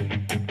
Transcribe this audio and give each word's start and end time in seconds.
thank 0.00 0.32
you 0.32 0.49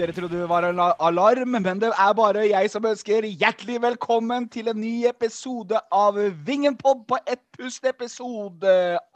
Dere 0.00 0.14
trodde 0.16 0.38
det 0.40 0.46
var 0.48 0.64
en 0.64 0.78
alarm, 0.80 1.58
men 1.60 1.80
det 1.80 1.90
er 1.92 2.12
bare 2.16 2.46
jeg 2.48 2.70
som 2.72 2.86
ønsker 2.88 3.26
hjertelig 3.28 3.74
velkommen 3.84 4.46
til 4.48 4.70
en 4.72 4.78
ny 4.80 5.04
episode 5.04 5.76
av 5.92 6.16
Vingenpod 6.46 7.02
på 7.10 7.18
ett 7.28 7.42
pust, 7.52 7.84
episode 7.84 8.70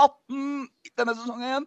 18 0.04 0.66
i 0.84 0.92
denne 1.00 1.14
sesongen. 1.16 1.64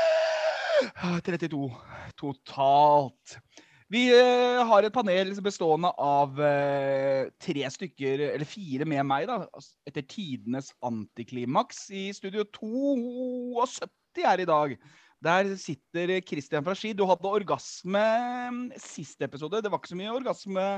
32 1.28 1.68
totalt. 2.16 3.36
Vi 3.92 4.06
eh, 4.16 4.62
har 4.72 4.88
et 4.88 4.96
panel 4.96 5.34
bestående 5.44 5.92
av 6.00 6.40
eh, 6.40 7.28
tre 7.44 7.68
stykker, 7.76 8.24
eller 8.30 8.48
fire 8.48 8.88
med 8.88 9.04
meg, 9.04 9.28
da, 9.28 9.42
altså, 9.52 9.74
etter 9.84 10.08
tidenes 10.08 10.72
antiklimaks. 10.80 11.90
I 11.92 12.08
studio 12.16 12.48
72 12.56 14.24
her 14.24 14.40
i 14.40 14.48
dag. 14.48 14.78
Der 15.20 15.52
sitter 15.60 16.14
Christian 16.24 16.64
fra 16.64 16.74
Ski. 16.74 16.94
Du 16.96 17.04
hadde 17.08 17.28
orgasme 17.28 18.04
mm, 18.50 18.62
siste 18.80 19.26
episode. 19.28 19.60
Det 19.60 19.70
var 19.70 19.80
ikke 19.82 19.92
så 19.92 19.98
mye 19.98 20.14
orgasme 20.16 20.68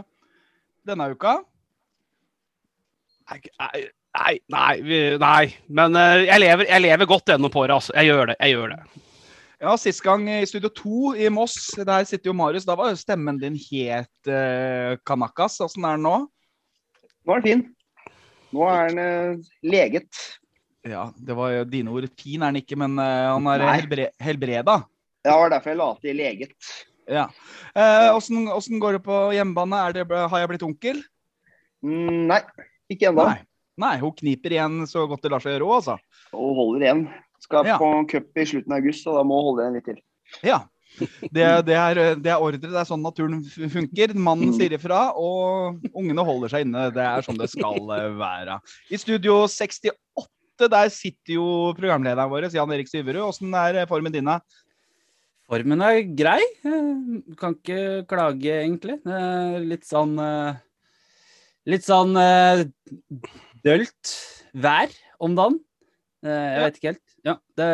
denne 0.87 1.07
uka. 1.15 1.37
Nei, 3.31 3.39
nei, 4.19 4.35
nei, 4.51 4.75
nei. 5.23 5.45
Men 5.71 5.95
eh, 5.95 6.25
jeg, 6.27 6.43
lever, 6.43 6.67
jeg 6.67 6.85
lever 6.89 7.11
godt 7.15 7.33
ennå 7.37 7.53
på 7.55 7.63
det, 7.69 7.79
altså. 7.79 7.95
Jeg 7.95 8.11
gjør 8.11 8.33
det. 8.33 8.37
Jeg 8.41 8.57
gjør 8.57 8.75
det. 8.75 9.07
Ja, 9.63 9.77
Sist 9.79 10.03
gang 10.03 10.27
i 10.27 10.43
Studio 10.51 10.73
2 10.75 11.15
i 11.23 11.31
Moss, 11.31 11.71
der 11.79 12.03
sitter 12.11 12.33
jo 12.33 12.35
Marius. 12.35 12.67
Da 12.67 12.75
var 12.75 12.99
stemmen 12.99 13.39
din 13.39 13.55
helt 13.71 14.27
uh, 14.27 14.99
kanakas. 15.07 15.61
Åssen 15.63 15.87
er 15.87 16.01
den 16.01 16.09
nå? 16.09 16.17
Nå 17.23 17.37
er 17.37 17.45
den 17.45 17.47
fin. 17.47 17.63
Nå 18.51 18.67
er 18.67 18.91
den 18.91 19.39
uh, 19.39 19.53
leget. 19.63 20.25
Ja, 20.89 21.13
det 21.15 21.35
var 21.39 21.53
jo 21.55 21.65
dine 21.71 21.93
ord. 21.95 22.09
Fin 22.19 22.43
er 22.43 22.51
han 22.51 22.59
ikke, 22.59 22.77
men 22.81 22.97
eh, 22.99 23.29
han 23.31 23.47
er 23.53 23.63
helbre 23.77 24.09
helbreda. 24.23 24.81
Ja, 25.23 25.31
det 25.31 25.39
var 25.45 25.53
derfor 25.55 25.71
jeg 25.71 25.79
la 25.79 25.91
til 26.03 26.17
leget. 26.19 26.73
Ja. 27.11 27.27
Eh, 27.75 28.09
Åssen 28.17 28.49
åssen 28.51 28.81
går 28.83 28.99
det 28.99 29.03
på 29.07 29.19
hjemmebane? 29.37 29.83
Det, 29.95 30.07
har 30.11 30.43
jeg 30.43 30.51
blitt 30.51 30.65
onkel? 30.67 31.03
Mm, 31.83 32.27
nei, 32.31 32.41
ikke 32.91 33.11
ennå. 33.13 33.29
Nei. 33.31 33.41
Nei, 33.83 33.95
hun 34.03 34.13
kniper 34.19 34.53
igjen 34.53 34.83
så 34.91 35.07
godt 35.09 35.23
det 35.25 35.31
lar 35.33 35.41
seg 35.43 35.55
gjøre 35.55 35.69
òg, 35.71 35.77
altså. 35.81 35.97
Hun 36.35 36.57
holder 36.59 36.85
igjen. 36.87 37.05
Skal 37.43 37.67
Ja. 37.67 37.79
på 37.81 37.89
cup 38.11 38.39
i 38.39 38.45
slutten 38.47 38.75
av 38.75 38.83
august, 38.83 39.03
så 39.07 39.15
da 39.17 39.23
må 39.27 39.39
hun 39.41 39.49
holde 39.51 39.65
igjen 39.65 39.79
litt 39.79 39.89
til. 39.89 40.03
Ja. 40.47 40.61
Det, 41.33 41.47
det, 41.65 41.73
er, 41.79 41.99
det 42.21 42.29
er 42.29 42.43
ordre, 42.43 42.61
det 42.61 42.77
er 42.77 42.85
sånn 42.87 43.01
naturen 43.03 43.41
funker. 43.73 44.13
Mannen 44.15 44.51
Mm. 44.53 44.59
sier 44.59 44.75
ifra, 44.77 45.01
og 45.17 45.81
ungene 45.97 46.23
holder 46.27 46.53
seg 46.53 46.67
inne. 46.67 46.91
Det 46.93 47.01
er 47.03 47.25
sånn 47.25 47.39
det 47.41 47.49
skal 47.51 47.81
eh, 47.97 48.11
være. 48.21 48.59
I 48.93 49.01
studio 49.01 49.47
68 49.49 49.95
der 50.59 50.91
sitter 50.93 51.35
jo 51.39 51.47
programlederen 51.79 52.31
vår, 52.31 52.49
Jan 52.53 52.73
Erik 52.75 52.91
Syverud. 52.91 53.25
Åssen 53.29 53.55
er 53.55 53.83
eh, 53.83 53.89
formen 53.91 54.13
din? 54.15 54.29
da? 54.29 54.41
Formen 55.51 55.83
er 55.85 56.03
grei. 56.17 56.41
Eh, 56.65 57.35
Kan 57.41 57.57
ikke 57.59 58.05
klage, 58.11 58.53
egentlig. 58.63 58.99
Er 59.07 59.59
Litt 59.65 59.85
sånn 59.89 60.15
eh, 60.23 60.61
Litt 61.71 61.85
sånn 61.87 62.17
eh, 62.19 62.65
dølt 63.63 64.13
vær 64.55 64.91
om 65.23 65.37
dagen. 65.39 65.61
Eh, 66.27 66.31
Jeg 66.31 66.65
vet 66.67 66.79
ikke 66.81 66.93
helt. 66.93 67.17
Ja, 67.27 67.37
det 67.57 67.69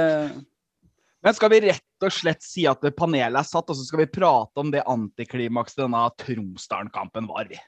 Men 1.24 1.34
skal 1.34 1.50
vi 1.54 1.62
rett 1.66 2.04
og 2.04 2.12
slett 2.14 2.44
si 2.44 2.66
at 2.68 2.84
panelet 2.96 3.41
er 3.41 3.48
satt, 3.48 3.69
og 3.72 3.76
så 3.76 3.84
skal 3.88 4.04
vi 4.04 4.12
prate 4.12 4.60
om 4.62 4.70
det 4.70 4.84
antiklimakset 4.86 5.82
denne 5.82 6.04
Tromsdalen-kampen 6.20 7.26
var? 7.26 7.48
vi? 7.50 7.58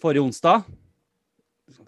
Forrige 0.00 0.24
onsdag, 0.24 0.64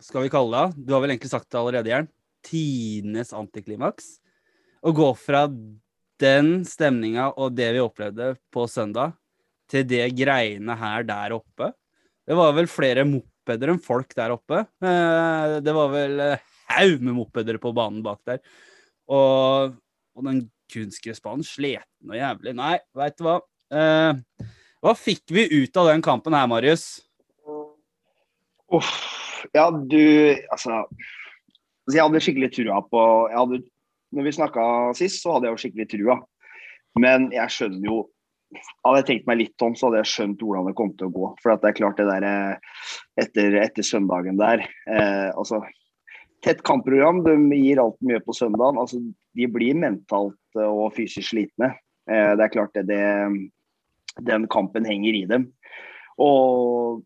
skal 0.00 0.22
vi 0.27 0.31
kalle 0.32 0.60
det, 0.69 0.84
du 0.87 0.93
har 0.94 1.03
vel 1.03 1.12
egentlig 1.15 1.32
sagt 1.32 1.49
det 1.50 1.59
allerede, 1.60 1.91
Jern, 1.91 2.09
tidenes 2.47 3.32
antiklimaks. 3.37 4.16
Å 4.87 4.93
gå 4.94 5.09
fra 5.19 5.47
den 6.22 6.60
stemninga 6.69 7.32
og 7.34 7.56
det 7.59 7.72
vi 7.75 7.82
opplevde 7.82 8.34
på 8.55 8.66
søndag, 8.71 9.16
til 9.66 9.82
det 9.88 10.05
greiene 10.15 10.76
her 10.78 11.03
der 11.09 11.34
oppe. 11.34 11.72
Det 12.26 12.37
var 12.38 12.53
vel 12.55 12.69
flere 12.71 13.03
mopeder 13.06 13.72
enn 13.72 13.82
folk 13.82 14.15
der 14.15 14.34
oppe. 14.34 14.62
Eh, 14.82 15.56
Det 15.62 15.75
var 15.75 15.91
vel 15.91 16.21
eh, 16.22 16.44
haug 16.71 17.03
med 17.03 17.16
mopeder 17.19 17.59
på 17.62 17.72
banen 17.75 18.03
bak 18.05 18.21
der. 18.26 18.38
Og, 19.10 19.75
og 20.15 20.26
den 20.26 20.44
kunstgressbanen 20.72 21.47
slet 21.47 21.87
noe 22.06 22.19
jævlig. 22.19 22.55
Nei, 22.59 22.76
veit 22.94 23.19
du 23.19 23.26
hva. 23.26 23.41
Eh, 23.75 24.47
Hva 24.82 24.94
fikk 24.94 25.34
vi 25.34 25.49
ut 25.65 25.76
av 25.82 25.91
den 25.91 26.03
kampen 26.05 26.34
her, 26.34 26.47
Marius? 26.47 27.03
Uff. 28.75 28.91
Ja, 29.54 29.71
du 29.71 30.34
Altså, 30.50 30.82
altså 31.87 31.94
jeg 31.94 32.03
hadde 32.03 32.22
skikkelig 32.25 32.50
trua 32.56 32.81
på 32.91 33.00
hadde, 33.31 33.62
Når 34.15 34.27
vi 34.27 34.34
snakka 34.38 34.66
sist, 34.99 35.22
så 35.22 35.37
hadde 35.37 35.49
jeg 35.49 35.56
jo 35.56 35.62
skikkelig 35.65 35.88
trua. 35.93 36.21
Men 36.99 37.31
jeg 37.34 37.53
skjønner 37.53 37.91
jo 37.91 38.05
Hadde 38.87 39.00
jeg 39.00 39.06
tenkt 39.09 39.26
meg 39.28 39.41
litt 39.41 39.62
om, 39.66 39.75
så 39.75 39.88
hadde 39.88 40.05
jeg 40.05 40.12
skjønt 40.12 40.43
hvordan 40.43 40.69
det 40.71 40.76
kom 40.78 40.93
til 40.94 41.09
å 41.09 41.15
gå. 41.15 41.31
For 41.43 41.59
det 41.59 41.66
er 41.66 41.75
klart 41.76 41.99
det 41.99 42.06
der 42.06 42.26
eh, 42.28 42.76
etter, 43.19 43.56
etter 43.59 43.84
søndagen 43.84 44.38
der 44.38 44.62
eh, 44.62 45.32
Altså, 45.34 45.59
tett 46.47 46.62
kampprogram. 46.66 47.25
De 47.26 47.34
gir 47.59 47.82
alt 47.82 47.99
mye 48.06 48.22
på 48.22 48.37
søndagen. 48.38 48.78
Altså, 48.78 49.03
de 49.37 49.49
blir 49.50 49.75
mentalt 49.82 50.38
eh, 50.59 50.71
og 50.71 50.94
fysisk 50.97 51.32
slitne. 51.32 51.72
Eh, 52.06 52.32
det 52.38 52.47
er 52.47 52.55
klart 52.55 52.78
det, 52.78 52.87
det 52.87 54.26
Den 54.31 54.47
kampen 54.53 54.87
henger 54.88 55.19
i 55.19 55.26
dem. 55.28 55.50
Og 56.22 57.03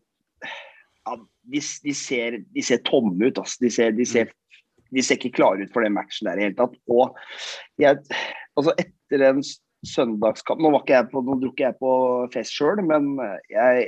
de, 1.43 1.63
de, 1.85 1.95
ser, 1.97 2.41
de 2.53 2.63
ser 2.65 2.83
tomme 2.87 3.17
ut. 3.31 3.41
Altså. 3.41 3.57
De 3.63 3.71
ser, 3.73 3.95
de, 3.97 4.05
ser, 4.07 4.31
de 4.91 5.03
ser 5.05 5.19
ikke 5.19 5.35
klare 5.39 5.65
ut 5.65 5.73
for 5.73 5.85
den 5.85 5.95
matchen 5.97 6.29
der 6.29 6.39
i 6.39 6.43
det 6.43 6.49
hele 6.51 6.59
tatt. 6.61 6.79
Og 6.91 7.17
jeg, 7.81 7.99
altså 8.57 8.75
etter 8.77 9.27
en 9.31 9.43
søndagskampen 9.43 9.67
søndagskamp 9.81 10.59
Nå 10.61 10.69
var 10.73 10.83
ikke 10.83 10.93
jeg 10.93 11.09
på, 11.09 11.21
nå 11.25 11.35
dro 11.41 11.49
ikke 11.49 11.63
jeg 11.65 11.77
på 11.79 11.91
fest 12.35 12.53
sjøl, 12.53 12.83
men 12.85 13.15
jeg, 13.49 13.87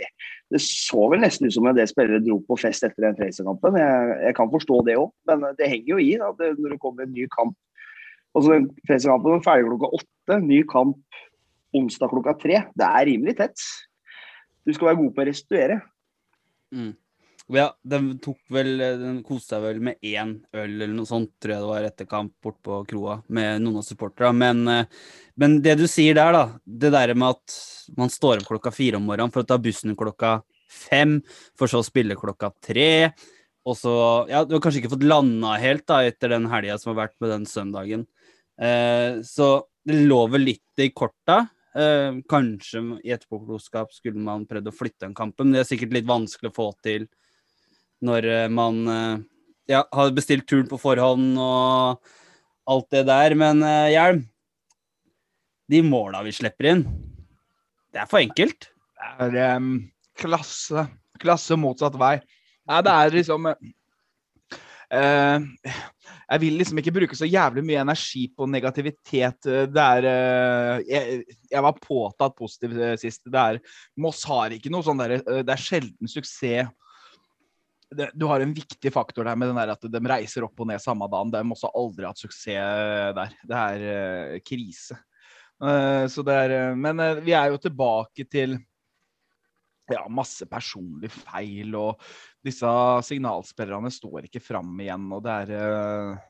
det 0.50 0.62
så 0.66 1.04
vel 1.12 1.22
nesten 1.22 1.46
ut 1.46 1.54
som 1.54 1.68
en 1.70 1.78
del 1.78 1.90
spillere 1.90 2.24
dro 2.24 2.40
på 2.48 2.58
fest 2.58 2.86
etter 2.88 3.06
den 3.06 3.20
Fraser-kampen. 3.20 3.78
Jeg, 3.78 4.16
jeg 4.28 4.38
kan 4.40 4.50
forstå 4.54 4.80
det 4.88 4.98
òg, 4.98 5.12
men 5.30 5.46
det 5.60 5.70
henger 5.70 5.94
jo 5.94 6.00
i 6.02 6.10
da, 6.18 6.32
det, 6.40 6.56
når 6.58 6.76
det 6.76 6.80
kommer 6.82 7.06
en 7.06 7.14
ny 7.14 7.28
kamp. 7.36 7.54
Altså, 8.34 8.48
så 8.48 8.56
den 8.56 8.68
Fraser-kampen 8.90 9.36
var 9.36 9.46
ferdig 9.46 9.70
klokka 9.70 9.92
åtte. 10.00 10.40
Ny 10.42 10.64
kamp 10.74 11.22
onsdag 11.78 12.10
klokka 12.14 12.36
tre. 12.42 12.64
Det 12.74 12.90
er 12.90 13.10
rimelig 13.10 13.38
tett. 13.38 13.70
Du 14.66 14.74
skal 14.74 14.92
være 14.92 15.02
god 15.04 15.14
på 15.14 15.24
å 15.24 15.30
restituere. 15.30 15.80
Ja, 17.54 17.68
den 17.86 18.16
tok 18.24 18.40
vel 18.54 18.80
Den 18.82 19.20
koste 19.26 19.54
seg 19.56 19.66
vel 19.68 19.82
med 19.86 20.02
én 20.02 20.40
øl 20.56 20.72
eller 20.72 20.94
noe 20.96 21.10
sånt, 21.10 21.36
tror 21.42 21.54
jeg 21.54 21.62
det 21.62 21.70
var 21.70 21.86
etter 21.88 22.08
kamp 22.10 22.34
bort 22.42 22.58
på 22.66 22.80
kroa 22.90 23.20
med 23.30 23.62
noen 23.62 23.82
av 23.82 23.86
supporterne. 23.86 24.34
Men, 24.40 24.64
eh, 24.68 25.12
men 25.38 25.60
det 25.62 25.76
du 25.78 25.86
sier 25.90 26.18
der, 26.18 26.34
da, 26.34 26.44
det 26.66 26.94
der 26.96 27.14
med 27.14 27.36
at 27.38 27.58
man 28.00 28.10
står 28.10 28.42
opp 28.42 28.50
klokka 28.50 28.74
fire 28.74 28.98
om 28.98 29.06
morgenen 29.06 29.34
for 29.34 29.44
å 29.44 29.50
ta 29.50 29.60
bussen 29.62 29.94
klokka 30.00 30.40
fem, 30.74 31.20
for 31.60 31.70
så 31.70 31.84
å 31.84 31.86
spille 31.86 32.18
klokka 32.18 32.50
tre, 32.64 33.14
og 33.64 33.78
så 33.78 33.94
Ja, 34.30 34.44
du 34.44 34.56
har 34.56 34.62
kanskje 34.64 34.82
ikke 34.82 34.96
fått 34.98 35.08
landa 35.08 35.54
helt 35.62 35.86
da 35.88 36.02
etter 36.04 36.34
den 36.34 36.50
helga 36.52 36.80
som 36.82 36.94
har 36.94 37.08
vært 37.08 37.20
med 37.22 37.30
den 37.32 37.46
søndagen. 37.46 38.08
Eh, 38.60 39.22
så 39.24 39.68
det 39.86 40.04
lå 40.08 40.24
vel 40.32 40.48
litt 40.50 40.82
i 40.82 40.90
korta. 40.90 41.44
Eh, 41.76 42.18
kanskje 42.30 42.82
i 43.04 43.14
etterpåklokskap 43.14 43.94
skulle 43.94 44.20
man 44.22 44.48
prøvd 44.50 44.70
å 44.70 44.76
flytte 44.76 45.06
den 45.06 45.16
kampen, 45.18 45.48
men 45.48 45.58
det 45.58 45.64
er 45.64 45.76
sikkert 45.76 45.94
litt 45.96 46.10
vanskelig 46.10 46.52
å 46.52 46.58
få 46.58 46.72
til 46.86 47.08
når 48.04 48.28
eh, 48.28 48.50
man 48.52 48.84
eh, 48.92 49.16
ja, 49.72 49.84
har 49.92 50.12
bestilt 50.16 50.48
turen 50.50 50.68
på 50.70 50.80
forhånd 50.82 51.38
og 51.40 52.04
alt 52.70 52.90
det 52.94 53.06
der. 53.10 53.36
Men 53.40 53.64
eh, 53.68 53.94
Hjelm, 53.96 54.24
de 55.72 55.82
måla 55.88 56.24
vi 56.26 56.36
slipper 56.36 56.74
inn, 56.74 56.84
det 57.94 58.04
er 58.04 58.10
for 58.10 58.24
enkelt. 58.24 58.70
Det 59.04 59.40
er 59.44 59.58
um, 59.60 59.76
klasse. 60.20 60.88
Klasse 61.22 61.56
motsatt 61.60 61.96
vei. 62.00 62.18
Nei, 62.68 62.80
det 62.84 62.94
er 62.94 63.14
liksom 63.14 63.48
uh, 63.52 63.56
Jeg 64.96 66.42
vil 66.42 66.56
liksom 66.58 66.80
ikke 66.80 66.94
bruke 66.96 67.18
så 67.20 67.28
jævlig 67.28 67.64
mye 67.68 67.84
energi 67.84 68.24
på 68.34 68.48
negativitet. 68.50 69.46
Det 69.46 69.84
er 69.84 70.08
uh, 70.08 70.76
jeg, 70.88 71.22
jeg 71.54 71.66
var 71.68 71.82
påtatt 71.84 72.36
positiv 72.40 72.76
sist. 73.00 73.22
Det 73.30 73.44
er 73.44 73.62
Moss 74.02 74.24
har 74.30 74.56
ikke 74.56 74.72
noe 74.74 74.84
sånn 74.88 75.02
derre 75.04 75.22
Det 75.22 75.54
er 75.54 75.66
sjelden 75.68 76.10
suksess. 76.10 76.74
Det, 77.98 78.10
du 78.18 78.26
har 78.30 78.44
en 78.44 78.54
viktig 78.56 78.92
faktor 78.94 79.28
der 79.28 79.38
med 79.40 79.52
den 79.52 79.60
der 79.62 79.74
at 79.76 79.88
de 79.94 80.02
reiser 80.10 80.46
opp 80.48 80.60
og 80.60 80.70
ned 80.70 80.82
samme 80.82 81.08
dagen. 81.12 81.32
De 81.34 81.42
har 81.42 81.56
også 81.56 81.72
aldri 81.80 82.08
hatt 82.10 82.22
suksess 82.22 83.16
der. 83.18 83.40
Det 83.50 83.64
er 83.64 83.88
uh, 83.88 84.38
krise. 84.46 85.00
Uh, 85.64 86.06
så 86.12 86.26
det 86.26 86.38
er, 86.46 86.56
uh, 86.72 86.78
men 86.78 87.02
vi 87.24 87.36
er 87.38 87.54
jo 87.54 87.62
tilbake 87.62 88.28
til 88.28 88.58
ja, 89.92 90.04
masse 90.10 90.48
personlige 90.50 91.12
feil, 91.12 91.74
og 91.76 92.02
disse 92.44 92.70
signalspillerne 93.08 93.92
står 93.92 94.30
ikke 94.30 94.44
fram 94.44 94.72
igjen, 94.80 95.10
og 95.12 95.26
det 95.26 95.40
er 95.44 96.22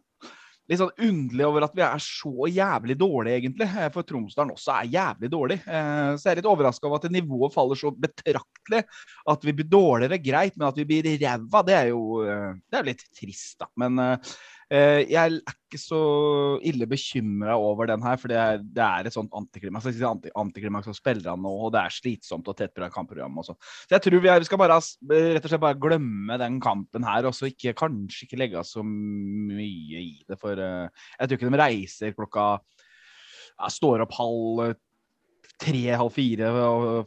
litt 0.70 0.80
sånn 0.80 0.94
underlig 1.06 1.46
over 1.48 1.66
at 1.66 1.76
vi 1.76 1.84
er 1.86 2.04
så 2.04 2.48
jævlig 2.48 2.96
dårlige, 3.00 3.42
egentlig. 3.42 3.68
Eh, 3.68 3.90
For 3.94 4.08
Tromsdalen 4.08 4.54
også 4.56 4.78
er 4.78 4.92
jævlig 4.96 5.30
dårlig. 5.34 5.60
Eh, 5.68 6.16
Så 6.16 6.30
jeg 6.30 6.32
er 6.32 6.42
litt 6.42 6.52
overraska 6.54 6.88
over 6.88 7.02
at 7.02 7.12
nivået 7.12 7.54
faller 7.56 7.80
så 7.80 7.92
betraktelig. 7.92 8.84
At 9.28 9.44
vi 9.44 9.56
blir 9.58 9.70
dårligere, 9.70 10.22
greit, 10.24 10.58
men 10.58 10.70
at 10.70 10.80
vi 10.80 10.88
blir 10.88 11.12
ræva, 11.20 11.64
det 11.68 11.78
er 11.80 11.88
jo 11.92 12.24
eh, 12.24 12.54
det 12.72 12.80
er 12.80 12.90
litt 12.92 13.06
trist, 13.12 13.58
da. 13.60 13.68
Men 13.76 14.00
jeg 14.74 15.20
er 15.20 15.36
ikke 15.74 15.78
så 15.78 16.00
ille 16.66 16.88
bekymra 16.90 17.56
over 17.62 17.90
den 17.90 18.02
her, 18.02 18.18
for 18.18 18.32
det 18.32 18.38
er, 18.40 18.62
det 18.62 18.84
er 18.84 19.08
et 19.08 19.16
sånt 19.16 19.34
antiklimaks. 19.38 19.86
Jeg 19.90 20.00
sier 20.00 20.10
anti, 20.10 20.32
antiklimaks 20.40 20.88
for 20.90 20.98
spillerne 20.98 21.50
og 21.50 21.74
det 21.76 21.82
er 21.84 21.94
slitsomt 21.94 22.48
og 22.50 22.58
tett 22.58 22.82
kampprogram 22.94 23.38
og 23.38 23.48
sånn. 23.48 23.60
Så 23.86 23.96
jeg 23.96 24.06
tror 24.06 24.24
vi, 24.24 24.32
er, 24.32 24.42
vi 24.42 24.48
skal 24.50 24.62
bare 24.62 24.80
rett 24.80 25.46
og 25.46 25.52
slett 25.52 25.64
bare 25.64 25.80
glemme 25.82 26.40
den 26.42 26.60
kampen 26.64 27.06
her, 27.06 27.28
og 27.30 27.36
så 27.38 27.50
ikke, 27.52 27.76
kanskje 27.78 28.28
ikke 28.28 28.40
legge 28.42 28.64
så 28.68 28.86
mye 28.86 30.02
i 30.02 30.16
det. 30.28 30.40
For 30.42 30.58
eh, 30.58 31.06
jeg 31.20 31.30
tror 31.30 31.40
ikke 31.40 31.52
de 31.54 31.62
reiser 31.64 32.18
klokka 32.18 32.48
ja, 32.58 33.70
Står 33.70 34.04
opp 34.06 34.18
halv 34.18 34.64
eh, 34.66 34.80
tre, 35.62 35.84
halv 35.94 36.14
fire 36.14 36.50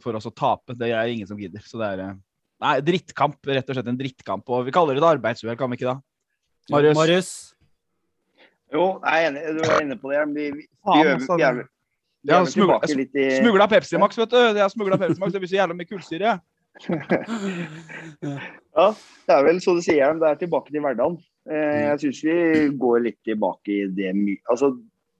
for 0.03 0.17
oss 0.17 0.29
å 0.29 0.35
tape. 0.35 0.77
Det 0.79 0.93
er 0.93 1.11
ingen 1.11 1.29
som 1.29 1.39
gidder. 1.39 1.63
Så 1.67 1.81
det 1.81 1.91
er 1.95 2.05
eh, 2.05 2.15
Nei, 2.63 2.77
drittkamp. 2.81 3.37
Rett 3.45 3.67
og 3.69 3.77
slett 3.77 3.89
en 3.91 3.99
drittkamp. 3.99 4.47
Og 4.49 4.63
vi 4.65 4.73
kaller 4.73 4.97
det 4.97 5.03
et 5.03 5.11
arbeidsuhell, 5.11 5.57
kan 5.59 5.69
vi 5.69 5.77
ikke 5.77 5.91
da? 5.91 5.99
Marius? 6.73 6.97
Marius? 6.97 7.31
Jo, 8.73 8.85
jeg 9.03 9.23
er 9.23 9.29
enig. 9.31 9.41
Du 9.55 9.63
er 9.63 9.81
inne 9.85 9.97
på 10.01 10.11
det. 10.11 10.23
Vi, 10.35 10.45
vi, 10.51 10.63
vi, 10.67 11.03
vi 11.07 11.25
vi 11.57 11.65
Ja, 12.27 12.41
er 12.41 12.49
smugla- 12.51 13.67
Pepsi 13.71 13.97
Max, 14.01 14.17
vet 14.19 14.29
du. 14.33 14.37
Det 14.57 14.61
er 14.65 14.69
smugla 14.73 14.97
Pepsi 14.99 15.19
Max. 15.21 15.31
Det 15.33 15.39
blir 15.43 15.51
så 15.53 15.59
jævla 15.61 15.77
mye 15.77 15.87
kullsyre. 15.87 16.37
Ja, 18.77 18.91
det 19.25 19.33
er 19.33 19.45
vel 19.47 19.59
så 19.63 19.73
du 19.73 19.81
sier, 19.81 20.13
det 20.21 20.27
er 20.29 20.35
tilbake 20.37 20.69
til 20.73 20.83
hverdagen. 20.83 21.15
Eh, 21.49 21.79
jeg 21.87 22.01
syns 22.03 22.19
vi 22.27 22.35
går 22.77 22.99
litt 23.07 23.17
tilbake 23.25 23.71
i 23.73 23.85
det 23.95 24.11
mye 24.13 24.37
Altså, 24.51 24.73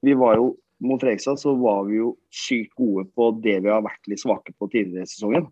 vi 0.05 0.13
var 0.19 0.35
jo 0.38 0.51
mot 0.83 1.01
Fredrikstad 1.01 1.39
så 1.41 1.55
var 1.57 1.88
vi 1.88 1.97
jo 1.97 2.11
sykt 2.29 2.75
gode 2.77 3.07
på 3.17 3.31
det 3.41 3.55
vi 3.65 3.71
har 3.71 3.81
vært 3.81 4.05
litt 4.11 4.21
svake 4.21 4.53
på 4.59 4.67
tidligere 4.69 5.07
i 5.07 5.09
sesongen. 5.09 5.47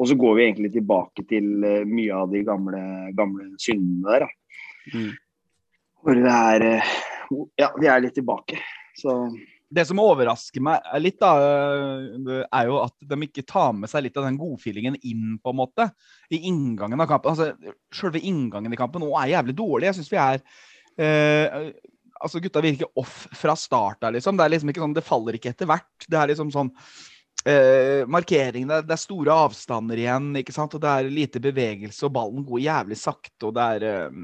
Og 0.00 0.08
så 0.10 0.16
går 0.20 0.36
vi 0.36 0.44
egentlig 0.48 0.72
tilbake 0.74 1.24
til 1.30 1.64
eh, 1.64 1.86
mye 1.88 2.12
av 2.18 2.28
de 2.34 2.42
gamle, 2.44 2.82
gamle 3.16 3.48
syndene 3.62 4.04
der. 4.10 4.26
Da. 4.26 4.30
Mm. 4.92 5.10
Hvor 6.00 6.16
det 6.16 6.34
er 6.34 6.66
eh, 6.66 6.92
Ja, 7.60 7.70
vi 7.78 7.88
er 7.90 8.02
litt 8.02 8.16
tilbake. 8.16 8.58
Så 8.98 9.14
Det 9.70 9.84
som 9.86 10.00
overrasker 10.02 10.62
meg 10.66 10.82
litt, 10.98 11.20
da, 11.20 11.30
er 12.42 12.66
jo 12.66 12.80
at 12.82 12.96
de 13.12 13.18
ikke 13.28 13.46
tar 13.46 13.70
med 13.76 13.90
seg 13.92 14.02
litt 14.02 14.18
av 14.18 14.26
den 14.26 14.40
godfeelingen 14.40 14.96
inn, 15.06 15.36
på 15.38 15.52
en 15.52 15.60
måte, 15.60 15.86
i 16.34 16.40
inngangen 16.50 17.00
av 17.00 17.06
kampen. 17.12 17.36
Altså, 17.36 17.76
Selve 17.94 18.18
inngangen 18.18 18.74
i 18.74 18.80
kampen 18.80 19.04
nå 19.04 19.12
er 19.20 19.36
jævlig 19.36 19.54
dårlig. 19.60 19.90
Jeg 19.90 20.00
syns 20.00 20.12
vi 20.12 20.20
er 20.24 20.42
eh, 20.98 21.70
Altså, 22.20 22.36
gutta 22.44 22.60
virker 22.60 22.90
off 23.00 23.22
fra 23.32 23.54
start 23.56 24.02
der, 24.02 24.12
liksom. 24.18 24.36
Det 24.36 24.44
er 24.44 24.52
liksom 24.52 24.68
ikke 24.72 24.82
sånn, 24.82 24.96
det 24.98 25.06
faller 25.06 25.38
ikke 25.38 25.54
etter 25.54 25.70
hvert. 25.70 26.04
Det 26.04 26.18
er 26.20 26.28
liksom 26.28 26.50
sånn 26.52 26.68
eh, 27.48 28.02
markeringene, 28.10 28.82
det 28.84 28.92
er 28.92 29.00
store 29.00 29.36
avstander 29.46 30.02
igjen, 30.02 30.26
ikke 30.42 30.52
sant. 30.52 30.76
Og 30.76 30.82
det 30.84 30.90
er 30.90 31.08
lite 31.08 31.40
bevegelse, 31.40 32.02
og 32.04 32.12
ballen 32.18 32.44
går 32.44 32.60
jævlig 32.66 32.98
sakte, 33.00 33.38
og 33.48 33.54
det 33.56 33.68
er 33.76 33.86
eh, 33.88 34.20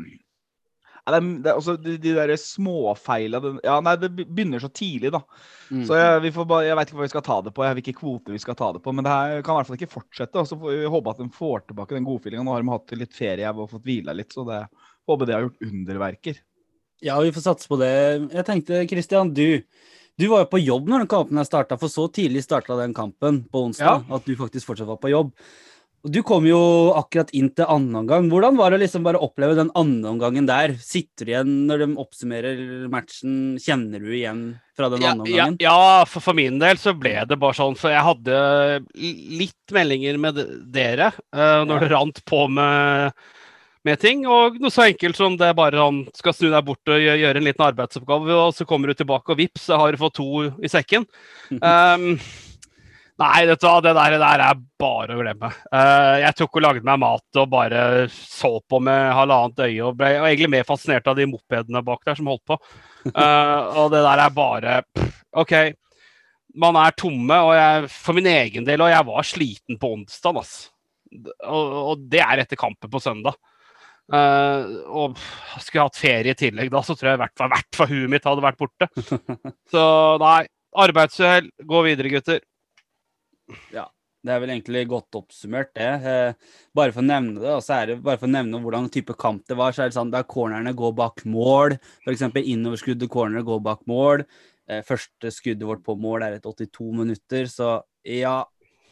det 1.14 1.20
det 1.44 1.52
altså, 1.52 1.76
de, 1.78 1.92
de 2.02 2.14
der 2.16 2.32
småfeila 2.40 3.38
Ja, 3.62 3.76
nei, 3.84 3.94
det 4.00 4.08
begynner 4.16 4.62
så 4.62 4.70
tidlig, 4.74 5.12
da. 5.14 5.20
Mm. 5.70 5.84
Så 5.86 5.98
jeg, 5.98 6.22
vi 6.24 6.32
får 6.34 6.48
bare, 6.50 6.66
jeg 6.66 6.78
vet 6.78 6.90
ikke 6.90 6.98
hva 6.98 7.06
vi 7.06 7.12
skal 7.12 7.24
ta 7.26 7.36
det 7.46 7.52
på, 7.54 7.64
jeg 7.66 7.78
hvilke 7.78 7.94
kvoter 8.00 8.34
vi 8.34 8.42
skal 8.42 8.58
ta 8.58 8.72
det 8.74 8.82
på. 8.82 8.94
Men 8.94 9.06
det 9.06 9.14
her 9.14 9.44
kan 9.46 9.54
i 9.54 9.60
hvert 9.60 9.70
fall 9.70 9.78
ikke 9.78 9.92
fortsette. 9.92 10.42
Og 10.42 10.50
så 10.50 10.58
får 10.58 10.74
vi 10.74 10.92
håpe 10.96 11.14
at 11.14 11.22
de 11.22 11.28
får 11.36 11.64
tilbake 11.68 11.94
den 11.94 12.08
godfeelinga. 12.08 12.46
Nå 12.46 12.56
har 12.56 12.64
de 12.64 12.74
hatt 12.74 12.96
litt 12.98 13.14
ferie 13.14 13.52
og 13.54 13.70
fått 13.70 13.86
hvila 13.86 14.16
litt, 14.18 14.34
så 14.34 14.46
det, 14.48 14.64
håper 15.06 15.28
det 15.28 15.36
har 15.36 15.46
gjort 15.46 15.68
underverker. 15.68 16.42
Ja, 17.04 17.20
vi 17.20 17.32
får 17.36 17.44
satse 17.44 17.68
på 17.70 17.78
det. 17.80 17.92
Jeg 18.32 18.46
tenkte, 18.48 18.82
Christian, 18.90 19.30
du, 19.36 19.62
du 20.16 20.26
var 20.32 20.44
jo 20.44 20.50
på 20.54 20.62
jobb 20.62 20.90
når 20.90 21.04
den 21.04 21.12
kampen 21.12 21.42
starta, 21.44 21.78
for 21.80 21.92
så 21.92 22.08
tidlig 22.08 22.46
starta 22.46 22.78
den 22.80 22.96
kampen 22.96 23.44
på 23.52 23.66
onsdag 23.68 24.06
at 24.10 24.26
du 24.26 24.34
faktisk 24.38 24.70
fortsatt 24.72 24.88
var 24.88 25.00
på 25.02 25.12
jobb. 25.12 25.34
Du 26.06 26.20
kom 26.22 26.44
jo 26.46 26.58
akkurat 26.94 27.32
inn 27.34 27.48
til 27.50 27.66
andre 27.66 27.98
omgang. 28.04 28.28
Hvordan 28.30 28.56
var 28.60 28.70
det 28.70 28.78
liksom 28.84 29.02
bare 29.02 29.18
å 29.18 29.26
oppleve 29.26 29.56
den 29.58 29.72
andre 29.74 30.12
omgangen 30.12 30.46
der? 30.46 30.76
Sitter 30.78 31.26
du 31.26 31.32
igjen 31.32 31.54
når 31.66 31.82
de 31.82 31.88
oppsummerer 31.98 32.60
matchen? 32.92 33.56
Kjenner 33.58 34.04
du 34.04 34.12
igjen 34.14 34.42
fra 34.78 34.90
den 34.92 35.02
Ja, 35.02 35.14
andre 35.16 35.26
ja, 35.32 35.48
omgangen? 35.48 35.56
ja 35.64 36.04
for, 36.06 36.22
for 36.28 36.38
min 36.38 36.60
del 36.62 36.78
så 36.78 36.94
ble 36.94 37.16
det 37.26 37.38
bare 37.42 37.58
sånn, 37.58 37.74
for 37.80 37.90
jeg 37.90 38.04
hadde 38.06 38.38
litt 39.40 39.74
meldinger 39.74 40.20
med 40.22 40.38
dere 40.70 41.10
uh, 41.34 41.64
når 41.66 41.74
Ja. 41.74 41.80
det 41.82 41.90
rant 41.96 42.22
på 42.30 42.44
med, 42.54 43.10
med 43.90 43.98
ting. 44.06 44.22
Og 44.30 44.60
noe 44.62 44.70
så 44.70 44.86
enkelt 44.86 45.18
som 45.18 45.34
det 45.40 45.50
bare 45.58 45.82
han 45.88 46.04
skal 46.14 46.38
snu 46.38 46.52
deg 46.54 46.62
bort 46.70 46.86
og 46.86 47.02
gjøre 47.02 47.34
en 47.42 47.48
liten 47.50 47.66
arbeidsoppgave, 47.66 48.30
og 48.46 48.54
så 48.54 48.62
kommer 48.68 48.94
du 48.94 49.00
tilbake, 49.02 49.34
og 49.34 49.42
vips, 49.42 49.66
så 49.72 49.82
har 49.82 49.90
du 49.90 49.98
fått 50.06 50.20
to 50.22 50.44
i 50.62 50.70
sekken. 50.70 51.08
Um, 51.58 52.12
Nei, 53.16 53.46
vet 53.48 53.62
du 53.62 53.64
hva, 53.64 53.78
det 53.80 53.94
der, 53.96 54.12
det 54.12 54.20
der 54.20 54.42
er 54.44 54.58
bare 54.80 55.14
å 55.14 55.22
glemme. 55.22 55.48
Uh, 55.72 56.16
jeg 56.20 56.36
tok 56.36 56.58
og 56.58 56.64
lagde 56.66 56.84
meg 56.84 57.00
mat 57.00 57.38
og 57.40 57.48
bare 57.48 57.80
så 58.12 58.50
på 58.60 58.80
med 58.84 59.14
halvannet 59.16 59.62
øye. 59.64 59.86
Og 59.86 59.96
ble 59.96 60.10
og 60.18 60.26
egentlig 60.28 60.50
mer 60.52 60.66
fascinert 60.68 61.08
av 61.08 61.16
de 61.16 61.24
mopedene 61.30 61.80
bak 61.86 62.04
der 62.04 62.18
som 62.18 62.28
holdt 62.28 62.44
på. 62.48 62.58
Uh, 63.08 63.60
og 63.80 63.94
det 63.94 64.02
der 64.04 64.22
er 64.26 64.36
bare 64.36 64.78
pff, 64.90 65.22
OK, 65.40 65.54
man 66.60 66.76
er 66.80 66.96
tomme, 66.96 67.38
og 67.48 67.52
jeg, 67.56 67.90
for 67.92 68.16
min 68.16 68.28
egen 68.30 68.66
del, 68.68 68.84
og 68.84 68.92
jeg 68.92 69.06
var 69.08 69.28
sliten 69.28 69.78
på 69.80 69.92
onsdag, 69.96 70.40
altså. 70.42 70.72
Og, 71.46 71.76
og 71.92 72.08
det 72.12 72.20
er 72.20 72.42
etter 72.42 72.58
kampen 72.60 72.90
på 72.92 73.00
søndag. 73.00 73.36
Uh, 74.12 74.84
og 74.86 75.16
skulle 75.58 75.80
jeg 75.80 75.88
hatt 75.88 75.98
ferie 75.98 76.34
i 76.34 76.38
tillegg 76.38 76.68
da, 76.70 76.82
så 76.84 76.94
tror 76.94 77.10
jeg 77.10 77.18
i 77.18 77.22
hvert 77.24 77.78
fall 77.78 77.90
huet 77.90 78.12
mitt 78.12 78.28
hadde 78.28 78.44
vært 78.44 78.60
borte. 78.60 78.88
Så 79.72 79.82
nei, 80.22 80.44
arbeidsuhell. 80.84 81.48
Gå 81.66 81.80
videre, 81.88 82.12
gutter. 82.12 82.44
Det 84.26 84.34
er 84.34 84.40
vel 84.42 84.50
egentlig 84.56 84.82
godt 84.90 85.18
oppsummert, 85.20 85.70
det. 85.76 85.90
Eh, 86.10 86.56
bare 86.74 86.94
for 86.94 87.04
å 87.04 87.06
nevne 87.06 87.38
det, 87.38 87.52
og 87.54 87.62
så 87.62 87.76
er 87.76 87.92
det 87.92 87.98
bare 88.02 88.18
for 88.18 88.26
å 88.26 88.34
nevne 88.34 88.58
hvordan 88.62 88.88
type 88.92 89.14
kamp 89.20 89.44
det 89.46 89.58
var, 89.58 89.74
så 89.74 89.84
er 89.84 89.92
det 89.92 89.98
sånn 89.98 90.10
der 90.14 90.26
cornerne 90.26 90.72
går 90.76 90.96
bak 90.98 91.22
mål. 91.30 91.76
F.eks. 92.02 92.24
innoverskuddet 92.42 93.12
cornere 93.12 93.46
går 93.46 93.60
bak 93.62 93.84
mål. 93.90 94.24
Eh, 94.66 94.82
første 94.86 95.30
skuddet 95.30 95.68
vårt 95.68 95.84
på 95.86 95.94
mål 96.02 96.26
er 96.26 96.40
et 96.40 96.48
82 96.48 96.88
minutter, 96.96 97.46
så 97.50 97.76
ja 98.06 98.40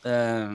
eh, 0.07 0.55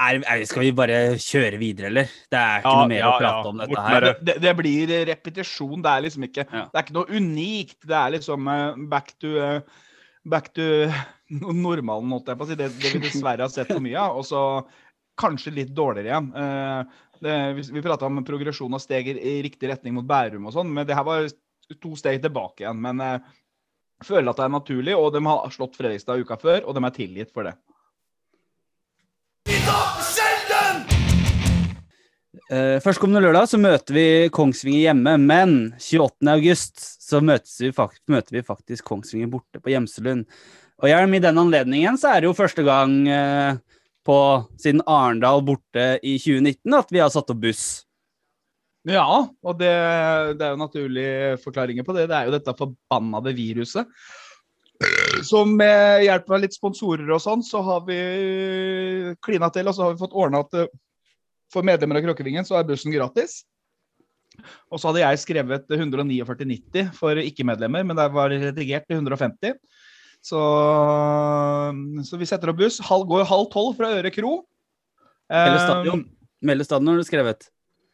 er, 0.00 0.18
er, 0.18 0.42
Skal 0.48 0.64
vi 0.64 0.72
bare 0.74 0.98
kjøre 1.20 1.60
videre, 1.60 1.92
eller? 1.92 2.10
Det 2.32 2.40
er 2.40 2.64
ikke 2.64 2.72
Ja, 2.74 2.80
noe 2.80 2.90
mer 2.90 3.02
ja, 3.02 3.12
å 3.12 3.20
prate 3.20 3.44
ja. 3.44 3.52
om 3.52 3.62
dette 3.62 3.84
her. 3.86 4.08
det. 4.18 4.36
Det, 4.42 4.56
blir 4.58 4.96
repetisjon. 5.12 5.78
Det 5.84 5.92
er 5.92 6.04
liksom 6.08 6.26
ikke 6.26 6.46
Ja. 6.48 6.64
Det 6.72 6.80
er 6.80 6.88
ikke 6.88 6.98
noe 6.98 7.20
unikt. 7.20 7.78
Det 7.86 7.98
er 8.00 8.16
liksom 8.16 8.50
back 8.90 9.14
to 9.22 9.36
Back 10.30 10.50
to 10.52 10.90
normalen, 11.30 12.12
holdt 12.14 12.30
jeg 12.32 12.40
på 12.40 12.46
å 12.46 12.50
si. 12.50 12.58
Det, 12.58 12.70
det 12.80 12.94
vi 12.96 13.02
dessverre 13.06 13.46
har 13.46 13.52
sett 13.52 13.70
for 13.70 13.82
mye 13.84 13.98
av. 14.00 14.18
Og 14.20 14.26
så 14.26 14.42
kanskje 15.20 15.54
litt 15.54 15.74
dårligere 15.76 16.10
igjen. 16.10 16.30
Eh, 16.34 17.06
det, 17.20 17.36
vi 17.58 17.66
vi 17.76 17.84
prata 17.84 18.08
om 18.08 18.22
progresjon 18.24 18.74
og 18.76 18.82
steg 18.82 19.12
i, 19.12 19.36
riktig 19.44 19.70
retning 19.70 19.96
mot 19.96 20.08
Bærum 20.08 20.48
og 20.48 20.56
sånn, 20.56 20.70
men 20.72 20.88
det 20.88 20.96
her 20.96 21.06
var 21.06 21.28
to 21.80 21.94
steg 21.98 22.22
tilbake 22.24 22.64
igjen. 22.64 22.80
Men 22.82 23.02
eh, 23.04 23.18
jeg 24.00 24.08
føler 24.08 24.32
at 24.32 24.40
det 24.40 24.46
er 24.46 24.54
naturlig, 24.56 24.96
og 24.96 25.12
de 25.14 25.24
har 25.26 25.52
slått 25.52 25.76
Fredrikstad 25.76 26.22
uka 26.22 26.40
før, 26.40 26.64
og 26.64 26.76
de 26.76 26.86
er 26.86 26.96
tilgitt 26.96 27.34
for 27.36 27.48
det. 27.48 27.58
Uh, 32.50 32.80
Førstkommende 32.82 33.20
lørdag 33.22 33.46
så 33.46 33.58
møter 33.62 33.94
vi 33.94 34.06
Kongsvinger 34.34 34.88
hjemme, 34.88 35.12
men 35.22 35.52
28. 35.76 36.26
august 36.32 36.80
så 36.82 37.20
vi 37.20 37.70
møter 38.10 38.34
vi 38.34 38.42
faktisk 38.42 38.88
Kongsvinger 38.88 39.30
borte 39.30 39.60
på 39.62 39.70
Gjemselund. 39.70 40.24
Og 40.80 40.88
Hjelm, 40.88 41.14
i 41.16 41.20
den 41.22 41.38
anledningen 41.40 41.98
så 42.00 42.14
er 42.14 42.22
det 42.22 42.30
jo 42.30 42.36
første 42.36 42.64
gang 42.64 42.94
eh, 43.12 43.58
på 44.06 44.16
siden 44.60 44.80
Arendal 44.88 45.42
borte 45.44 45.92
i 46.00 46.16
2019 46.16 46.76
at 46.78 46.94
vi 46.94 47.02
har 47.02 47.12
satt 47.12 47.32
opp 47.32 47.42
buss. 47.42 47.64
Ja, 48.88 49.04
og 49.44 49.58
det, 49.60 49.68
det 50.40 50.46
er 50.46 50.54
jo 50.54 50.62
naturlige 50.62 51.36
forklaringer 51.42 51.84
på 51.84 51.92
det. 51.92 52.06
Det 52.08 52.16
er 52.16 52.30
jo 52.30 52.36
dette 52.38 52.56
forbannede 52.56 53.34
viruset. 53.36 53.92
Så 55.28 55.42
med 55.44 56.06
hjelp 56.06 56.32
av 56.32 56.40
litt 56.40 56.56
sponsorer 56.56 57.10
og 57.12 57.20
sånn, 57.20 57.44
så 57.44 57.60
har 57.66 57.84
vi 57.84 57.98
klina 59.20 59.50
til, 59.52 59.68
og 59.68 59.76
så 59.76 59.84
har 59.84 59.92
vi 59.92 60.00
fått 60.00 60.16
ordna 60.16 60.40
at 60.46 60.56
eh, 60.62 60.72
for 61.52 61.66
medlemmer 61.66 62.00
av 62.00 62.08
Kråkevingen 62.08 62.46
så 62.46 62.56
er 62.56 62.68
bussen 62.68 62.94
gratis. 62.94 63.42
Og 64.72 64.80
så 64.80 64.88
hadde 64.88 65.02
jeg 65.02 65.20
skrevet 65.26 65.68
149,90 65.76 66.94
for 66.96 67.20
ikke-medlemmer, 67.20 67.84
men 67.84 67.98
det 67.98 68.08
var 68.14 68.32
redigert 68.32 68.88
til 68.88 69.02
150. 69.02 69.58
Så, 70.20 70.40
så 72.04 72.18
vi 72.20 72.28
setter 72.28 72.52
opp 72.52 72.60
buss. 72.60 72.80
Halv, 72.84 73.06
går 73.08 73.28
halv 73.28 73.48
tolv 73.52 73.78
fra 73.78 73.92
Øre 73.96 74.12
kro. 74.12 74.42
Eh, 75.30 75.56
stadion. 75.62 76.04
Melde 76.44 76.66
stadion 76.66 76.92
har 76.92 77.00
du 77.00 77.08
skrevet. 77.08 77.48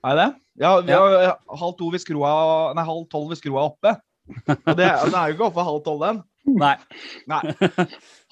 er 0.06 0.18
det? 0.18 0.28
Ja, 0.58 0.72
vi 0.80 0.92
har 0.92 1.36
halv 1.60 1.74
to 1.76 1.90
skroa 2.00 2.72
Nei, 2.76 2.84
halv 2.86 3.06
tolv 3.12 3.28
hvis 3.30 3.42
skroa 3.42 3.62
er 3.62 3.70
oppe. 3.70 3.94
Og 4.56 4.74
det, 4.74 4.86
det, 4.86 5.14
er 5.14 5.30
jo 5.30 5.36
ikke 5.36 5.48
oppe 5.50 5.66
halv 5.66 5.82
tolv, 5.86 6.02
den. 6.02 6.22
Nei. 6.58 6.74
Nei. 7.30 7.42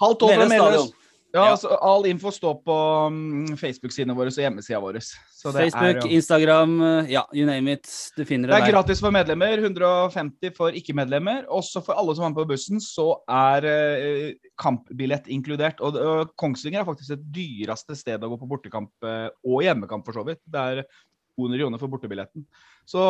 Halv 0.02 0.18
tolv 0.18 0.38
fra 0.38 0.48
Meløs. 0.50 0.92
Ja, 1.34 1.48
altså, 1.50 1.72
All 1.82 2.04
info 2.06 2.30
står 2.30 2.60
på 2.62 2.74
mm, 3.10 3.56
Facebook-sidene 3.58 4.14
våre 4.14 4.30
og 4.30 4.36
hjemmesida 4.38 4.78
vår. 4.82 5.00
Så 5.02 5.50
det 5.50 5.64
Facebook, 5.64 6.04
er, 6.04 6.12
Instagram, 6.14 6.74
eh, 6.86 7.10
ja, 7.16 7.24
you 7.34 7.46
name 7.48 7.74
it. 7.74 7.88
Du 8.14 8.22
finner 8.22 8.46
det 8.46 8.54
der. 8.54 8.60
det 8.60 8.62
er 8.62 8.70
der. 8.70 8.76
gratis 8.76 9.02
for 9.02 9.14
medlemmer, 9.14 9.58
150 9.58 10.54
for 10.54 10.78
ikke-medlemmer. 10.78 11.48
Også 11.50 11.82
for 11.82 11.98
alle 11.98 12.14
som 12.14 12.28
er 12.28 12.30
med 12.30 12.38
på 12.38 12.46
bussen, 12.52 12.78
så 12.82 13.08
er 13.26 13.66
uh, 13.66 14.52
kampbillett 14.62 15.26
inkludert. 15.34 15.82
Og, 15.82 15.98
og 15.98 16.30
Kongsvinger 16.38 16.84
er 16.84 16.86
faktisk 16.86 17.16
det 17.16 17.34
dyreste 17.34 17.98
stedet 17.98 18.22
å 18.22 18.30
gå 18.30 18.38
på 18.38 18.50
bortekamp, 18.54 18.94
uh, 19.02 19.26
og 19.42 19.66
hjemmekamp 19.66 20.06
for 20.06 20.20
så 20.20 20.26
vidt. 20.30 20.42
Det 20.46 20.62
er 20.62 20.86
200 21.34 21.64
kroner 21.64 21.82
for 21.82 21.90
bortebilletten. 21.90 22.46
Så 22.86 23.02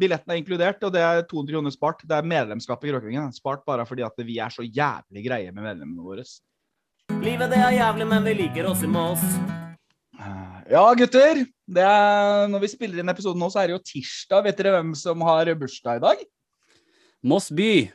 billetten 0.00 0.32
er 0.32 0.40
inkludert, 0.40 0.80
og 0.86 0.96
det 0.96 1.04
er 1.04 1.24
200 1.28 1.58
kroner 1.58 1.76
spart. 1.76 2.04
Det 2.08 2.16
er 2.16 2.32
medlemskap 2.34 2.84
i 2.88 2.92
Kråkevingen. 2.94 3.36
Spart 3.36 3.68
bare 3.68 3.84
fordi 3.84 4.06
at 4.06 4.24
vi 4.24 4.40
er 4.40 4.54
så 4.54 4.64
jævlig 4.64 5.28
greie 5.28 5.52
med 5.52 5.66
medlemmene 5.66 6.08
våre. 6.08 6.24
Livet 7.14 7.50
det 7.50 7.58
er 7.58 7.74
jævlig, 7.76 8.06
men 8.10 8.24
vi 8.26 8.32
liker 8.38 8.66
oss 8.70 8.82
i 8.82 8.88
Moss. 8.90 9.22
Ja, 10.66 10.82
gutter. 10.98 11.44
Det 11.66 11.82
er, 11.82 12.48
når 12.50 12.62
vi 12.64 12.70
spiller 12.70 13.02
inn 13.02 13.10
episoden 13.10 13.38
nå, 13.42 13.48
så 13.50 13.60
er 13.62 13.70
det 13.70 13.76
jo 13.76 13.84
tirsdag. 13.86 14.44
Vet 14.46 14.58
dere 14.58 14.72
hvem 14.76 14.90
som 14.98 15.22
har 15.26 15.50
bursdag 15.58 16.00
i 16.00 16.02
dag? 16.02 16.24
Moss 17.26 17.48
by. 17.54 17.86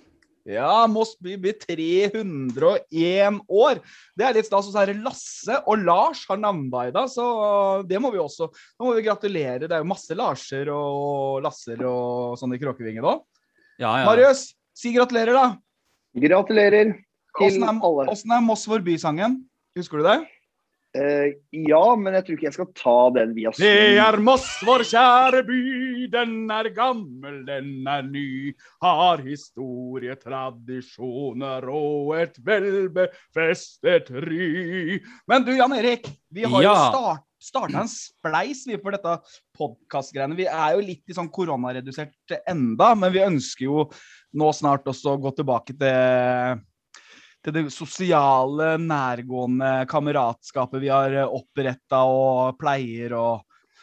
Ja, 0.48 0.88
Moss 0.90 1.14
by 1.22 1.36
blir 1.40 1.58
301 1.60 3.42
år. 3.46 3.82
Det 4.18 4.26
er 4.26 4.38
litt 4.40 4.48
stas. 4.48 4.70
Og 4.70 4.74
så 4.74 4.82
er 4.82 4.94
det 4.94 5.04
Lasse 5.04 5.60
og 5.64 5.84
Lars 5.84 6.24
har 6.32 6.40
navnedag 6.42 6.94
i 6.94 6.96
dag, 6.96 7.12
så 7.12 7.28
det 7.88 8.00
må 8.02 8.14
vi 8.16 8.24
også. 8.24 8.48
Nå 8.80 8.88
må 8.88 8.96
vi 8.98 9.06
gratulere. 9.06 9.68
Det 9.68 9.76
er 9.76 9.84
jo 9.84 9.92
masse 9.92 10.18
Larser 10.18 10.72
og 10.74 11.44
Lasser 11.46 11.84
og 11.88 12.40
sånn 12.40 12.56
i 12.56 12.62
Kråkevingen 12.62 13.12
òg. 13.12 13.24
Ja, 13.82 13.92
ja. 14.02 14.08
Marius, 14.08 14.50
si 14.78 14.96
gratulerer, 14.96 15.36
da. 15.36 15.48
Gratulerer 16.20 16.96
Åssen 17.40 17.64
er, 17.64 18.38
er 18.38 18.44
Moss 18.44 18.68
vår 18.68 18.84
by-sangen? 18.86 19.42
Husker 19.78 20.02
du 20.02 20.08
det? 20.10 20.20
Uh, 20.92 21.32
ja, 21.56 21.96
men 21.96 22.18
jeg 22.18 22.26
tror 22.28 22.36
ikke 22.36 22.46
jeg 22.50 22.56
skal 22.58 22.68
ta 22.76 22.96
den 23.16 23.30
via 23.32 23.54
Det 23.56 23.70
er 24.04 24.18
Moss, 24.20 24.44
vår 24.68 24.84
kjære 24.90 25.40
by. 25.48 25.60
Den 26.12 26.34
er 26.52 26.68
gammel, 26.76 27.38
den 27.48 27.88
er 27.88 28.04
ny. 28.04 28.52
Har 28.84 29.24
historie, 29.24 30.18
tradisjoner 30.20 31.64
og 31.72 32.12
et 32.20 32.36
velbefestet 32.44 34.12
ry. 34.26 34.98
Men 35.32 35.48
du, 35.48 35.54
Jan 35.56 35.78
Erik. 35.78 36.10
Vi 36.28 36.44
har 36.44 36.60
jo 36.60 36.74
Ja. 36.74 36.90
start, 36.92 37.24
starta 37.40 37.86
en 37.86 37.88
spleis 37.88 38.66
vi 38.68 38.76
for 38.84 38.92
dette 38.92 39.16
podkastgreiene. 39.56 40.36
Vi 40.36 40.50
er 40.52 40.76
jo 40.76 40.84
litt 40.84 41.08
i 41.08 41.16
sånn 41.16 41.32
koronaredusert 41.32 42.36
enda, 42.44 42.92
men 42.96 43.16
vi 43.16 43.24
ønsker 43.24 43.64
jo 43.64 43.88
nå 44.36 44.52
snart 44.52 44.84
også 44.92 45.16
å 45.16 45.24
gå 45.24 45.32
tilbake 45.40 45.72
til 45.80 46.60
til 47.44 47.56
det 47.56 47.64
sosiale, 47.74 48.76
nærgående 48.82 49.72
kameratskapet 49.90 50.82
vi 50.84 50.92
har 50.94 51.16
oppretta 51.26 52.04
og 52.06 52.60
pleier 52.62 53.16
og 53.18 53.42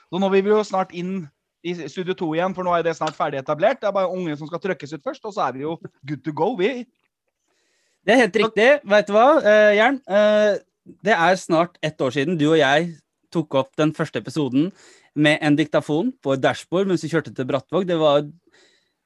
Så 0.09 0.17
nå 0.23 0.29
vil 0.33 0.45
vi 0.47 0.55
jo 0.55 0.62
snart 0.65 0.95
inn 0.97 1.27
i 1.67 1.75
Studio 1.91 2.15
2 2.17 2.29
igjen, 2.38 2.55
for 2.57 2.65
nå 2.65 2.73
er 2.73 2.85
det 2.87 2.95
snart 2.97 3.17
ferdig 3.19 3.43
etablert. 3.43 3.81
Det 3.83 3.88
er 3.91 3.93
bare 3.93 4.09
unge 4.09 4.37
som 4.38 4.49
skal 4.49 4.62
trøkkes 4.62 4.95
ut 4.95 5.03
først, 5.05 5.25
og 5.29 5.35
så 5.35 5.49
er 5.49 5.53
vi 5.59 5.67
jo 5.67 5.75
good 6.07 6.23
to 6.25 6.33
go, 6.33 6.55
vi. 6.57 6.87
Det 8.07 8.15
er 8.15 8.23
helt 8.23 8.38
riktig. 8.41 8.69
Vet 8.88 9.11
du 9.11 9.12
hva, 9.12 9.27
eh, 9.43 9.75
Jern? 9.77 9.99
Eh, 10.09 10.57
det 11.05 11.12
er 11.12 11.37
snart 11.37 11.77
ett 11.85 12.00
år 12.00 12.15
siden 12.15 12.38
du 12.41 12.47
og 12.55 12.57
jeg 12.57 12.95
tok 13.35 13.59
opp 13.61 13.75
den 13.77 13.93
første 13.93 14.23
episoden 14.23 14.71
med 15.19 15.43
en 15.45 15.59
diktafon 15.59 16.15
på 16.25 16.33
et 16.38 16.41
dashbord 16.41 16.88
mens 16.88 17.05
vi 17.05 17.11
kjørte 17.12 17.35
til 17.37 17.45
Brattvåg. 17.45 17.85
Det 17.91 17.99
var 18.00 18.23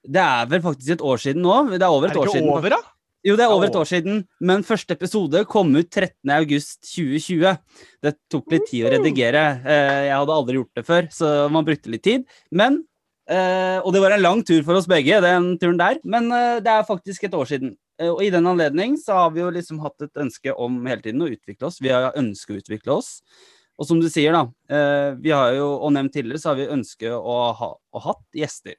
Det 0.04 0.22
er 0.22 0.46
vel 0.46 0.62
faktisk 0.62 0.92
et 0.96 1.02
år 1.02 1.18
siden 1.18 1.42
nå. 1.42 1.70
Det 1.70 1.82
er 1.82 1.90
over 1.90 2.06
Er 2.06 2.08
det 2.10 2.14
det 2.14 2.20
år 2.22 2.26
ikke 2.26 2.38
siden. 2.38 2.48
over, 2.50 2.68
da? 2.70 2.80
Jo, 3.22 3.36
det 3.38 3.44
er 3.44 3.52
over 3.54 3.68
et 3.68 3.76
år 3.78 3.86
siden, 3.86 4.24
men 4.42 4.64
første 4.66 4.96
episode 4.96 5.44
kom 5.50 5.68
ut 5.78 5.86
13.8.2020. 5.94 7.52
Det 8.02 8.12
tok 8.32 8.48
litt 8.50 8.64
tid 8.66 8.88
å 8.88 8.90
redigere. 8.96 9.42
Eh, 9.62 9.98
Jeg 10.08 10.16
hadde 10.16 10.34
aldri 10.34 10.56
gjort 10.58 10.80
det 10.80 10.84
før, 10.88 11.06
så 11.14 11.30
man 11.54 11.66
brukte 11.68 11.92
litt 11.92 12.02
tid. 12.02 12.24
Men 12.50 12.80
eh, 13.30 13.78
Og 13.78 13.92
det 13.94 14.02
var 14.02 14.16
en 14.16 14.24
lang 14.24 14.42
tur 14.42 14.64
for 14.66 14.74
oss 14.74 14.90
begge, 14.90 15.20
den 15.22 15.52
turen 15.62 15.78
der. 15.78 16.02
Men 16.02 16.26
eh, 16.34 16.58
det 16.66 16.74
er 16.74 16.88
faktisk 16.88 17.28
et 17.28 17.38
år 17.38 17.46
siden. 17.46 17.76
Og 18.02 18.24
i 18.26 18.32
den 18.34 18.48
anledning 18.50 18.96
så 18.98 19.14
har 19.20 19.30
vi 19.30 19.44
jo 19.44 19.54
liksom 19.54 19.78
hatt 19.84 20.02
et 20.02 20.18
ønske 20.18 20.50
om 20.58 20.80
hele 20.90 21.04
tiden 21.04 21.22
å 21.22 21.30
utvikle 21.30 21.68
oss. 21.68 21.78
Vi 21.78 21.92
har 21.94 22.10
ønsket 22.18 22.56
å 22.56 22.62
utvikle 22.64 22.96
oss. 22.98 23.20
Og 23.78 23.86
som 23.86 24.00
du 24.02 24.08
sier, 24.10 24.34
da. 24.34 25.12
Vi 25.22 25.30
har 25.30 25.52
jo, 25.54 25.68
og 25.78 25.92
nevnt 25.94 26.10
tidligere, 26.16 26.40
så 26.42 26.50
har 26.50 26.58
vi 26.58 26.66
ønsket 26.72 27.14
å 27.14 27.36
ha 27.54 27.68
og 27.76 28.02
hatt 28.02 28.24
gjester. 28.34 28.74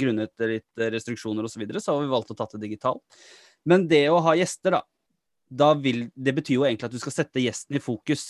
Grunnet 0.00 0.32
litt 0.48 0.84
restriksjoner 0.94 1.44
osv., 1.44 1.58
så, 1.58 1.60
videre, 1.60 1.82
så 1.82 1.92
har 1.92 2.06
vi 2.06 2.12
valgt 2.14 2.32
å 2.32 2.38
ta 2.38 2.46
det 2.54 2.62
digitalt. 2.62 3.02
Men 3.68 3.86
det 3.90 4.04
å 4.12 4.20
ha 4.24 4.34
gjester, 4.38 4.76
da, 4.76 4.82
da 5.48 5.72
vil, 5.78 6.08
det 6.14 6.34
betyr 6.36 6.58
jo 6.58 6.66
egentlig 6.68 6.90
at 6.90 6.96
du 6.96 7.02
skal 7.02 7.16
sette 7.16 7.42
gjesten 7.42 7.78
i 7.78 7.82
fokus. 7.82 8.26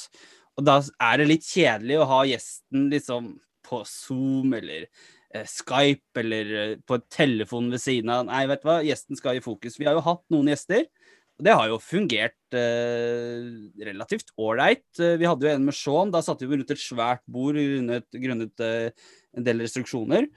Og 0.54 0.66
da 0.66 0.78
er 1.02 1.20
det 1.20 1.30
litt 1.30 1.48
kjedelig 1.48 1.98
å 2.00 2.08
ha 2.12 2.20
gjesten 2.28 2.88
liksom 2.92 3.34
på 3.64 3.80
Zoom 3.88 4.54
eller 4.58 4.86
eh, 4.86 5.46
Skype 5.48 6.20
eller 6.20 6.54
eh, 6.60 6.76
på 6.86 7.00
et 7.00 7.08
telefon 7.12 7.72
ved 7.72 7.82
siden 7.82 8.12
av. 8.12 8.26
Nei, 8.28 8.44
vet 8.50 8.62
du 8.62 8.68
hva, 8.70 8.78
gjesten 8.86 9.18
skal 9.18 9.40
i 9.40 9.44
fokus. 9.44 9.78
Vi 9.80 9.88
har 9.88 9.96
jo 9.96 10.04
hatt 10.06 10.24
noen 10.34 10.52
gjester. 10.52 10.86
Og 11.34 11.46
det 11.48 11.54
har 11.58 11.66
jo 11.66 11.80
fungert 11.82 12.54
eh, 12.54 13.48
relativt 13.88 14.30
ålreit. 14.38 14.86
Eh, 15.02 15.16
Vi 15.18 15.26
hadde 15.26 15.48
jo 15.48 15.50
en 15.50 15.66
med 15.66 15.74
Shaun. 15.74 16.12
Da 16.14 16.22
satte 16.22 16.46
vi 16.46 16.60
rundt 16.60 16.70
et 16.70 16.82
svært 16.82 17.24
bord 17.26 17.58
grunnet, 17.58 18.06
grunnet 18.14 18.62
eh, 18.62 19.08
en 19.34 19.46
del 19.46 19.64
restriksjoner. 19.64 20.28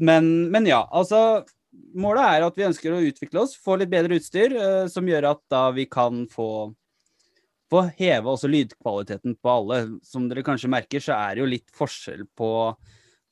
Men, 0.00 0.30
men 0.54 0.68
ja, 0.70 0.80
altså 0.88 1.44
Målet 1.96 2.24
er 2.36 2.46
at 2.46 2.58
vi 2.58 2.66
ønsker 2.66 2.92
å 2.92 3.04
utvikle 3.04 3.44
oss, 3.44 3.54
få 3.56 3.78
litt 3.80 3.92
bedre 3.92 4.18
utstyr, 4.18 4.52
eh, 4.56 4.82
som 4.92 5.06
gjør 5.08 5.30
at 5.32 5.42
da 5.52 5.68
vi 5.76 5.86
kan 5.90 6.26
få 6.32 6.50
få 7.70 7.82
heve 7.98 8.30
også 8.30 8.50
lydkvaliteten 8.50 9.36
på 9.42 9.50
alle. 9.50 9.80
Som 10.06 10.28
dere 10.30 10.44
kanskje 10.46 10.70
merker, 10.70 11.02
så 11.02 11.16
er 11.16 11.34
det 11.34 11.42
jo 11.42 11.50
litt 11.50 11.66
forskjell 11.74 12.26
på 12.38 12.50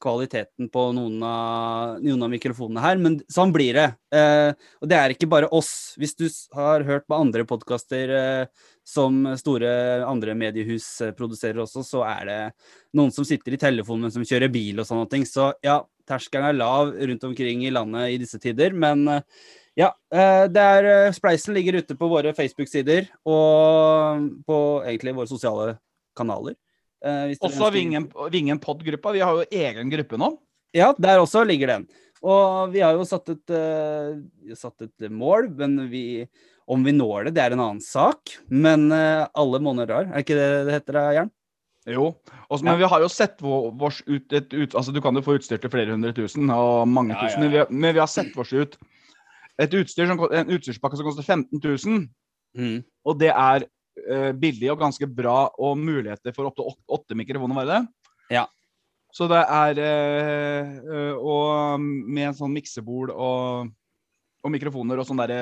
kvaliteten 0.04 0.68
på 0.72 0.84
noen 0.96 1.22
av, 1.24 2.00
noen 2.02 2.26
av 2.26 2.32
mikrofonene 2.32 2.82
her, 2.82 2.98
men 3.00 3.18
sånn 3.32 3.54
blir 3.54 3.78
det. 3.78 3.86
Eh, 4.14 4.50
og 4.82 4.90
det 4.90 4.98
er 4.98 5.14
ikke 5.14 5.30
bare 5.30 5.48
oss. 5.54 5.94
Hvis 6.00 6.16
du 6.18 6.26
har 6.56 6.84
hørt 6.84 7.06
på 7.08 7.16
andre 7.16 7.46
podkaster 7.48 8.12
eh, 8.18 8.66
som 8.84 9.22
store 9.40 9.68
andre 10.04 10.36
mediehus 10.36 10.86
eh, 11.02 11.14
produserer 11.16 11.62
også, 11.64 11.82
så 11.86 12.04
er 12.06 12.28
det 12.28 12.38
noen 12.96 13.12
som 13.14 13.24
sitter 13.26 13.56
i 13.56 13.60
telefonen 13.60 14.12
som 14.12 14.24
kjører 14.26 14.52
bil 14.52 14.82
og 14.82 14.88
sånne 14.88 15.08
ting. 15.10 15.24
Så 15.28 15.50
ja, 15.64 15.80
terskelen 16.08 16.50
er 16.50 16.58
lav 16.58 16.92
rundt 16.92 17.24
omkring 17.24 17.64
i 17.64 17.72
landet 17.72 18.12
i 18.12 18.20
disse 18.20 18.40
tider, 18.42 18.76
men 18.76 19.06
eh, 19.08 19.24
ja, 19.80 19.90
eh, 20.14 20.44
det 20.52 20.66
er 20.76 21.16
Spleisen 21.16 21.56
ligger 21.56 21.80
ute 21.80 21.96
på 21.98 22.10
våre 22.12 22.34
Facebook-sider 22.36 23.08
og 23.24 24.28
på 24.46 24.60
egentlig 24.84 25.16
våre 25.16 25.32
sosiale 25.32 25.74
kanaler. 26.14 26.54
Også 27.04 27.68
Vingen, 27.74 28.06
Vingen 28.32 28.60
Pod-gruppa. 28.62 29.10
Vi 29.12 29.20
har 29.20 29.36
jo 29.36 29.48
egen 29.52 29.90
gruppe 29.92 30.16
nå. 30.16 30.30
Ja, 30.72 30.94
der 30.96 31.20
også 31.20 31.42
ligger 31.44 31.74
den. 31.74 31.84
Og 32.24 32.72
vi 32.72 32.80
har 32.80 32.96
jo 32.96 33.04
satt 33.04 33.28
et, 33.34 33.52
uh, 33.52 34.54
satt 34.56 34.86
et 34.86 35.10
mål, 35.12 35.50
men 35.58 35.76
vi, 35.90 36.24
om 36.66 36.84
vi 36.86 36.92
når 36.96 37.26
det, 37.28 37.34
det 37.36 37.42
er 37.44 37.54
en 37.56 37.60
annen 37.64 37.82
sak. 37.84 38.36
Men 38.48 38.86
eh, 38.94 39.26
alle 39.36 39.60
måneder 39.60 39.90
drar, 39.90 40.06
er 40.12 40.24
ikke 40.24 40.36
det 40.38 40.48
det 40.68 40.76
heter, 40.78 40.96
da, 40.98 41.02
Jern? 41.18 41.32
Jo, 41.84 42.06
også, 42.48 42.64
men 42.64 42.78
vi 42.80 42.86
har 42.88 43.02
jo 43.04 43.08
sett 43.12 43.42
vår- 43.44 43.74
vårs 43.76 43.98
ut, 44.06 44.32
et, 44.32 44.54
ut 44.56 44.72
Altså, 44.74 44.88
du 44.94 45.02
kan 45.04 45.12
jo 45.18 45.20
få 45.26 45.34
utstyr 45.36 45.58
til 45.60 45.68
flere 45.68 45.92
hundre 45.92 46.14
tusen 46.16 46.48
og 46.48 46.86
mange 46.88 47.12
Ja, 47.12 47.18
ja, 47.18 47.26
tusen, 47.28 47.42
men 47.44 47.50
vi, 47.52 47.58
har- 47.60 47.68
men 47.70 47.92
vi 47.92 48.00
har 48.00 48.08
sett 48.08 48.30
vårs 48.32 48.54
ut 48.56 48.78
et 49.60 49.76
utstyr 49.76 50.08
som, 50.08 50.22
en 50.32 50.48
utstyrspakke 50.56 50.96
som 50.96 51.04
koster 51.06 51.22
15 51.22 51.60
000. 51.60 52.06
Mm. 52.56 52.78
Og 53.04 53.18
det 53.20 53.28
er 53.30 53.66
uh, 53.68 54.32
billig 54.32 54.72
og 54.72 54.80
ganske 54.80 55.06
bra, 55.06 55.50
og 55.60 55.76
muligheter 55.78 56.32
for 56.34 56.48
opptil 56.48 56.72
åt- 56.72 56.96
åtte 56.96 57.14
mikrofoner, 57.20 57.54
var 57.60 57.68
det 57.68 57.76
det? 57.76 58.10
Ja. 58.38 58.46
Så 59.14 59.28
det 59.30 59.44
er 59.44 59.78
uh, 59.84 60.72
uh, 60.88 61.14
Og 61.20 61.78
med 61.84 62.30
en 62.32 62.34
sånn 62.40 62.56
miksebol 62.56 63.12
og, 63.12 63.68
og 64.44 64.52
mikrofoner 64.52 65.00
og 65.00 65.06
sånn 65.08 65.20
derre 65.22 65.38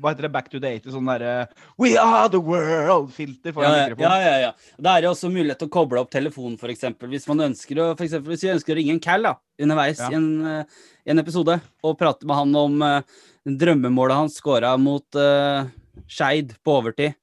Hva 0.00 0.12
heter 0.12 0.26
det? 0.26 0.30
Back 0.32 0.48
to 0.52 0.60
the 0.62 0.70
80? 0.78 0.94
Sånn 0.94 1.08
derre 1.10 1.32
We 1.80 1.92
are 2.00 2.28
the 2.32 2.40
world-filter 2.40 3.52
foran 3.52 3.74
Ja, 3.74 3.82
mikrofon. 3.84 3.98
mikrofonen. 3.98 4.24
ja, 4.24 4.30
ja, 4.32 4.38
ja. 4.48 4.76
Da 4.80 4.94
er 4.96 5.04
det 5.04 5.10
også 5.10 5.30
mulighet 5.32 5.60
til 5.60 5.68
å 5.68 5.74
koble 5.76 6.00
opp 6.00 6.12
telefonen, 6.12 6.56
f.eks. 6.56 6.86
Hvis 7.12 7.28
man 7.28 7.44
ønsker 7.50 7.82
å, 7.82 7.88
for 7.98 8.06
eksempel, 8.06 8.32
hvis 8.32 8.46
vi 8.46 8.52
ønsker 8.54 8.74
å 8.74 8.78
ringe 8.80 8.94
en 8.96 9.02
Cal 9.04 9.28
da, 9.28 9.34
underveis 9.60 10.00
Ja. 10.00 10.08
i, 10.08 10.16
en, 10.16 10.28
eh, 10.46 10.78
en 11.12 11.22
episode, 11.22 11.58
og 11.84 11.98
prate 12.00 12.28
med 12.28 12.40
han 12.40 12.56
om 12.56 12.82
uh, 12.82 13.24
drømmemålet 13.44 14.22
han 14.22 14.32
scora 14.32 14.72
mot 14.80 15.20
uh, 15.20 15.68
Skeid 16.08 16.56
på 16.64 16.78
overtid, 16.80 17.18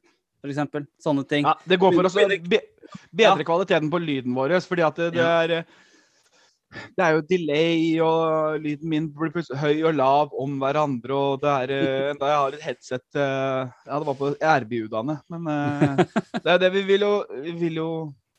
f.eks. 0.46 0.62
Sånne 1.02 1.26
ting. 1.28 1.50
Ja, 1.50 1.58
det 1.66 1.82
går 1.82 1.98
for 1.98 2.06
å 2.06 2.14
bedre 3.10 3.48
kvaliteten 3.48 3.90
på 3.90 4.00
lyden 4.04 4.38
vår, 4.38 4.60
fordi 4.62 4.86
at 4.86 5.02
det, 5.02 5.16
det 5.18 5.26
er 5.26 5.66
det 6.98 7.06
er 7.06 7.16
jo 7.16 7.24
delay, 7.30 7.80
og 8.04 8.60
lyden 8.64 8.90
min 8.92 9.08
blir 9.16 9.32
plutselig 9.34 9.60
høy 9.62 9.84
og 9.90 9.96
lav 10.00 10.36
om 10.42 10.58
hverandre. 10.62 11.16
og 11.16 11.42
det 11.44 11.56
er, 11.56 11.74
Da 12.22 12.30
jeg 12.32 12.42
har 12.44 12.58
et 12.60 12.68
headset 12.68 13.20
eh, 13.20 13.74
Ja, 13.88 13.98
det 14.00 14.06
var 14.12 14.20
på 14.20 14.34
RB-udane, 14.36 15.18
men 15.34 15.50
eh, 15.56 16.06
det 16.42 16.54
er 16.56 16.62
det 16.66 16.72
vi 16.76 16.86
vil 16.94 17.08
jo 17.08 17.14
Vi 17.44 17.56
vil 17.66 17.82
jo 17.82 17.90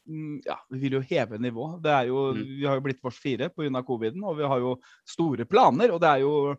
mm, 0.07 0.41
ja, 0.47 0.57
vi 0.71 0.79
vil 0.87 0.99
jo 1.01 1.05
heve 1.09 1.39
nivået. 1.43 1.83
Det 1.83 1.91
er 1.93 2.09
jo, 2.13 2.27
Mm. 2.37 2.43
Vi 2.61 2.65
har 2.67 2.75
jo 2.79 2.85
blitt 2.85 3.01
vårs 3.03 3.19
fire 3.19 3.49
pga. 3.51 3.83
coviden, 3.83 4.23
og 4.25 4.37
vi 4.39 4.45
har 4.47 4.59
jo 4.63 4.77
store 5.09 5.45
planer. 5.45 5.91
Og 5.93 6.01
det 6.01 6.09
er 6.09 6.21
jo 6.27 6.57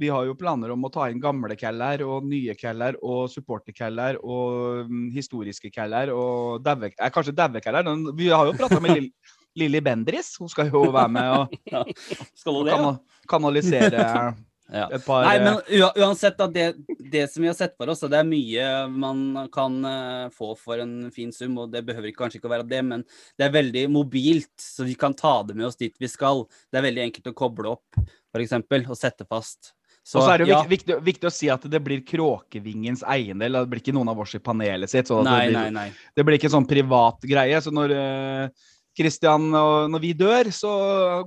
Vi 0.00 0.08
har 0.08 0.24
jo 0.24 0.34
planer 0.38 0.70
om 0.72 0.84
å 0.86 0.88
ta 0.92 1.08
inn 1.10 1.20
gamle 1.20 1.56
Keller 1.60 2.00
og 2.06 2.24
nye 2.24 2.54
Keller 2.56 2.94
og 3.02 3.26
supporter-Keller 3.28 4.16
og 4.22 4.86
mm, 4.88 5.10
historiske 5.12 5.68
Keller 5.74 6.08
og 6.14 6.62
daue 6.64 6.88
eh, 6.88 7.10
Kanskje 7.12 7.34
daue-caller. 7.36 7.84
Vi 8.16 8.28
har 8.32 8.46
jo 8.48 8.54
prata 8.56 8.80
med 8.80 8.90
Lill- 8.96 9.12
Lilly 9.58 9.80
Bendris. 9.80 10.36
Hun 10.40 10.48
skal 10.52 10.70
jo 10.70 10.84
være 10.94 11.08
med 11.10 11.32
og, 11.34 11.56
Skal 12.40 12.60
og? 12.62 12.70
Ja? 12.70 12.94
kanalisere 13.30 14.06
Ja. 14.70 14.84
et 14.94 15.02
par 15.02 15.24
Nei, 15.26 15.32
eh, 15.34 15.42
men 15.42 15.88
uansett, 15.98 16.36
da, 16.38 16.46
det, 16.46 16.76
det 17.10 17.24
som 17.32 17.42
vi 17.42 17.48
har 17.50 17.56
sett 17.58 17.72
for 17.74 17.90
oss, 17.90 18.04
det 18.06 18.20
er 18.20 18.28
mye 18.28 18.66
man 18.94 19.48
kan 19.50 19.80
eh, 19.82 20.28
få 20.30 20.52
for 20.54 20.78
en 20.78 21.08
fin 21.10 21.32
sum, 21.34 21.56
og 21.58 21.72
det 21.72 21.82
behøver 21.88 22.12
kanskje 22.14 22.38
ikke 22.38 22.46
å 22.46 22.52
være 22.52 22.68
det, 22.70 22.84
men 22.86 23.02
det 23.34 23.48
er 23.48 23.56
veldig 23.56 23.82
mobilt, 23.90 24.52
så 24.62 24.86
vi 24.86 24.94
kan 24.94 25.16
ta 25.18 25.40
det 25.48 25.58
med 25.58 25.66
oss 25.66 25.80
dit 25.80 25.90
vi 25.98 26.06
skal. 26.06 26.44
Det 26.70 26.78
er 26.78 26.86
veldig 26.86 27.02
enkelt 27.08 27.32
å 27.32 27.34
koble 27.42 27.72
opp, 27.74 27.98
eksempel, 28.38 28.86
og 28.86 28.94
sette 29.00 29.26
fast. 29.26 29.72
Og 30.14 30.22
så 30.22 30.28
er 30.36 30.38
det 30.38 30.46
jo 30.48 30.54
ja, 30.54 30.62
vik- 30.62 30.70
viktig, 30.86 31.00
viktig 31.10 31.28
å 31.28 31.34
si 31.34 31.50
at 31.52 31.66
det 31.70 31.82
blir 31.84 32.00
Kråkevingens 32.06 33.02
eiendel. 33.10 33.58
Det 33.58 33.68
blir 33.74 33.82
ikke 33.82 33.92
noen 33.98 34.14
av 34.14 34.22
oss 34.22 34.38
i 34.38 34.40
panelet 34.42 34.90
sitt. 34.90 35.10
Så 35.10 35.18
Nei, 35.26 35.48
det, 35.50 35.52
nei, 35.58 35.66
blir, 35.66 35.74
nei. 35.76 35.88
det 36.16 36.24
blir 36.26 36.38
ikke 36.38 36.46
en 36.46 36.54
sånn 36.60 36.70
privat 36.70 37.26
greie. 37.26 37.58
Så 37.62 37.74
når 37.74 37.94
eh, 37.98 38.70
Christian 39.00 39.48
og 39.56 39.88
når 39.90 40.04
vi 40.04 40.12
dør, 40.16 40.50
så 40.54 40.70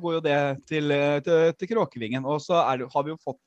går 0.02 0.20
jo 0.20 0.24
det 0.24 0.40
til, 0.70 0.94
til, 1.26 1.52
til 1.58 1.74
Kråkevingen. 1.74 2.26
Og 2.30 2.42
så 2.44 2.62
er 2.62 2.86
har 2.94 3.06
vi 3.06 3.14
jo 3.14 3.22
fått 3.22 3.42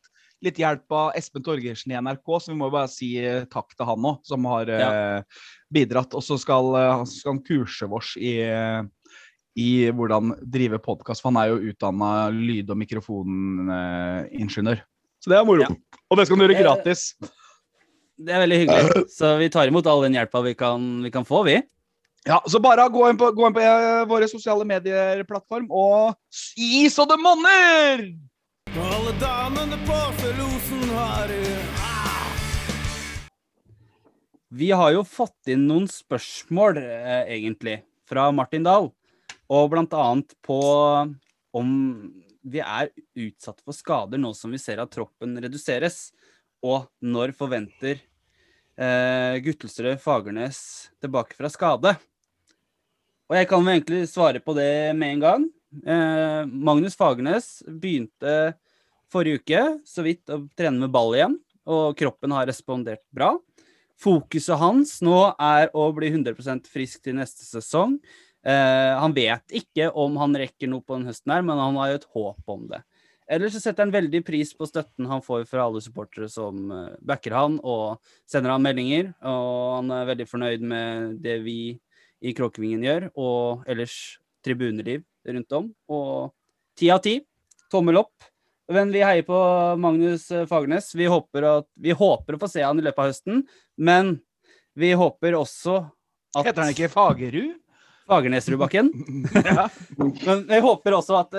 litt 0.44 0.58
hjelp 0.60 0.92
av 0.92 1.14
Espen 1.16 1.44
Torgersen 1.44 1.92
i 1.92 2.00
NRK, 2.00 2.26
så 2.40 2.52
vi 2.52 2.58
må 2.58 2.68
jo 2.68 2.76
bare 2.76 2.90
si 2.92 3.14
eh, 3.22 3.46
takk 3.50 3.72
til 3.72 3.88
han 3.88 4.08
òg, 4.10 4.18
som 4.26 4.44
har 4.50 4.72
eh, 4.72 5.46
bidratt. 5.72 6.16
Og 6.16 6.24
så 6.24 6.36
skal, 6.40 6.68
eh, 6.76 6.92
han 7.00 7.08
skal 7.08 7.34
han 7.34 7.42
kurse 7.46 7.88
oss 7.88 8.14
i 8.20 8.36
i 9.56 9.88
hvordan 9.88 10.34
drive 10.52 10.76
podkast, 10.84 11.22
for 11.24 11.32
han 11.32 11.38
er 11.40 11.48
jo 11.48 11.70
utdanna 11.70 12.28
lyd- 12.28 12.68
og 12.68 12.76
mikrofoningeniør. 12.76 14.82
Så 15.24 15.32
det 15.32 15.38
er 15.38 15.46
moro. 15.48 15.64
Ja. 15.64 15.70
Og 16.12 16.20
det 16.20 16.26
skal 16.26 16.36
han 16.36 16.44
gjøre 16.44 16.58
gratis. 16.60 17.06
Det 18.20 18.34
er 18.36 18.42
veldig 18.44 18.58
hyggelig. 18.60 19.06
Så 19.16 19.30
vi 19.40 19.48
tar 19.52 19.70
imot 19.70 19.88
all 19.88 20.04
den 20.04 20.18
hjelpa 20.18 20.42
vi, 20.44 20.52
vi 20.52 21.14
kan 21.14 21.24
få, 21.24 21.40
vi. 21.48 21.56
Ja, 22.26 22.40
så 22.50 22.58
bare 22.58 22.88
gå 22.90 23.04
inn 23.06 23.18
på, 23.18 23.28
gå 23.30 23.44
inn 23.46 23.54
på 23.54 23.60
eh, 23.62 24.00
våre 24.10 24.26
sosiale 24.26 24.64
medier-plattform 24.66 25.68
og 25.70 26.16
si 26.34 26.88
så 26.90 27.04
det 27.06 27.20
monner! 27.22 28.02
Alle 28.82 29.12
damene 29.20 29.78
på 29.86 29.98
Felosen 30.18 30.82
har 30.96 31.30
Vi 34.58 34.72
har 34.74 34.90
jo 34.96 35.04
fått 35.06 35.52
inn 35.54 35.68
noen 35.68 35.86
spørsmål, 35.86 36.80
eh, 36.82 37.30
egentlig, 37.36 37.76
fra 38.10 38.26
Martin 38.34 38.66
Dahl. 38.66 38.90
Og 39.46 39.70
blant 39.70 39.94
annet 39.94 40.34
på 40.42 40.58
om 41.54 41.70
vi 42.42 42.58
er 42.58 42.90
utsatt 43.22 43.62
for 43.62 43.70
skader 43.70 44.18
nå 44.18 44.34
som 44.34 44.50
vi 44.50 44.58
ser 44.58 44.82
at 44.82 44.90
troppen 44.98 45.38
reduseres. 45.46 46.10
Og 46.66 46.90
når 47.06 47.36
forventer 47.38 48.02
eh, 48.02 49.38
Guttelsrød 49.46 50.02
Fagernes 50.02 50.60
tilbake 50.98 51.38
fra 51.38 51.54
skade? 51.54 51.96
Og 53.26 53.34
jeg 53.34 53.48
kan 53.50 53.68
egentlig 53.72 54.04
svare 54.10 54.42
på 54.42 54.54
det 54.54 54.94
med 54.94 55.16
en 55.16 55.22
gang. 55.24 55.46
Eh, 55.82 56.42
Magnus 56.46 56.94
Fagernes 56.98 57.58
begynte 57.66 58.54
forrige 59.10 59.42
uke 59.42 59.64
så 59.86 60.04
vidt 60.06 60.30
å 60.30 60.44
trene 60.58 60.84
med 60.84 60.92
ball 60.94 61.16
igjen, 61.16 61.34
og 61.66 61.96
kroppen 61.98 62.34
har 62.36 62.46
respondert 62.46 63.02
bra. 63.14 63.34
Fokuset 63.98 64.60
hans 64.60 64.98
nå 65.04 65.18
er 65.40 65.72
å 65.74 65.88
bli 65.96 66.12
100% 66.12 66.68
frisk 66.70 67.02
til 67.06 67.16
neste 67.18 67.42
sesong. 67.48 67.96
Eh, 68.46 68.92
han 68.94 69.14
vet 69.16 69.56
ikke 69.58 69.88
om 69.90 70.18
han 70.20 70.36
rekker 70.38 70.70
noe 70.70 70.84
på 70.84 70.98
den 70.98 71.08
høsten 71.08 71.34
her, 71.34 71.42
men 71.42 71.58
han 71.58 71.78
har 71.80 71.90
jo 71.90 71.98
et 71.98 72.10
håp 72.14 72.54
om 72.54 72.68
det. 72.70 72.82
Ellers 73.26 73.56
så 73.56 73.62
setter 73.64 73.82
han 73.82 73.94
veldig 73.94 74.20
pris 74.22 74.52
på 74.54 74.68
støtten 74.70 75.08
han 75.10 75.24
får 75.24 75.48
fra 75.50 75.64
alle 75.66 75.80
supportere 75.82 76.28
som 76.30 76.70
eh, 76.70 76.94
backer 77.02 77.34
han 77.34 77.58
og 77.66 77.98
sender 78.28 78.54
han 78.54 78.62
meldinger. 78.62 79.10
Og 79.26 79.80
han 79.80 79.90
er 79.96 80.10
veldig 80.12 80.28
fornøyd 80.30 80.62
med 80.62 81.18
det 81.24 81.40
vi 81.42 81.58
i 82.26 82.34
Kråkevingen 82.36 82.84
gjør, 82.84 83.08
og 83.14 83.66
ellers 83.70 83.96
tribuneliv 84.44 85.04
rundt 85.26 85.58
om. 85.58 85.68
Og 85.90 86.32
ti 86.78 86.90
av 86.92 87.02
ti, 87.04 87.18
tommel 87.72 88.02
opp. 88.02 88.14
Men 88.72 88.90
vi 88.90 89.02
heier 89.06 89.26
på 89.26 89.38
Magnus 89.78 90.26
eh, 90.34 90.46
Fagernes. 90.50 90.90
Vi 90.98 91.06
håper, 91.10 91.46
at, 91.60 91.68
vi 91.78 91.94
håper 91.94 92.34
å 92.34 92.40
få 92.42 92.50
se 92.50 92.64
han 92.66 92.80
i 92.80 92.84
løpet 92.86 93.02
av 93.02 93.12
høsten, 93.12 93.44
men 93.78 94.16
vi 94.76 94.90
håper 94.98 95.38
også 95.38 95.84
at 96.36 96.50
Heter 96.50 96.64
han 96.64 96.74
ikke 96.74 96.90
Fagerud? 96.92 97.54
Fagernesrudbakken. 98.06 98.90
ja. 99.48 99.68
Men 99.98 100.44
jeg 100.50 100.62
håper 100.62 100.98
også 100.98 101.16
at, 101.18 101.38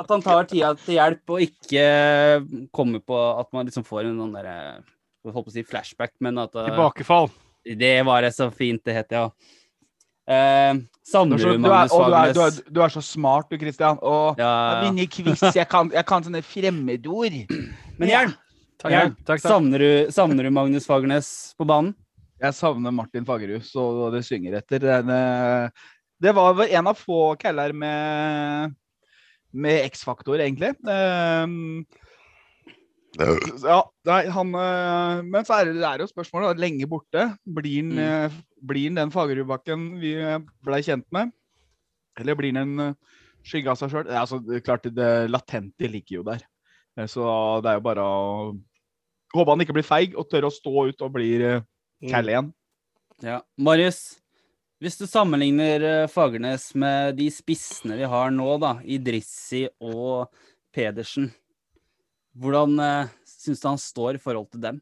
at 0.00 0.12
han 0.12 0.22
tar 0.24 0.46
tida 0.48 0.70
til 0.80 0.96
hjelp 0.96 1.34
og 1.34 1.42
ikke 1.44 1.88
kommer 2.76 3.02
på 3.04 3.18
at 3.42 3.50
man 3.56 3.68
liksom 3.68 3.84
får 3.84 4.06
en 4.06 4.22
sånn 4.22 4.36
derre 4.36 4.56
holdt 5.26 5.48
på 5.48 5.50
å 5.50 5.56
si 5.56 5.64
flashback, 5.66 6.14
men 6.22 6.38
at 6.38 6.54
Tilbakefall. 6.54 7.28
Det 7.66 7.96
var 8.06 8.22
det 8.22 8.30
så 8.36 8.46
fint 8.54 8.84
det 8.86 8.94
het, 8.94 9.16
ja. 9.16 9.26
Uh, 10.26 10.82
Du 11.06 11.36
du 11.36 11.38
du, 11.38 11.68
er, 11.70 11.86
og 11.94 12.08
du, 12.10 12.14
er, 12.18 12.32
du, 12.34 12.40
er, 12.42 12.56
du 12.74 12.80
er 12.82 12.90
så 12.90 13.00
smart, 13.00 13.46
du, 13.50 13.56
Christian. 13.60 13.98
Og 14.02 14.40
Ja, 14.40 14.48
jeg 14.82 14.88
vinner 14.88 15.06
quiz. 15.06 15.44
Jeg 15.54 15.68
kan, 15.70 15.90
jeg 15.94 16.04
kan 16.08 16.24
sånne 16.26 16.42
fremmedord. 16.42 17.36
Men 18.00 18.10
Jern, 18.10 18.34
Takk, 18.82 19.14
takk. 19.24 19.40
savner, 19.40 19.78
du, 19.80 20.10
savner 20.12 20.44
du 20.44 20.50
Magnus 20.52 20.84
Fagernes 20.88 21.54
på 21.56 21.64
banen? 21.68 21.94
Jeg 22.42 22.52
savner 22.58 22.92
Martin 22.92 23.24
Fagerud, 23.24 23.62
så 23.64 24.10
det 24.12 24.24
synger 24.26 24.58
etter. 24.58 24.82
Den, 24.82 25.08
eh, 25.14 25.70
Det 26.20 26.34
var 26.36 26.52
vel 26.58 26.74
en 26.74 26.90
av 26.90 26.98
få 26.98 27.36
keller 27.40 27.72
med, 27.72 28.74
med 29.56 29.86
X-faktor, 29.86 30.42
egentlig. 30.42 30.74
Um, 30.84 31.86
ja, 33.16 33.78
nei, 34.04 34.18
han 34.28 34.50
eh, 34.60 35.22
Men 35.24 35.46
så 35.48 35.56
er 35.56 35.70
det, 35.70 35.78
det 35.80 35.88
er 35.88 36.02
jo 36.04 36.10
spørsmålet, 36.10 36.60
lenge 36.60 36.88
borte. 36.90 37.30
Blir 37.46 37.78
han, 37.80 37.94
Mm. 37.96 38.42
Eh, 38.66 38.68
blir 38.68 38.88
han 38.90 38.98
den 38.98 39.14
Fagerudbakken 39.14 39.86
vi 40.02 40.16
blei 40.66 40.82
kjent 40.82 41.06
med? 41.14 41.30
Eller 42.18 42.34
blir 42.34 42.52
han 42.54 42.62
en 42.64 42.84
eh, 42.88 43.22
skygge 43.46 43.70
av 43.70 43.78
seg 43.80 43.92
sjøl? 43.92 44.10
Altså, 44.10 44.40
det 44.42 44.64
klart, 44.66 44.86
det 44.90 45.30
latente 45.30 45.90
ligger 45.90 46.20
jo 46.20 46.26
der. 46.26 46.44
Eh, 46.98 47.06
Så 47.06 47.24
det 47.62 47.70
er 47.70 47.80
jo 47.80 47.86
bare 47.86 48.04
å 48.04 48.20
håpe 49.36 49.50
han 49.52 49.64
ikke 49.64 49.76
blir 49.76 49.86
feig 49.86 50.14
og 50.16 50.28
tør 50.30 50.48
å 50.48 50.54
stå 50.54 50.86
ut 50.90 51.02
og 51.04 51.12
blir 51.16 51.62
cal 52.10 52.28
igjen. 52.30 52.52
Ja. 53.24 53.40
Marius, 53.56 54.18
hvis 54.80 54.98
du 55.00 55.06
sammenligner 55.08 55.84
eh, 55.84 56.10
Fagernes 56.12 56.74
med 56.74 57.16
de 57.20 57.30
spissene 57.32 57.96
vi 57.96 58.08
har 58.08 58.32
nå, 58.34 58.56
da, 58.60 58.76
Idrissi 58.84 59.66
og 59.80 60.28
Pedersen, 60.74 61.30
hvordan 62.36 62.76
syns 63.24 63.62
du 63.62 63.68
han 63.70 63.80
står 63.80 64.18
i 64.18 64.20
forhold 64.20 64.50
til 64.52 64.60
dem? 64.60 64.80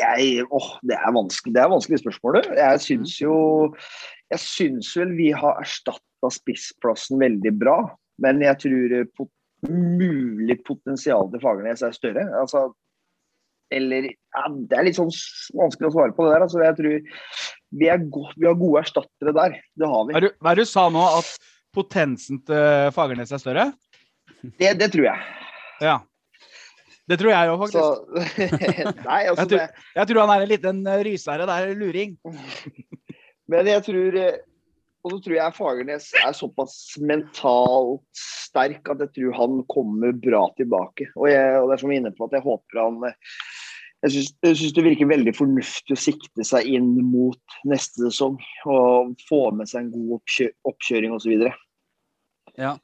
Jeg, 0.00 0.46
åh, 0.50 0.68
det 0.86 0.96
er 0.96 1.16
vanskelig, 1.16 1.54
det 1.56 1.62
er 1.62 1.72
vanskelig 1.72 2.00
spørsmål. 2.02 2.40
Jeg 2.56 2.84
syns 2.86 3.16
jo 3.20 3.34
Jeg 4.30 4.42
syns 4.42 4.92
vel 4.96 5.12
vi 5.18 5.30
har 5.34 5.60
erstatta 5.60 6.30
spissplassen 6.32 7.20
veldig 7.22 7.52
bra. 7.60 7.78
Men 8.20 8.42
jeg 8.44 8.58
tror 8.64 8.96
pot 9.16 9.30
mulig 9.68 10.56
potensial 10.64 11.28
til 11.32 11.42
Fagernes 11.42 11.82
er 11.84 11.92
større. 11.96 12.24
Altså, 12.40 12.70
eller 13.70 14.08
ja, 14.10 14.44
Det 14.48 14.78
er 14.78 14.86
litt 14.88 14.98
sånn 14.98 15.12
vanskelig 15.58 15.90
å 15.90 15.94
svare 15.94 16.16
på 16.16 16.26
det 16.26 16.34
der. 16.34 16.46
Altså, 16.46 16.62
jeg 16.64 16.78
tror 16.78 16.96
vi, 17.70 17.86
er 17.86 18.04
go 18.10 18.26
vi 18.36 18.48
har 18.48 18.58
gode 18.58 18.84
erstattere 18.84 19.34
der. 19.36 19.58
Det 19.78 19.90
har 19.90 20.06
vi. 20.06 20.14
Hva 20.16 20.22
er 20.22 20.28
det 20.28 20.52
er 20.52 20.62
du 20.62 20.68
sa 20.68 20.88
nå? 20.92 21.04
At 21.20 21.50
potensen 21.76 22.40
til 22.46 22.94
Fagernes 22.96 23.32
er 23.34 23.42
større? 23.42 23.70
Det, 24.42 24.72
det 24.80 24.90
tror 24.94 25.10
jeg. 25.10 25.28
Ja. 25.84 26.00
Det 27.10 27.16
tror 27.18 27.32
jeg 27.32 27.50
òg, 27.50 27.64
Så, 27.72 27.84
nei, 29.08 29.22
altså 29.30 29.42
Jeg 29.42 29.50
tror- 29.50 29.82
Jeg 29.98 30.08
tror 30.10 30.20
han 30.22 30.30
er 30.36 30.44
en 30.44 30.52
liten 30.52 30.80
rysere 31.06 31.46
Det 31.48 31.56
er 31.56 31.72
en 31.72 31.80
luring. 31.82 32.12
Men 33.50 33.66
jeg 33.66 33.82
tror 33.88 34.18
eh, 34.20 34.36
Og 35.02 35.14
så 35.14 35.18
tror 35.24 35.34
jeg 35.38 35.56
Fagernes 35.56 36.10
er 36.22 36.36
såpass 36.38 36.76
mentalt 37.02 38.04
sterk 38.20 38.90
at 38.92 39.00
jeg 39.06 39.12
tror 39.16 39.32
han 39.38 39.62
kommer 39.72 40.12
bra 40.12 40.42
tilbake. 40.58 41.06
Og, 41.16 41.26
jeg, 41.32 41.56
og 41.58 41.70
det 41.70 41.76
er 41.78 41.82
som 41.82 41.90
vi 41.90 41.96
er 41.96 42.02
inne 42.04 42.12
på, 42.16 42.26
at 42.28 42.34
jeg 42.36 42.44
håper 42.44 42.80
han 42.82 42.98
eh, 43.08 43.16
Jeg 44.04 44.14
syns, 44.14 44.74
det 44.76 44.84
virker 44.86 45.08
veldig 45.10 45.32
fornuftig 45.36 45.96
å 45.96 46.00
sikte 46.00 46.44
seg 46.46 46.68
inn 46.76 46.92
mot 47.10 47.56
neste 47.68 48.06
sesong. 48.06 48.36
Og 48.70 49.16
få 49.28 49.40
med 49.56 49.68
seg 49.72 49.86
en 49.86 49.90
god 49.96 50.14
oppkjø 50.20 50.46
oppkjøring 50.70 51.16
osv. 51.16 51.34
Ja. 52.60 52.76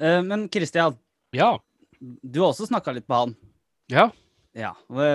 Eh, 0.00 0.22
men 0.26 0.48
Christian, 0.54 0.96
Ja. 1.36 1.52
du 2.00 2.40
har 2.42 2.50
også 2.54 2.66
snakka 2.70 2.94
litt 2.96 3.08
med 3.10 3.18
han. 3.24 3.36
Ja. 3.92 4.08
Ja. 4.56 4.72
Hva, 4.88 5.06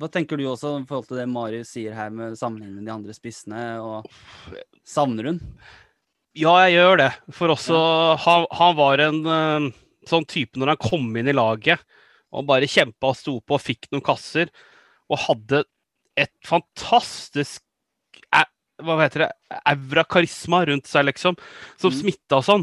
hva 0.00 0.08
tenker 0.12 0.38
du 0.38 0.44
også 0.46 0.76
i 0.78 0.84
forhold 0.88 1.08
til 1.10 1.18
det 1.18 1.28
Mari 1.28 1.60
sier 1.66 1.96
her 1.96 2.12
med 2.14 2.36
sammenligning 2.38 2.78
med 2.78 2.86
de 2.88 2.92
andre 2.94 3.14
spissene? 3.16 3.62
og 3.82 4.06
Savner 4.86 5.32
hun? 5.32 5.40
Ja, 6.38 6.52
jeg 6.64 6.76
gjør 6.78 7.00
det. 7.02 7.08
For 7.34 7.50
også 7.50 7.80
han, 8.22 8.46
han 8.54 8.76
var 8.78 9.02
en 9.02 9.18
eh, 9.26 9.66
sånn 10.08 10.28
type 10.30 10.60
når 10.62 10.74
han 10.76 10.82
kom 10.84 11.08
inn 11.18 11.28
i 11.32 11.34
laget 11.34 11.82
og 12.30 12.46
bare 12.46 12.68
kjempa 12.70 13.10
og 13.10 13.18
sto 13.18 13.34
på 13.42 13.56
og 13.58 13.64
fikk 13.64 13.88
noen 13.90 14.04
kasser 14.06 14.52
og 15.10 15.18
hadde 15.26 15.64
et 16.20 16.30
fantastisk 16.46 17.64
eh, 18.30 18.46
hva 18.86 18.96
heter 19.02 19.26
det, 19.26 19.32
aura-karisma 19.74 20.62
rundt 20.70 20.86
seg, 20.88 21.08
liksom, 21.10 21.34
som 21.82 21.90
Mm. 21.90 21.98
smitta 21.98 22.38
sånn. 22.46 22.62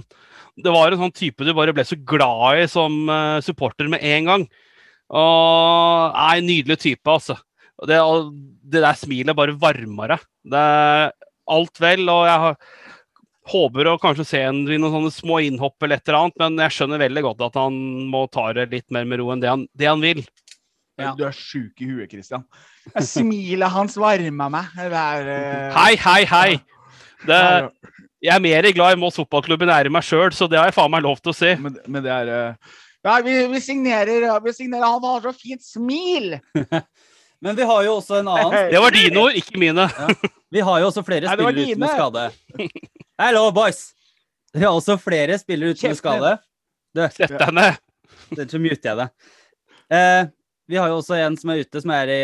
Det 0.57 0.71
var 0.73 0.89
en 0.95 1.03
sånn 1.03 1.13
type 1.13 1.45
du 1.45 1.51
bare 1.53 1.75
ble 1.75 1.83
så 1.86 1.99
glad 2.07 2.63
i 2.63 2.65
som 2.71 2.95
eh, 3.12 3.41
supporter 3.45 3.91
med 3.91 4.01
en 4.01 4.31
gang. 4.31 4.47
Og 5.15 6.17
nei, 6.17 6.39
nydelig 6.43 6.80
type, 6.84 7.08
altså. 7.08 7.38
Og 7.78 7.88
Det, 7.88 8.00
og 8.02 8.32
det 8.67 8.82
der 8.84 8.98
smilet 8.98 9.38
bare 9.38 9.56
varmer 9.60 10.15
deg. 10.15 10.26
Det 10.52 10.60
er 10.60 11.12
alt 11.58 11.80
vel, 11.80 12.04
og 12.12 12.26
jeg 12.28 12.41
har, 12.43 12.58
håper 13.48 13.88
å 13.88 14.00
kanskje 14.02 14.26
se 14.28 14.41
en 14.43 14.63
i 14.65 14.80
noen 14.80 14.91
sånne 14.98 15.13
små 15.15 15.38
innhopp 15.46 15.86
eller 15.86 16.02
et 16.02 16.10
eller 16.10 16.20
annet, 16.26 16.39
men 16.41 16.60
jeg 16.65 16.76
skjønner 16.76 17.04
veldig 17.06 17.24
godt 17.30 17.46
at 17.48 17.60
han 17.62 17.78
må 18.12 18.26
ta 18.34 18.50
det 18.58 18.67
litt 18.74 18.89
mer 18.91 19.08
med 19.08 19.22
ro 19.22 19.30
enn 19.32 19.43
det 19.43 19.52
han, 19.54 19.63
det 19.78 19.88
han 19.88 20.04
vil. 20.04 20.24
Ja. 20.98 21.13
Du 21.15 21.24
er 21.28 21.36
sjuk 21.38 21.78
i 21.86 21.91
huet, 21.91 22.10
Christian. 22.12 22.43
Smilet 23.06 23.70
hans 23.72 23.96
varma 24.02 24.50
meg. 24.50 24.74
Er, 24.82 25.30
uh... 25.30 25.78
Hei, 25.78 25.93
hei, 26.02 26.24
hei! 26.26 26.50
Det, 27.28 27.38
er- 27.38 27.70
jeg 28.26 28.34
er 28.34 28.41
mer 28.41 28.65
glad 28.74 28.96
i 28.96 29.00
Moss 29.00 29.20
fotballklubb 29.22 29.62
enn 29.63 29.72
jeg 29.72 29.86
er 29.86 29.89
i 29.91 29.93
meg 29.93 30.06
sjøl, 30.06 30.32
så 30.34 30.48
det 30.50 30.58
har 30.58 30.72
jeg 30.72 30.76
faen 30.76 30.91
meg 30.91 31.06
lov 31.06 31.22
til 31.22 31.32
å 31.32 31.38
si. 31.38 31.54
Men, 31.62 31.78
men 31.86 32.04
det 32.06 32.13
er 32.15 32.32
eh, 32.34 32.76
Ja, 33.08 33.22
vi, 33.24 33.48
vi 33.48 33.62
signerer 33.62 34.39
vi 34.43 34.54
signerer 34.54 34.84
Han 34.84 35.04
har 35.04 35.22
så 35.22 35.32
fint 35.34 35.63
smil! 35.63 36.39
Men 37.39 37.56
vi 37.56 37.63
har 37.70 37.84
jo 37.86 37.93
også 38.00 38.17
en 38.17 38.28
annen. 38.34 38.72
Det 38.74 38.80
var 38.82 38.96
dine 38.96 39.22
ord, 39.22 39.36
ikke 39.38 39.60
mine. 39.62 39.84
Vi 40.50 40.63
har 40.65 40.80
jo 40.82 40.88
også 40.89 41.04
flere 41.06 41.30
Nei, 41.30 41.36
spillere 41.38 41.67
uten 41.70 41.86
skade. 41.91 42.24
Hello, 43.22 43.43
boys! 43.54 43.84
Vi 44.56 44.63
har 44.65 44.74
også 44.74 44.98
flere 44.98 45.38
spillere 45.38 45.76
uten 45.76 45.86
med 45.86 45.93
Kjeft 45.93 46.02
skade. 46.02 46.34
Sett 47.13 47.38
deg 47.38 47.54
ned. 47.54 47.78
Så 48.41 48.60
muter 48.60 48.89
jeg 48.89 49.00
det. 49.04 49.08
Eh, 49.93 50.24
vi 50.67 50.82
har 50.82 50.89
jo 50.89 50.98
også 50.98 51.22
en 51.22 51.38
som 51.38 51.54
er 51.54 51.62
ute, 51.62 51.84
som 51.86 51.93
er 51.93 52.12
i 52.12 52.22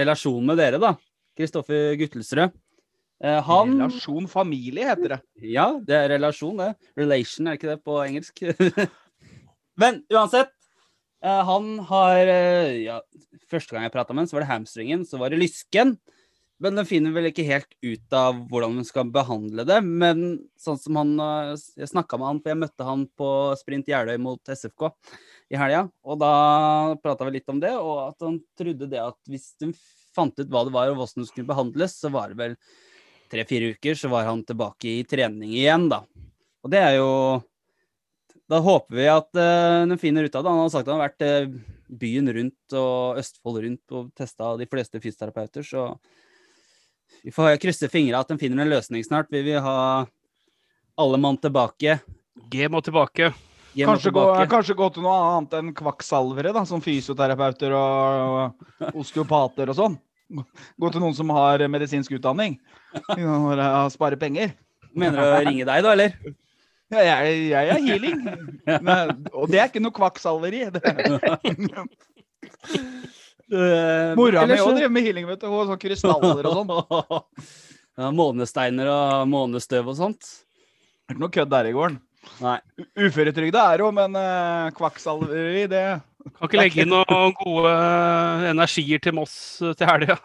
relasjon 0.00 0.48
med 0.48 0.58
dere, 0.58 0.80
da. 0.82 0.96
Kristoffer 1.36 1.92
Guttelsrød. 2.00 2.56
Eh, 3.22 3.40
han 3.44 3.76
Relasjon 3.76 4.26
familie 4.28 4.88
heter 4.88 5.18
det. 5.18 5.24
Ja, 5.52 5.68
det 5.84 6.00
er 6.00 6.14
relasjon, 6.16 6.56
det. 6.64 6.72
Relation, 6.98 7.46
er 7.46 7.60
ikke 7.60 7.74
det 7.74 7.82
på 7.84 8.00
engelsk? 8.08 8.46
Men 9.76 10.02
uansett. 10.12 10.52
eh, 11.24 11.42
han 11.44 11.78
har 11.88 12.26
eh, 12.26 12.84
ja, 12.86 13.00
Første 13.50 13.74
gang 13.76 13.86
jeg 13.86 13.94
prata 13.94 14.14
med 14.14 14.24
ham, 14.24 14.28
så 14.30 14.36
var 14.38 14.44
det 14.46 14.52
hamstringen, 14.52 15.06
så 15.06 15.20
var 15.20 15.30
det 15.30 15.40
lysken. 15.40 15.96
Men 16.58 16.78
den 16.78 16.88
finner 16.88 17.12
vel 17.12 17.28
ikke 17.28 17.44
helt 17.44 17.68
ut 17.84 18.14
av 18.16 18.38
hvordan 18.48 18.78
man 18.78 18.86
skal 18.88 19.10
behandle 19.12 19.66
det. 19.68 19.76
Men 19.84 20.22
sånn 20.60 20.80
som 20.80 20.96
han 20.98 21.12
eh, 21.20 21.52
Jeg 21.82 21.92
snakka 21.92 22.18
med 22.18 22.30
han, 22.30 22.40
for 22.40 22.52
jeg 22.52 22.62
møtte 22.62 22.88
han 22.88 23.04
på 23.20 23.28
sprint 23.60 23.92
Jeløy 23.92 24.16
mot 24.22 24.40
SFK 24.40 24.88
i 25.52 25.60
helga. 25.60 25.84
Og 26.06 26.18
da 26.22 26.32
prata 27.02 27.28
vi 27.28 27.36
litt 27.36 27.52
om 27.52 27.60
det, 27.62 27.74
og 27.76 28.08
at 28.08 28.26
han 28.26 28.40
trodde 28.58 28.88
det 28.90 29.02
at 29.04 29.18
hvis 29.30 29.52
hun 29.62 29.76
fant 30.16 30.38
ut 30.40 30.48
hva 30.48 30.64
det 30.64 30.72
var 30.72 30.90
og 30.90 31.02
hvordan 31.02 31.22
det 31.22 31.28
skulle 31.28 31.50
behandles, 31.50 31.98
så 32.00 32.08
var 32.14 32.32
det 32.32 32.40
vel 32.40 32.56
tre-fire 33.30 33.74
uker, 33.76 33.98
så 33.98 34.08
var 34.08 34.24
han 34.30 34.40
tilbake 34.46 34.88
i 34.88 35.04
trening 35.08 35.52
igjen, 35.52 35.90
da. 35.92 36.00
Og 36.64 36.72
det 36.72 36.80
er 36.80 36.96
jo 36.96 37.10
Da 38.46 38.60
håper 38.62 38.94
vi 38.94 39.06
at 39.10 39.30
uh, 39.34 39.86
de 39.90 39.96
finner 39.98 40.26
ut 40.26 40.34
av 40.34 40.44
det. 40.44 40.52
Han 40.52 40.60
har 40.62 40.70
sagt 40.70 40.86
at 40.86 40.92
han 40.94 41.00
har 41.02 41.10
vært 41.10 41.24
uh, 41.26 41.56
byen 41.86 42.30
rundt 42.34 42.76
og 42.78 43.18
Østfold 43.20 43.62
rundt 43.64 43.96
og 43.96 44.12
testa 44.18 44.52
de 44.58 44.68
fleste 44.70 45.00
fysioterapeuter, 45.02 45.66
så 45.66 45.88
vi 47.26 47.32
får 47.34 47.58
krysse 47.62 47.90
fingra 47.90 48.20
at 48.22 48.30
de 48.30 48.38
finner 48.38 48.62
en 48.62 48.70
løsning 48.70 49.02
snart. 49.06 49.30
Vi 49.34 49.42
vil 49.46 49.62
ha 49.62 50.06
alle 50.96 51.18
mann 51.18 51.38
tilbake. 51.42 51.98
G 52.50 52.68
må 52.70 52.82
tilbake. 52.84 53.32
Kanskje 53.76 54.10
gå, 54.14 54.24
kanskje 54.48 54.76
gå 54.78 54.86
til 54.94 55.04
noe 55.04 55.16
annet 55.20 55.58
enn 55.58 55.74
kvakksalvere, 55.76 56.54
da, 56.56 56.62
som 56.68 56.80
fysioterapeuter 56.80 57.74
og, 57.76 58.54
og 58.86 59.00
osteopater 59.02 59.72
og 59.72 59.78
sånn. 59.78 59.98
Gå 60.80 60.90
til 60.90 61.02
noen 61.02 61.14
som 61.18 61.30
har 61.34 61.66
medisinsk 61.70 62.14
utdanning. 62.16 62.56
Spare 63.92 64.18
penger. 64.20 64.54
Mener 64.96 65.20
du 65.20 65.26
å 65.26 65.42
ringe 65.44 65.66
deg, 65.68 65.84
da, 65.84 65.92
eller? 65.92 66.36
Ja, 66.94 67.02
jeg, 67.02 67.38
jeg 67.50 67.70
er 67.74 67.80
healing. 67.82 68.20
Men, 68.86 69.14
og 69.34 69.50
det 69.50 69.58
er 69.58 69.70
ikke 69.70 69.82
noe 69.82 69.94
kvakksalveri. 69.94 70.66
Uh, 73.50 74.14
Mora 74.18 74.46
mi 74.46 74.58
òg 74.62 74.74
driver 74.76 74.92
med 74.94 75.06
healing, 75.06 75.26
vet 75.26 75.42
du. 75.42 75.48
Og 75.50 75.70
sånn 75.70 75.80
krystaller 75.82 76.46
og 76.46 76.58
sånn. 76.60 76.74
ja, 77.98 78.10
månesteiner 78.14 78.90
og 78.92 79.30
månestøv 79.32 79.90
og 79.90 79.98
sånt. 79.98 80.22
Det 80.26 81.14
er 81.14 81.16
ikke 81.16 81.24
noe 81.24 81.34
kødd 81.34 81.54
der 81.54 81.70
i 81.70 81.74
gården. 81.74 82.02
Nei. 82.42 82.58
Uføretrygda 82.98 83.62
er 83.72 83.82
jo, 83.82 83.90
men 83.94 84.18
uh, 84.18 84.70
kvakksalveri, 84.74 85.66
det 85.70 85.84
Kan 86.26 86.48
ikke 86.48 86.58
legge 86.58 86.82
inn 86.82 86.90
noen 86.90 87.34
gode 87.38 87.70
eh, 87.70 88.48
energier 88.50 88.98
til 89.02 89.14
Moss 89.14 89.36
eh, 89.62 89.76
til 89.78 89.86
helga. 89.86 90.16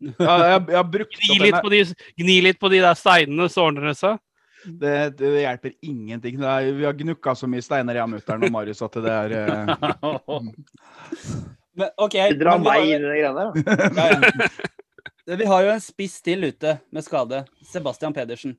ja, 0.00 0.36
har 0.40 0.62
Gni 0.64 1.36
litt, 1.42 1.58
på 1.60 1.72
de, 1.72 1.82
gni 2.16 2.38
litt 2.46 2.56
på 2.56 2.70
de 2.72 2.80
der 2.80 2.96
steinene, 2.96 3.44
så 3.52 3.66
ordner 3.68 3.90
det 3.90 3.98
seg. 3.98 4.16
Det, 4.64 4.94
det 5.18 5.30
hjelper 5.40 5.72
ingenting. 5.80 6.40
Det 6.40 6.48
er, 6.48 6.72
vi 6.76 6.84
har 6.84 6.96
gnukka 6.98 7.34
så 7.38 7.48
mye 7.50 7.64
steiner, 7.64 7.96
jeg 7.96 8.04
og 8.04 8.12
mutter'n 8.12 8.44
og 8.48 8.52
Marius, 8.54 8.82
at 8.84 8.98
det 9.00 9.14
er 9.14 9.36
uh... 9.40 10.40
Men, 11.80 11.92
OK. 11.96 12.16
Dra 12.36 12.56
men 12.58 12.66
meg 12.66 12.88
inn 12.90 13.04
i 13.04 13.12
de 13.12 13.20
greiene 13.22 13.36
der. 13.38 13.52
da. 13.94 15.36
Vi 15.40 15.46
har 15.46 15.62
jo 15.62 15.70
en 15.70 15.82
spiss 15.82 16.18
til 16.26 16.48
ute 16.50 16.74
med 16.90 17.06
skade. 17.06 17.44
Sebastian 17.70 18.14
Pedersen. 18.16 18.56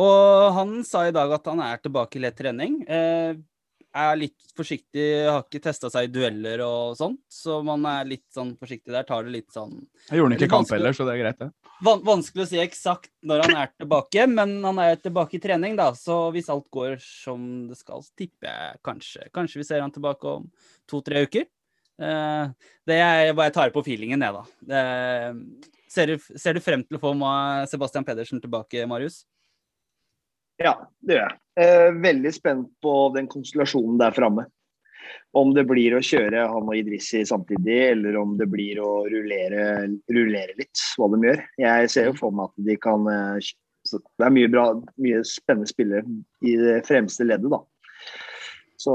Og 0.00 0.54
han 0.56 0.78
sa 0.86 1.04
i 1.06 1.14
dag 1.14 1.32
at 1.34 1.48
han 1.50 1.60
er 1.62 1.82
tilbake 1.82 2.16
i 2.18 2.22
lett 2.24 2.38
trening. 2.38 2.80
Eh, 2.88 3.36
er 3.96 4.18
litt 4.18 4.52
forsiktig, 4.56 5.04
har 5.26 5.42
ikke 5.42 5.62
testa 5.64 5.90
seg 5.90 6.06
i 6.06 6.12
dueller 6.12 6.62
og 6.62 6.96
sånt, 6.98 7.20
så 7.32 7.58
man 7.66 7.84
er 7.90 8.08
litt 8.08 8.26
sånn 8.34 8.52
forsiktig 8.60 8.92
der. 8.94 9.06
Tar 9.08 9.26
det 9.26 9.34
litt 9.34 9.50
sånn 9.54 9.74
Jeg 10.08 10.20
gjorde 10.20 10.28
han 10.28 10.36
ikke 10.36 10.48
i 10.48 10.52
kamp 10.52 10.74
heller, 10.74 10.94
så 10.96 11.06
det 11.08 11.14
er 11.16 11.22
greit, 11.24 11.40
det. 11.40 11.50
van 11.86 12.04
Vanskelig 12.06 12.46
å 12.46 12.50
si 12.50 12.60
eksakt 12.62 13.10
når 13.26 13.44
han 13.46 13.56
er 13.62 13.72
tilbake, 13.74 14.26
men 14.30 14.58
han 14.66 14.82
er 14.82 15.00
tilbake 15.02 15.38
i 15.38 15.42
trening, 15.42 15.74
da. 15.78 15.90
Så 15.98 16.18
hvis 16.34 16.50
alt 16.52 16.68
går 16.72 16.98
som 17.02 17.48
det 17.70 17.80
skal, 17.80 18.04
så 18.06 18.14
tipper 18.18 18.50
jeg 18.50 18.84
kanskje 18.86 19.26
Kanskje 19.34 19.62
vi 19.62 19.66
ser 19.66 19.82
han 19.82 19.94
tilbake 19.94 20.36
om 20.38 20.46
to-tre 20.90 21.24
uker. 21.26 21.48
Eh, 22.00 22.70
det 22.88 23.00
er 23.02 23.34
hva 23.34 23.48
jeg 23.48 23.56
tar 23.58 23.74
på 23.74 23.84
feelingen, 23.86 24.22
jeg, 24.22 24.38
da. 24.38 24.44
Det, 24.70 25.66
ser, 25.90 26.14
du, 26.14 26.30
ser 26.38 26.56
du 26.56 26.62
frem 26.64 26.86
til 26.86 26.98
å 26.98 27.02
få 27.02 27.12
Sebastian 27.70 28.06
Pedersen 28.06 28.42
tilbake, 28.42 28.86
Marius? 28.88 29.24
Ja, 30.60 30.74
det 31.00 31.16
gjør 31.16 31.26
jeg. 31.26 31.38
Eh, 31.60 31.90
veldig 32.04 32.32
spent 32.36 32.72
på 32.84 32.94
den 33.14 33.28
konstellasjonen 33.30 34.00
der 34.00 34.14
framme. 34.16 34.46
Om 35.36 35.54
det 35.54 35.64
blir 35.70 35.94
å 35.96 36.02
kjøre 36.04 36.44
han 36.50 36.68
og 36.68 36.76
Idrissi 36.76 37.22
samtidig, 37.26 37.78
eller 37.94 38.18
om 38.20 38.36
det 38.38 38.48
blir 38.50 38.80
å 38.82 39.04
rullere, 39.10 39.88
rullere 40.10 40.56
litt, 40.58 40.82
hva 40.98 41.08
de 41.12 41.20
gjør. 41.26 41.42
Jeg 41.62 41.90
ser 41.92 42.10
jo 42.10 42.16
for 42.18 42.34
meg 42.34 42.50
at 42.50 42.64
de 42.68 42.76
kan 42.82 43.08
eh, 43.10 43.50
så 43.88 43.96
Det 43.96 44.26
er 44.26 44.34
mye 44.34 44.48
bra, 44.52 44.64
mye 45.00 45.22
spennende 45.24 45.70
spillere 45.70 46.04
i 46.44 46.56
det 46.60 46.80
fremste 46.88 47.24
leddet, 47.24 47.48
da. 47.52 47.62
Så 48.80 48.94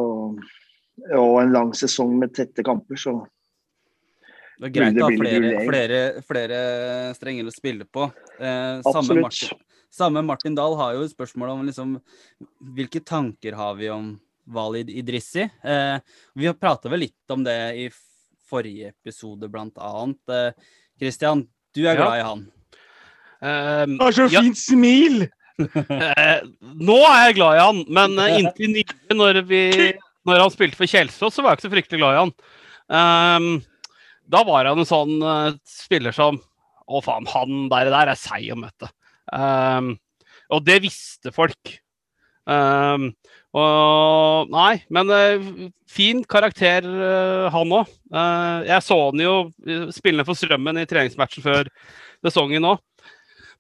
Og 1.18 1.40
en 1.42 1.52
lang 1.52 1.74
sesong 1.76 2.14
med 2.22 2.36
tette 2.38 2.64
kamper, 2.64 3.00
så 3.00 3.16
Det 4.62 4.70
er 4.70 4.76
greit 4.76 5.00
å 5.02 5.10
ha 5.10 5.18
flere, 5.20 5.64
flere, 5.66 6.02
flere 6.30 6.60
strenger 7.18 7.50
å 7.50 7.56
spille 7.56 7.88
på. 7.90 8.06
Eh, 8.38 8.86
samme, 8.86 9.02
absolutt. 9.02 9.26
Martin, 9.26 9.64
samme 9.96 10.22
Martin 10.26 10.56
Dahl 10.58 10.76
har 10.80 10.96
jo 10.98 11.06
et 11.06 11.14
spørsmål 11.16 11.54
om 11.54 11.64
liksom, 11.68 11.96
hvilke 12.76 13.02
tanker 13.08 13.56
har 13.58 13.78
vi 13.80 13.90
om 13.94 14.14
Walid 14.52 14.92
Idrissi. 14.94 15.46
Eh, 15.64 15.96
vi 16.38 16.50
har 16.50 16.58
prata 16.60 16.92
vel 16.92 17.06
litt 17.08 17.34
om 17.34 17.46
det 17.48 17.56
i 17.82 17.88
forrige 18.46 18.92
episode, 18.94 19.48
blant 19.50 19.78
annet. 19.82 20.20
Eh, 20.30 20.52
Christian, 21.02 21.46
du 21.74 21.82
er 21.88 21.96
Ja. 21.96 22.02
glad 22.04 22.20
i 22.20 22.26
han. 22.28 22.44
Um, 23.46 23.98
Har 24.00 24.14
så 24.16 24.28
ja, 24.32 24.42
fint 24.42 24.58
smil! 24.58 25.26
eh, 25.60 26.42
nå 26.62 26.96
er 27.08 27.22
jeg 27.30 27.36
glad 27.38 27.56
i 27.58 27.64
han, 27.64 27.82
men 27.96 28.20
eh, 28.20 28.38
inntil 28.42 28.72
nylig, 28.74 29.16
når, 29.16 29.42
vi- 29.48 29.94
når 30.28 30.42
han 30.44 30.52
spilte 30.54 30.78
for 30.80 30.90
Kjelsås, 30.90 31.36
så 31.36 31.44
var 31.44 31.54
jeg 31.54 31.60
ikke 31.62 31.68
så 31.70 31.74
fryktelig 31.76 32.02
glad 32.02 32.16
i 32.16 32.22
han. 32.24 32.34
Um, 32.86 33.48
da 34.30 34.44
var 34.46 34.68
han 34.70 34.82
en 34.82 34.88
sånn 34.90 35.16
uh, 35.24 35.56
spiller 35.66 36.14
som 36.14 36.38
Å, 36.86 37.00
faen, 37.02 37.26
han 37.32 37.64
der, 37.72 37.90
der 37.90 38.12
er 38.12 38.18
seig 38.20 38.52
å 38.54 38.58
møte. 38.62 38.92
Um, 39.34 39.96
og 40.54 40.66
det 40.66 40.82
visste 40.84 41.34
folk. 41.36 41.76
Um, 42.46 43.10
og 43.56 44.52
Nei, 44.54 44.84
men 44.94 45.10
uh, 45.10 45.70
fin 45.90 46.22
karakter, 46.30 46.86
uh, 46.86 47.46
han 47.54 47.78
òg. 47.80 47.94
jeg 48.68 48.84
så 48.86 48.98
han 49.08 49.24
jo 49.24 49.36
spille 49.96 50.26
for 50.28 50.38
Strømmen 50.38 50.82
i 50.82 50.88
treningsmatchen 50.90 51.46
før 51.46 51.72
sesongen 52.26 52.68
òg 52.74 52.84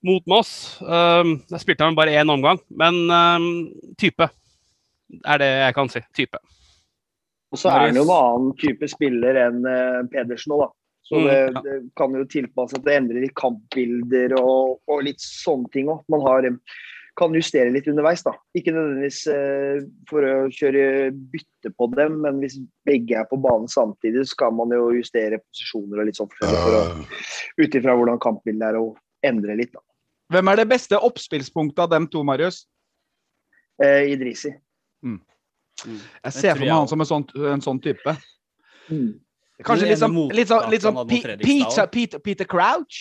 mot 0.05 0.25
Moss. 0.29 0.77
Um, 0.81 1.39
jeg 1.49 1.63
spilte 1.63 1.87
han 1.87 1.97
bare 1.97 2.13
én 2.19 2.29
omgang, 2.29 2.59
men 2.69 3.05
um, 3.09 3.47
type 3.97 4.27
er 5.25 5.41
det 5.41 5.49
jeg 5.49 5.75
kan 5.77 5.91
si. 5.91 6.01
Type. 6.17 6.41
Og 7.53 7.59
så 7.61 7.71
er 7.71 7.87
han 7.87 7.97
jo 7.97 8.05
en 8.05 8.15
annen 8.15 8.55
type 8.59 8.87
spiller 8.91 9.37
enn 9.45 9.61
eh, 9.69 10.01
Pedersen 10.11 10.55
òg, 10.55 10.65
da. 10.65 10.69
Så 11.05 11.19
Mm, 11.21 11.27
det, 11.27 11.39
ja. 11.53 11.61
det 11.61 11.77
kan 11.95 12.17
jo 12.17 12.25
tilpasse 12.25 12.79
at 12.79 12.85
det 12.85 12.97
endrer 12.97 13.21
litt 13.21 13.37
kampbilder 13.37 14.33
og, 14.39 14.79
og 14.89 15.03
litt 15.05 15.21
sånne 15.21 15.69
ting 15.73 15.89
òg. 15.93 16.01
Man 16.09 16.23
har, 16.25 16.47
kan 17.19 17.35
justere 17.37 17.69
litt 17.69 17.85
underveis, 17.91 18.23
da. 18.25 18.33
Ikke 18.57 18.73
nødvendigvis 18.73 19.19
eh, 19.29 19.83
for 20.09 20.25
å 20.25 20.33
kjøre 20.49 21.11
bytte 21.13 21.71
på 21.77 21.89
dem, 21.93 22.17
men 22.25 22.41
hvis 22.41 22.57
begge 22.89 23.19
er 23.21 23.29
på 23.29 23.37
banen 23.37 23.69
samtidig, 23.69 24.25
så 24.31 24.41
kan 24.41 24.57
man 24.57 24.73
jo 24.73 24.89
justere 24.97 25.43
posisjoner 25.45 26.01
og 26.01 26.09
litt 26.09 26.17
sånn 26.17 26.31
forskjellig 26.33 26.63
for 26.65 27.61
ut 27.61 27.77
ifra 27.81 27.97
hvordan 27.99 28.21
kampbildet 28.25 28.71
er, 28.71 28.81
og 28.81 28.97
endre 29.29 29.59
litt, 29.61 29.75
da. 29.77 29.85
Hvem 30.33 30.49
er 30.49 30.57
det 30.57 30.69
beste 30.73 30.97
oppspillspunktet 30.97 31.85
av 31.85 31.93
dem 31.93 32.09
to, 32.09 32.25
Marius? 32.25 32.63
Eh, 33.77 34.09
Idrisi. 34.09 34.55
Jeg 35.85 36.33
ser 36.33 36.55
for 36.55 36.63
meg 36.63 36.73
han 36.73 36.89
som 36.89 37.03
en 37.03 37.09
sånn, 37.09 37.25
en 37.51 37.63
sånn 37.63 37.81
type. 37.83 38.15
Kanskje 39.63 39.87
litt 39.87 40.01
sånn, 40.01 40.15
litt 40.35 40.49
sånn, 40.51 40.65
litt 40.73 40.83
sånn 40.83 40.97
pizza, 41.07 41.85
Peter, 41.87 41.87
Peter, 41.87 42.19
Peter 42.19 42.45
Crouch? 42.49 42.97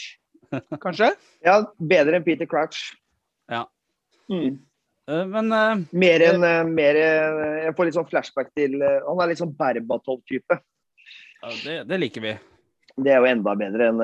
Kanskje? 0.84 1.08
Ja, 1.42 1.56
bedre 1.78 2.20
enn 2.20 2.26
Peter 2.26 2.46
Crouch. 2.46 2.92
Ja. 3.50 3.64
Mm. 4.30 4.60
Eh, 5.10 5.24
Men 5.28 5.50
uh, 5.52 5.82
Mer 5.92 6.22
enn 6.24 6.44
mer, 6.72 6.96
Jeg 7.66 7.74
får 7.76 7.88
litt 7.90 7.96
sånn 7.98 8.06
flashback 8.08 8.54
til 8.56 8.78
Han 8.80 9.18
er 9.20 9.28
litt 9.32 9.42
sånn 9.42 9.52
Berbatov-type. 9.58 10.56
ja, 11.42 11.50
det, 11.64 11.74
det 11.90 11.98
liker 12.00 12.24
vi. 12.24 12.36
Det 12.96 13.10
er 13.12 13.18
jo 13.20 13.28
enda 13.28 13.52
bedre 13.58 13.90
enn 13.90 14.00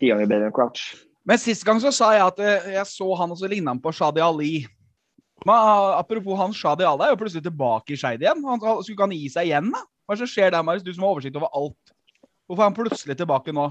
Ti 0.00 0.08
ganger 0.10 0.26
bedre 0.30 0.48
enn 0.48 0.56
Crouch. 0.56 0.82
Men 1.24 1.38
sist 1.40 1.62
gang 1.64 1.78
så 1.80 1.92
sa 1.94 2.10
jeg 2.16 2.24
at 2.24 2.40
jeg 2.74 2.88
så 2.90 3.06
han 3.20 3.30
og 3.32 3.38
så 3.40 3.48
ligna 3.48 3.70
han 3.72 3.80
på 3.84 3.92
Shadi 3.94 4.20
Ali. 4.24 4.64
Men 5.44 5.54
ah, 5.54 5.98
apropos 6.00 6.36
han 6.40 6.52
Shadi 6.56 6.84
Ali 6.88 7.06
er 7.06 7.14
jo 7.14 7.20
plutselig 7.20 7.44
tilbake 7.46 7.94
i 7.94 8.00
Skeid 8.00 8.24
igjen. 8.24 8.42
Han, 8.44 8.58
han- 8.64 8.82
skulle 8.82 8.96
ikke 8.96 9.06
han 9.06 9.14
gi 9.14 9.30
seg 9.32 9.48
igjen, 9.52 9.70
da? 9.72 9.84
Hva 10.04 10.12
er 10.14 10.18
det 10.20 10.26
som 10.26 10.32
skjer 10.34 10.50
der, 10.52 10.62
Marius? 10.66 10.84
Du 10.84 10.92
som 10.92 11.04
har 11.06 11.14
oversikt 11.14 11.36
over 11.40 11.48
alt. 11.56 11.92
Hvorfor 12.46 12.60
er 12.62 12.68
han 12.68 12.76
plutselig 12.76 13.16
tilbake 13.16 13.54
nå? 13.56 13.70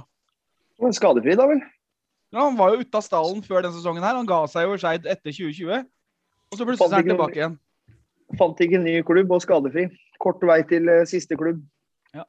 Men 0.82 0.96
Skadefri, 0.98 1.36
da 1.38 1.46
vel? 1.48 1.60
Ja, 2.34 2.48
han 2.48 2.56
var 2.58 2.74
jo 2.74 2.82
ute 2.82 2.98
av 2.98 3.04
stallen 3.06 3.44
før 3.46 3.62
denne 3.62 3.76
sesongen 3.78 4.02
her. 4.04 4.18
Han 4.18 4.26
ga 4.30 4.40
seg 4.50 4.66
jo 4.66 4.74
i 4.74 4.82
Skeid 4.82 5.06
etter 5.06 5.30
2020. 5.30 5.84
Og 6.50 6.58
så 6.58 6.66
plutselig 6.66 6.90
er 6.90 6.98
han 7.04 7.12
tilbake 7.12 7.38
igjen. 7.38 7.58
Fant 8.40 8.64
ikke 8.66 8.80
en 8.80 8.88
ny 8.88 8.96
klubb 9.06 9.30
og 9.36 9.44
skadefri. 9.46 9.86
Kort 10.24 10.42
vei 10.50 10.64
til 10.66 10.90
uh, 10.90 11.04
siste 11.10 11.38
klubb. 11.38 11.60
Ja, 12.16 12.24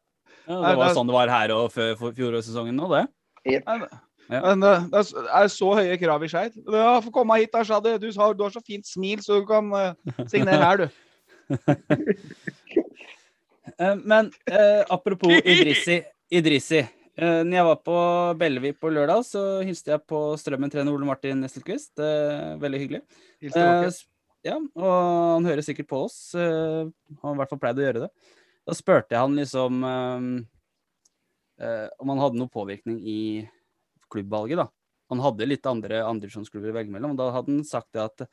ja. 0.51 0.59
det 0.69 0.75
var 0.83 0.93
sånn 0.97 1.09
det 1.09 1.17
var 1.17 1.33
her 1.33 1.55
og 1.57 1.71
før 1.73 1.95
fjorårssesongen 2.13 2.77
nå, 2.77 2.91
det. 2.93 3.07
Yep. 3.49 3.65
Men, 3.71 3.87
Ja. 4.33 4.39
men 4.41 4.61
det, 4.65 4.71
det 4.93 4.97
er 5.01 5.03
så- 5.05 5.23
er 5.37 5.49
så 5.53 5.67
høye 5.77 5.97
krav 6.01 6.23
i 6.25 6.29
Skeid. 6.33 6.55
Ja, 6.73 6.95
få 7.05 7.11
komme 7.13 7.37
hit 7.41 7.53
da, 7.53 7.61
Shadi. 7.65 7.97
Du, 8.01 8.07
har- 8.21 8.33
du 8.37 8.43
har 8.45 8.53
så 8.55 8.61
fint 8.65 8.87
smil, 8.89 9.21
så 9.25 9.41
du 9.41 9.47
kan 9.49 9.69
eh, 9.77 9.93
signere 10.29 10.65
her, 10.65 10.77
du. 10.85 10.89
Eh, 13.79 13.97
Men 14.05 14.31
eh, 14.51 14.83
apropos 14.93 15.33
Idrissi. 15.45 16.01
Idrissi. 16.31 16.83
Eh, 17.15 17.41
når 17.47 17.57
jeg 17.59 17.67
var 17.69 17.81
på 17.87 17.97
Bellevue 18.41 18.75
på 18.77 18.91
lørdag, 18.93 19.23
så 19.29 19.45
hilste 19.65 19.95
jeg 19.95 20.05
på 20.11 20.23
Strømmen-trener 20.41 20.93
Ole 20.95 21.09
Martin 21.09 21.41
Nesselquist. 21.45 21.95
Eh, 22.03 22.55
veldig 22.63 22.81
hyggelig. 22.83 23.03
Eh, 23.45 23.91
ja, 24.45 24.59
og 24.59 24.95
han 25.39 25.47
hører 25.49 25.65
sikkert 25.65 25.89
på 25.89 26.03
oss. 26.09 26.19
eh, 26.35 26.85
han 26.85 27.29
har 27.29 27.37
i 27.37 27.41
hvert 27.43 27.53
fall 27.55 27.63
pleid 27.63 27.81
å 27.81 27.87
gjøre 27.87 28.07
det. 28.07 28.11
Da 28.65 28.73
spurte 28.77 29.13
jeg 29.15 29.21
han 29.21 29.37
liksom 29.37 29.83
eh, 29.85 31.83
om 32.01 32.11
han 32.13 32.23
hadde 32.23 32.41
noe 32.41 32.53
påvirkning 32.53 32.99
i 33.01 33.19
klubbvalget, 34.13 34.61
da. 34.65 34.69
Han 35.13 35.21
hadde 35.21 35.47
litt 35.47 35.67
andre 35.69 35.99
andredivisjonsklubber 36.09 36.73
å 36.73 36.77
velge 36.79 36.93
mellom. 36.95 37.13
og 37.13 37.19
Da 37.21 37.27
hadde 37.35 37.53
han 37.53 37.65
sagt 37.69 37.91
det 37.95 38.03
at 38.03 38.25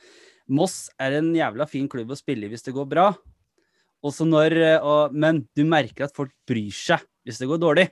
Moss 0.48 0.86
er 1.00 1.18
en 1.20 1.34
jævla 1.36 1.68
fin 1.70 1.88
klubb 1.92 2.14
å 2.16 2.18
spille 2.18 2.48
i 2.48 2.52
hvis 2.54 2.64
det 2.66 2.74
går 2.76 2.88
bra. 2.90 3.10
Også 4.06 4.26
når, 4.26 4.56
eh, 4.58 4.78
og, 4.82 5.14
men 5.14 5.44
du 5.58 5.64
merker 5.68 6.08
at 6.08 6.16
folk 6.18 6.34
bryr 6.50 6.74
seg 6.74 7.04
hvis 7.26 7.42
det 7.42 7.50
går 7.50 7.62
dårlig. 7.62 7.88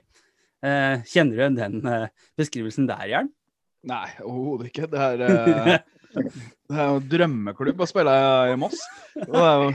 Eh, 0.60 1.04
kjenner 1.08 1.36
du 1.36 1.40
igjen 1.40 1.58
den 1.58 1.88
eh, 1.88 2.08
beskrivelsen 2.38 2.88
der, 2.90 3.06
Jern? 3.08 3.30
Nei, 3.88 4.06
overhodet 4.26 4.70
ikke. 4.70 4.88
Det 4.90 5.00
er, 5.00 5.22
eh, 5.24 5.76
det 6.68 6.76
er 6.76 6.90
jo 6.90 7.02
drømmeklubb 7.14 7.80
å 7.80 7.88
spille 7.88 8.14
i 8.50 8.56
Moss. 8.60 8.82
Og 9.22 9.36
det 9.36 9.44
jo, 9.46 9.70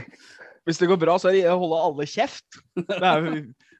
hvis 0.66 0.82
det 0.82 0.90
går 0.90 1.00
bra, 1.00 1.16
så 1.22 1.30
er 1.30 1.38
det 1.38 1.46
å 1.50 1.60
holde 1.62 1.82
alle 1.88 2.08
kjeft. 2.10 2.60
Det 2.76 3.00
er 3.00 3.22
jo, 3.22 3.34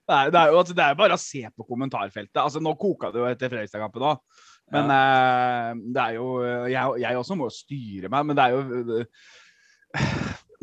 det 0.07 0.17
er, 0.17 0.29
det 0.31 0.41
er 0.41 0.53
jo 0.53 0.59
altså, 0.61 0.75
er 0.79 0.99
bare 0.99 1.17
å 1.19 1.21
se 1.21 1.43
på 1.51 1.67
kommentarfeltet. 1.67 2.39
Altså, 2.43 2.63
nå 2.63 2.77
koka 2.79 3.11
det 3.11 3.23
jo 3.23 3.29
etter 3.29 3.51
Fredrikstad-kampen 3.53 4.07
òg. 4.07 4.43
Men 4.75 4.91
eh, 4.91 5.71
det 5.95 6.03
er 6.03 6.17
jo 6.17 6.29
jeg, 6.67 7.03
jeg 7.05 7.19
også 7.21 7.37
må 7.39 7.47
styre 7.55 8.11
meg, 8.11 8.27
men 8.27 8.39
det 8.39 8.47
er 8.47 8.57
jo 8.57 9.05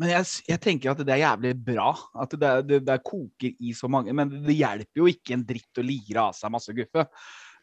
Men 0.00 0.10
jeg, 0.10 0.28
jeg 0.50 0.60
tenker 0.62 0.92
at 0.92 1.02
det 1.06 1.14
er 1.14 1.22
jævlig 1.22 1.54
bra. 1.66 1.92
At 2.24 2.34
det, 2.38 2.52
det, 2.68 2.80
det 2.86 3.00
koker 3.06 3.54
i 3.54 3.74
så 3.76 3.90
mange. 3.90 4.14
Men 4.16 4.32
det 4.44 4.56
hjelper 4.58 5.02
jo 5.02 5.10
ikke 5.10 5.36
en 5.36 5.46
dritt 5.46 5.80
å 5.80 5.86
lire 5.86 6.28
av 6.28 6.36
seg 6.36 6.54
masse 6.54 6.74
guffe. 6.76 7.06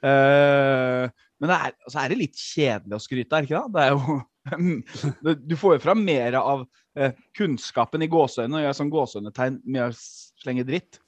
Uh, 0.01 1.05
men 1.41 1.49
det 1.49 1.57
er, 1.57 1.75
så 1.89 2.01
er 2.01 2.11
det 2.11 2.19
litt 2.19 2.37
kjedelig 2.37 2.97
å 2.97 3.01
skryte, 3.01 3.37
er 3.37 3.47
ikke 3.47 3.61
det? 3.61 3.73
det 3.75 3.83
er 3.85 3.93
jo, 3.93 5.37
du 5.49 5.55
får 5.57 5.77
jo 5.77 5.83
fram 5.83 6.03
mer 6.05 6.37
av 6.37 6.63
eh, 6.97 7.15
kunnskapen 7.37 8.05
i 8.05 8.09
gåseøynene, 8.11 8.59
og 8.59 8.65
gjør 8.67 8.77
sånn 8.77 8.91
gåseøynetegn 8.93 9.57
med 9.65 9.87
å 9.87 9.89
slenge 10.41 10.65
dritt. 10.69 11.01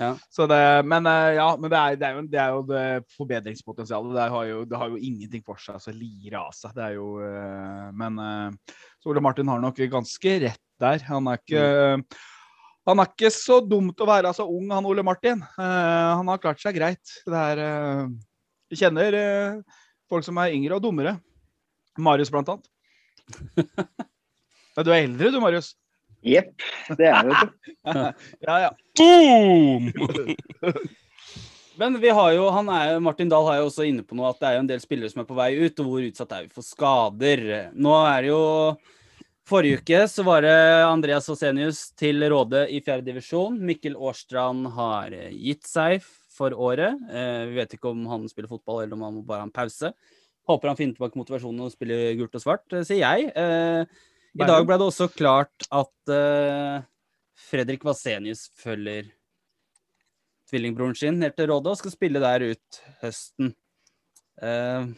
Ja. 0.00 0.12
Så 0.32 0.46
det, 0.48 0.58
men 0.88 1.06
eh, 1.06 1.34
ja, 1.36 1.46
men 1.60 1.70
det 1.70 1.78
er, 1.78 1.96
det 2.00 2.06
er, 2.06 2.16
jo, 2.16 2.24
det 2.32 2.40
er 2.40 2.54
jo 2.54 2.62
det 2.68 2.84
forbedringspotensialet. 3.16 4.14
Det 4.16 4.26
har, 4.34 4.44
jo, 4.48 4.58
det 4.68 4.80
har 4.80 4.92
jo 4.92 5.00
ingenting 5.00 5.44
for 5.44 5.60
seg 5.60 5.76
å 5.76 5.94
lire 5.96 6.40
av 6.40 6.52
seg. 6.56 6.74
Det 6.76 6.84
er 6.86 6.96
jo 6.96 7.08
eh, 7.26 7.88
Men 7.98 8.20
eh, 8.22 8.76
så 9.02 9.12
Ole 9.12 9.24
Martin 9.24 9.50
har 9.52 9.60
nok 9.62 9.82
ganske 9.92 10.36
rett 10.46 10.62
der. 10.82 11.04
Han 11.10 11.28
er 11.30 11.42
ikke 11.42 11.66
han 12.82 12.98
er 12.98 13.10
ikke 13.12 13.28
så 13.30 13.60
dumt 13.62 14.00
å 14.02 14.08
være 14.08 14.32
så 14.34 14.42
ung, 14.50 14.72
han 14.74 14.86
Ole 14.90 15.04
Martin. 15.06 15.38
Han 15.54 16.26
har 16.26 16.40
klart 16.42 16.58
seg 16.58 16.74
greit. 16.74 17.12
Det 17.22 17.42
er 17.52 17.60
jeg 18.72 18.80
kjenner 18.80 19.14
folk 20.10 20.26
som 20.26 20.40
er 20.42 20.56
yngre 20.56 20.80
og 20.80 20.82
dummere. 20.82 21.12
Marius, 22.00 22.32
blant 22.32 22.50
annet. 22.50 22.66
Du 24.72 24.88
er 24.88 25.02
eldre 25.02 25.28
du, 25.30 25.36
Marius. 25.38 25.74
Jepp, 26.22 26.66
det 26.98 27.08
er 27.10 27.28
det. 27.28 27.34
vet 27.34 27.46
du. 27.46 27.52
Ja, 28.46 28.58
ja. 28.62 28.70
Boom! 28.98 29.90
Men 31.80 31.96
vi 32.00 32.10
har 32.12 32.32
jo, 32.36 32.48
han 32.52 32.68
er, 32.68 32.98
Martin 33.02 33.30
Dahl 33.32 33.46
har 33.48 33.58
jo 33.58 33.68
også 33.70 33.86
inne 33.88 34.04
på 34.04 34.14
noe 34.14 34.28
at 34.30 34.40
det 34.42 34.48
er 34.48 34.56
jo 34.58 34.62
en 34.62 34.68
del 34.68 34.82
spillere 34.82 35.10
som 35.10 35.22
er 35.22 35.28
på 35.28 35.36
vei 35.38 35.50
ut, 35.56 35.80
og 35.80 35.88
hvor 35.88 36.04
utsatt 36.04 36.34
er 36.36 36.44
vi 36.44 36.52
for 36.52 36.66
skader. 36.66 37.46
Nå 37.72 37.94
er 38.06 38.26
det 38.26 38.30
jo 38.30 38.42
Forrige 39.48 39.80
uke 39.80 39.98
så 40.06 40.22
var 40.22 40.44
det 40.44 40.54
Andreas 40.86 41.26
Osenius 41.32 41.88
til 41.98 42.22
Råde 42.30 42.62
i 42.70 42.78
fjerde 42.84 43.08
divisjon. 43.08 43.56
Mikkel 43.58 43.96
Årstrand 43.98 44.68
har 44.76 45.10
eh, 45.16 45.32
gitt 45.34 45.66
seg 45.66 46.04
for 46.32 46.54
året. 46.54 47.00
Eh, 47.10 47.48
vi 47.50 47.58
vet 47.58 47.74
ikke 47.74 47.90
om 47.90 48.06
han 48.06 48.28
spiller 48.30 48.52
fotball 48.52 48.84
eller 48.84 48.94
om 48.94 49.02
han 49.08 49.18
bare 49.26 49.42
ha 49.42 49.48
en 49.48 49.54
pause. 49.54 49.90
Håper 50.46 50.70
han 50.70 50.78
finner 50.78 50.94
tilbake 50.94 51.18
motivasjonen 51.18 51.66
og 51.66 51.74
spiller 51.74 52.14
gult 52.20 52.38
og 52.38 52.44
svart, 52.44 52.64
eh, 52.70 52.86
sier 52.86 53.02
jeg. 53.02 53.90
I 54.32 54.48
dag 54.48 54.64
ble 54.64 54.78
det 54.80 54.86
også 54.88 55.08
klart 55.12 55.66
at 55.68 56.12
uh, 56.12 56.84
Fredrik 57.50 57.84
Vasenius 57.84 58.46
følger 58.56 59.10
tvillingbroren 60.48 60.96
sin 60.96 61.18
ned 61.20 61.34
til 61.36 61.50
Rådet 61.50 61.74
og 61.74 61.80
skal 61.80 61.94
spille 61.94 62.22
der 62.22 62.46
ut 62.52 62.82
høsten. 63.02 63.52
Uh, 64.40 64.92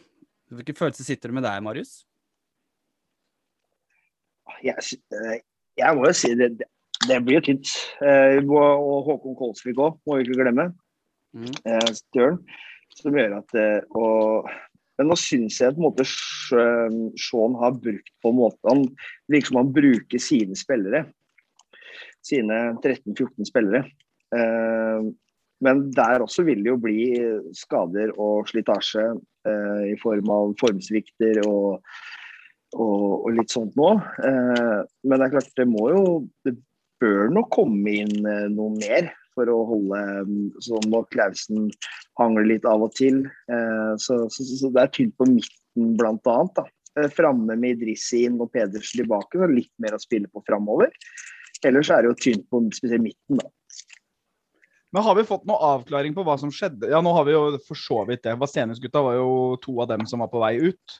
hvilke 0.55 0.75
følelser 0.77 1.07
sitter 1.07 1.31
du 1.31 1.37
med 1.37 1.43
der, 1.47 1.59
Marius? 1.63 2.05
Jeg, 4.63 4.77
eh, 5.11 5.39
jeg 5.77 5.97
må 5.97 6.05
jo 6.07 6.13
si 6.15 6.31
det, 6.37 6.51
det, 7.07 7.19
blir 7.25 7.39
jo 7.39 7.45
tynt. 7.49 7.71
Uh, 7.99 8.39
og 8.55 9.09
Håkon 9.09 9.37
Kolsvik 9.39 9.81
òg, 9.81 9.99
må 10.05 10.19
vi 10.19 10.27
ikke 10.27 10.43
glemme. 10.43 10.69
Mm. 11.35 11.51
Uh, 11.65 11.91
Støren. 11.97 12.39
Som 12.95 13.17
gjør 13.17 13.39
at 13.41 13.57
eh, 13.59 13.81
og, 13.97 14.47
Men 14.99 15.11
nå 15.11 15.17
syns 15.19 15.59
jeg 15.59 15.75
på 15.75 15.81
en 15.81 15.87
måte 15.89 16.05
Sean 16.07 17.57
har 17.59 17.75
brukt 17.81 18.11
på 18.23 18.31
en 18.31 18.37
måte 18.39 18.71
Han 18.71 18.85
virker 19.31 19.51
som 19.51 19.59
han 19.61 19.73
bruker 19.75 20.21
sine 20.21 20.57
spillere. 20.59 21.05
Sine 22.25 22.59
13-14 22.81 23.49
spillere. 23.49 23.85
Eh, 24.35 25.07
men 25.65 25.81
der 25.95 26.23
også 26.25 26.43
vil 26.47 26.63
det 26.63 26.71
jo 26.73 26.81
bli 26.81 26.99
skader 27.55 28.11
og 28.21 28.49
slitasje 28.49 29.05
eh, 29.47 29.83
i 29.93 29.97
form 30.01 30.31
av 30.33 30.55
formsvikter 30.61 31.43
og 31.47 31.81
og, 32.75 33.03
og 33.23 33.29
litt 33.37 33.53
sånt 33.53 33.75
nå. 33.79 33.93
Eh, 34.27 34.79
men 35.07 35.21
det 35.21 35.27
er 35.27 35.31
klart, 35.37 35.51
det 35.55 35.63
må 35.69 35.85
jo 35.93 36.01
Det 36.43 36.57
bør 36.99 37.29
nok 37.31 37.47
komme 37.53 37.93
inn 38.01 38.25
noe 38.51 38.73
mer 38.75 39.13
for 39.35 39.51
å 39.51 39.57
holde 39.69 39.99
sånn 40.65 40.87
når 40.91 41.07
Klausen 41.13 41.69
hangler 42.19 42.47
litt 42.53 42.67
av 42.69 42.85
og 42.87 42.95
til. 42.97 43.23
Eh, 43.51 43.93
så, 44.01 44.23
så, 44.31 44.47
så, 44.47 44.71
det 44.73 44.85
er 44.85 44.95
tynt 44.95 45.15
på 45.19 45.27
midten, 45.29 45.93
blant 45.99 46.31
annet. 46.31 46.55
Da. 46.57 46.65
Eh, 47.01 47.11
framme 47.11 47.57
med 47.59 47.75
Idrissi 47.75 48.23
inn 48.25 48.39
og 48.39 48.53
Pedersen 48.55 49.03
tilbake, 49.03 49.41
så 49.41 49.51
litt 49.51 49.73
mer 49.83 49.97
å 49.97 50.01
spille 50.01 50.31
på 50.31 50.43
framover. 50.47 50.93
Ellers 51.65 51.91
er 51.91 52.03
det 52.03 52.11
jo 52.13 52.21
tynt 52.27 52.47
på 52.51 52.61
spesielt 52.75 53.03
midten, 53.03 53.41
da. 53.41 53.51
Men 54.95 55.03
har 55.03 55.17
vi 55.17 55.25
fått 55.27 55.43
noe 55.43 55.59
avklaring 55.75 56.13
på 56.15 56.23
hva 56.23 56.37
som 56.39 56.53
skjedde? 56.55 56.87
Ja, 56.87 57.01
nå 57.03 57.11
har 57.17 57.25
vi 57.27 57.33
jo 57.33 57.57
for 57.67 57.75
så 57.75 58.05
vidt 58.07 58.23
det. 58.23 58.37
Vasenius-gutta 58.39 59.01
var 59.03 59.17
jo 59.17 59.31
to 59.59 59.73
av 59.83 59.89
dem 59.91 60.05
som 60.07 60.23
var 60.23 60.29
på 60.31 60.39
vei 60.39 60.53
ut. 60.69 60.95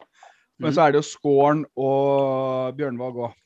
Men 0.59 0.75
så 0.75 0.83
er 0.83 0.91
det 0.91 0.99
jo 0.99 1.07
Skåren 1.07 1.63
og 1.79 2.75
Bjørnvåg 2.75 3.21
òg. 3.27 3.37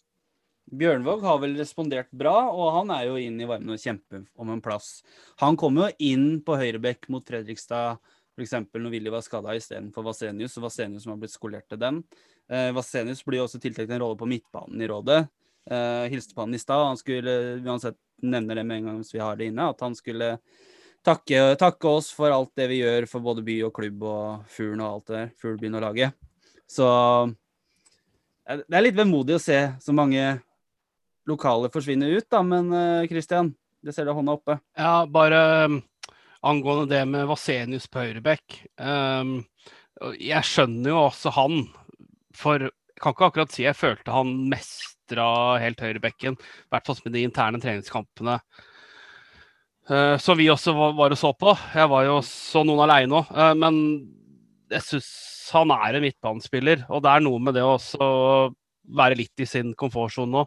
Bjørnvåg 0.69 1.23
har 1.25 1.39
vel 1.41 1.55
respondert 1.58 2.12
bra, 2.13 2.36
og 2.53 2.73
han 2.77 2.91
er 2.93 3.08
jo 3.08 3.17
inn 3.17 3.39
i 3.41 3.47
varmen 3.49 3.73
og 3.73 3.82
kjemper 3.82 4.23
om 4.38 4.51
en 4.53 4.62
plass. 4.62 4.99
Han 5.41 5.58
kom 5.58 5.79
jo 5.82 5.89
inn 5.97 6.43
på 6.45 6.58
høyrebekk 6.60 7.10
mot 7.10 7.25
Fredrikstad 7.25 7.97
f.eks. 8.39 8.55
når 8.73 8.93
Willy 8.93 9.12
var 9.12 9.23
skada 9.25 9.55
istedenfor 9.58 10.05
Vasenius, 10.05 10.58
og 10.58 10.67
Vasenius 10.67 11.05
som 11.05 11.13
har 11.13 11.21
blitt 11.21 11.36
skolert 11.36 11.67
til 11.71 11.82
den. 11.82 12.01
Eh, 12.49 12.69
Vasenius 12.75 13.23
blir 13.27 13.43
også 13.43 13.62
tiltenkt 13.62 13.91
en 13.93 14.01
rolle 14.03 14.19
på 14.19 14.29
midtbanen 14.29 14.82
i 14.82 14.89
rådet. 14.89 15.19
Eh, 15.69 16.05
hilste 16.13 16.36
på 16.36 16.45
han 16.45 16.55
i 16.55 16.62
stad. 16.62 16.86
Han 16.88 16.99
skulle 16.99 17.36
uansett 17.65 17.99
nevne 18.23 18.55
det 18.58 18.65
med 18.67 18.79
en 18.79 18.89
gang 18.89 19.01
hvis 19.01 19.13
vi 19.15 19.23
har 19.23 19.39
det 19.39 19.49
inne, 19.51 19.69
at 19.71 19.84
han 19.84 19.95
skulle 19.95 20.38
takke, 21.05 21.55
takke 21.60 21.91
oss 21.99 22.10
for 22.15 22.34
alt 22.36 22.51
det 22.60 22.67
vi 22.71 22.82
gjør 22.82 23.08
for 23.10 23.23
både 23.23 23.43
by 23.47 23.60
og 23.67 23.75
klubb 23.75 24.03
og 24.03 24.49
Fuglen 24.51 24.84
og 24.84 24.89
alt 24.89 25.12
det 25.12 25.19
der. 25.19 25.32
Fuglebyen 25.39 25.79
og 25.79 25.86
laget. 25.88 26.19
Så 26.69 26.88
eh, 28.47 28.62
det 28.63 28.79
er 28.79 28.88
litt 28.88 28.99
vemodig 28.99 29.38
å 29.38 29.43
se 29.43 29.62
så 29.84 29.95
mange 29.95 30.39
lokale 31.29 31.69
forsvinner 31.73 32.17
ut, 32.17 32.27
da. 32.31 32.41
Men 32.45 32.71
Kristian, 32.71 33.09
Christian, 33.13 33.53
det 33.85 33.95
ser 33.95 34.07
du 34.07 34.13
hånda 34.15 34.35
oppe. 34.35 34.57
Ja, 34.77 35.05
bare 35.07 35.41
um, 35.69 35.79
angående 36.45 36.89
det 36.91 37.03
med 37.07 37.27
Vasenius 37.29 37.87
på 37.91 38.03
høyrebekk. 38.03 38.57
Um, 38.81 39.37
jeg 40.19 40.43
skjønner 40.47 40.93
jo 40.93 41.03
også 41.05 41.33
han, 41.35 41.61
for 42.35 42.67
jeg 42.67 43.03
kan 43.03 43.15
ikke 43.15 43.29
akkurat 43.29 43.53
si 43.55 43.63
jeg 43.63 43.79
følte 43.79 44.11
han 44.11 44.33
mestra 44.51 45.29
helt 45.63 45.79
høyrebekken. 45.83 46.35
I 46.35 46.73
hvert 46.73 46.89
fall 46.89 46.99
med 47.05 47.15
de 47.15 47.23
interne 47.27 47.61
treningskampene. 47.63 48.39
Så 49.89 50.19
som 50.21 50.37
vi 50.37 50.45
også 50.51 50.75
var, 50.75 51.09
og 51.09 51.17
så 51.17 51.31
på. 51.33 51.49
Jeg 51.73 51.89
var 51.89 52.03
jo 52.05 52.19
så 52.27 52.61
noen 52.61 52.83
aleine 52.85 53.23
òg. 53.23 53.31
Uh, 53.33 53.55
men 53.57 53.79
jeg 54.69 54.85
syns 54.85 55.09
han 55.55 55.71
er 55.73 55.97
en 55.97 56.03
midtbanespiller, 56.05 56.83
og 56.93 57.01
det 57.01 57.09
er 57.09 57.23
noe 57.25 57.41
med 57.41 57.55
det 57.57 57.63
å 57.65 58.51
være 58.99 59.17
litt 59.17 59.41
i 59.41 59.47
sin 59.49 59.73
komfortsone 59.77 60.29
nå. 60.33 60.43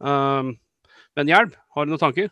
Um, 0.00 0.54
men 1.18 1.30
Hjelm, 1.30 1.54
har 1.74 1.86
du 1.86 1.92
noen 1.92 2.02
tanker? 2.02 2.30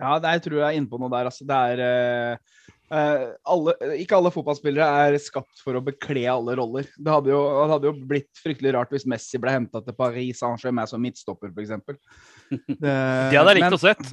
Ja, 0.00 0.16
det, 0.22 0.38
tror 0.46 0.60
jeg 0.62 0.66
er 0.66 0.78
inne 0.78 0.88
på 0.88 1.00
noe 1.00 1.12
der. 1.12 1.28
Altså. 1.28 1.44
Det 1.48 1.58
er 1.74 1.82
uh, 1.84 2.68
uh, 2.94 3.24
alle, 3.54 3.74
Ikke 4.00 4.16
alle 4.16 4.32
fotballspillere 4.32 4.86
er 5.04 5.18
skapt 5.20 5.60
for 5.64 5.76
å 5.76 5.84
bekle 5.84 6.24
alle 6.32 6.56
roller. 6.60 6.88
Det 6.96 7.14
hadde 7.14 7.32
jo, 7.32 7.40
det 7.58 7.74
hadde 7.74 7.90
jo 7.90 7.94
blitt 8.12 8.42
fryktelig 8.42 8.74
rart 8.78 8.94
hvis 8.94 9.08
Messi 9.10 9.40
ble 9.42 9.54
henta 9.58 9.84
til 9.84 9.96
Paris 9.98 10.40
Saint-Germain 10.40 10.88
som 10.88 11.02
midtstopper, 11.04 11.52
f.eks. 11.52 11.76
Det, 12.50 12.74
det 12.82 13.36
hadde 13.36 13.52
jeg 13.52 13.60
likt 13.60 13.76
å 13.76 13.78
sett. 13.78 14.08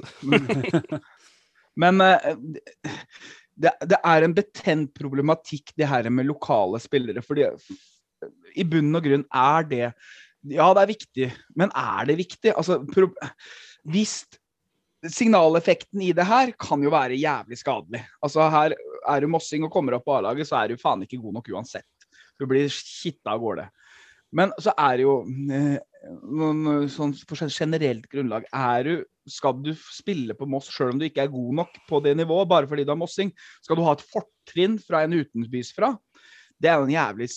men 1.82 2.04
uh, 2.04 2.28
det, 3.58 3.72
det, 3.90 3.98
er 3.98 4.22
en 4.22 4.36
betent 4.36 4.92
problematikk, 4.94 5.72
det 5.74 5.88
her 5.90 6.06
med 6.12 6.28
lokale 6.28 6.78
spillere. 6.82 7.24
fordi 7.24 7.48
i 8.58 8.64
bunn 8.66 8.94
og 8.94 9.04
grunn 9.04 9.24
er 9.34 9.66
det 9.70 9.88
Ja, 10.54 10.68
det 10.76 10.82
er 10.82 10.92
viktig, 10.92 11.30
men 11.58 11.72
er 11.76 12.08
det 12.08 12.18
viktig? 12.18 12.52
Altså, 12.56 12.80
hvis 13.88 14.20
signaleffekten 15.06 16.02
i 16.02 16.12
det 16.16 16.26
her 16.26 16.52
kan 16.58 16.82
jo 16.82 16.90
være 16.90 17.18
jævlig 17.18 17.58
skadelig. 17.60 18.02
Altså 18.22 18.48
her 18.50 18.74
Er 19.08 19.20
du 19.20 19.28
mossing 19.30 19.64
og 19.64 19.70
kommer 19.72 19.94
opp 19.94 20.04
på 20.04 20.16
A-laget, 20.18 20.48
så 20.48 20.58
er 20.58 20.68
du 20.68 20.80
faen 20.80 21.04
ikke 21.04 21.20
god 21.22 21.38
nok 21.38 21.46
uansett. 21.54 21.86
Du 22.38 22.46
blir 22.46 22.66
kitta 22.68 23.32
av 23.32 23.40
gårde. 23.40 23.68
Men 24.36 24.52
så 24.60 24.74
er 24.76 24.98
det 24.98 25.06
jo 25.06 25.14
eh, 25.54 25.78
noen 26.28 26.88
sånn 26.92 27.14
på 27.28 27.38
generelt 27.46 28.04
grunnlag 28.12 28.44
er 28.52 28.82
du, 28.84 28.92
Skal 29.28 29.62
du 29.64 29.70
spille 29.76 30.36
på 30.36 30.48
Moss 30.48 30.68
sjøl 30.72 30.92
om 30.92 31.00
du 31.00 31.06
ikke 31.06 31.24
er 31.24 31.32
god 31.32 31.54
nok 31.62 31.78
på 31.88 32.02
det 32.04 32.14
nivået, 32.18 32.48
bare 32.48 32.68
fordi 32.68 32.84
du 32.84 32.92
har 32.92 33.00
mossing? 33.00 33.32
Skal 33.64 33.78
du 33.78 33.84
ha 33.86 33.94
et 33.96 34.04
fortrinn 34.04 34.78
fra 34.80 35.04
en 35.04 35.16
utenbys 35.16 35.72
fra? 35.76 35.94
Det 36.58 36.68
er 36.68 36.82
en 36.82 36.92
jævlig 36.92 37.28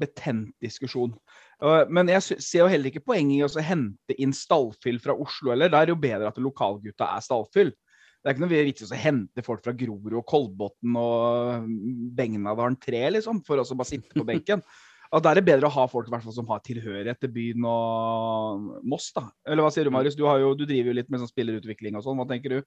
betent 0.00 0.54
diskusjon. 0.62 1.12
Men 1.60 2.08
jeg 2.08 2.40
ser 2.40 2.62
jo 2.62 2.70
heller 2.72 2.88
ikke 2.88 3.04
poenget 3.04 3.36
i 3.36 3.44
å 3.44 3.64
hente 3.64 4.16
inn 4.22 4.32
stallfyll 4.36 5.00
fra 5.02 5.16
Oslo 5.18 5.52
heller. 5.52 5.72
Da 5.72 5.82
er 5.82 5.90
det 5.90 5.94
jo 5.94 6.02
bedre 6.02 6.30
at 6.30 6.40
lokalgutta 6.40 7.10
er 7.12 7.24
stallfyll. 7.24 7.72
Det 8.20 8.28
er 8.28 8.36
ikke 8.36 8.44
noe 8.44 8.52
vits 8.68 8.84
i 8.84 8.88
å 8.92 9.00
hente 9.00 9.44
folk 9.44 9.62
fra 9.64 9.72
Grorud 9.76 10.16
og 10.18 10.26
Kolbotn 10.28 10.96
og 11.00 11.68
Begnadalen 12.16 12.76
3 12.80 13.06
liksom, 13.16 13.40
for 13.46 13.60
å 13.60 13.64
bare 13.72 13.88
sitte 13.88 14.16
på 14.16 14.26
benken. 14.28 14.64
Og 15.10 15.22
Da 15.24 15.32
er 15.32 15.40
det 15.40 15.48
bedre 15.48 15.66
å 15.66 15.74
ha 15.74 15.84
folk 15.90 16.06
fall, 16.06 16.22
som 16.30 16.46
har 16.52 16.60
tilhørighet 16.62 17.18
til 17.18 17.32
byen 17.34 17.64
og 17.66 18.66
Moss. 18.86 19.08
da. 19.16 19.24
Eller 19.42 19.66
hva 19.66 19.72
sier 19.74 19.88
du, 19.88 19.90
Marius? 19.90 20.14
Du, 20.14 20.22
jo, 20.22 20.52
du 20.54 20.62
driver 20.62 20.92
jo 20.92 20.98
litt 21.00 21.08
med 21.10 21.18
sånn 21.18 21.32
spillerutvikling 21.32 21.96
og 21.98 22.04
sånn. 22.04 22.20
Hva 22.20 22.28
tenker 22.30 22.54
du? 22.54 22.60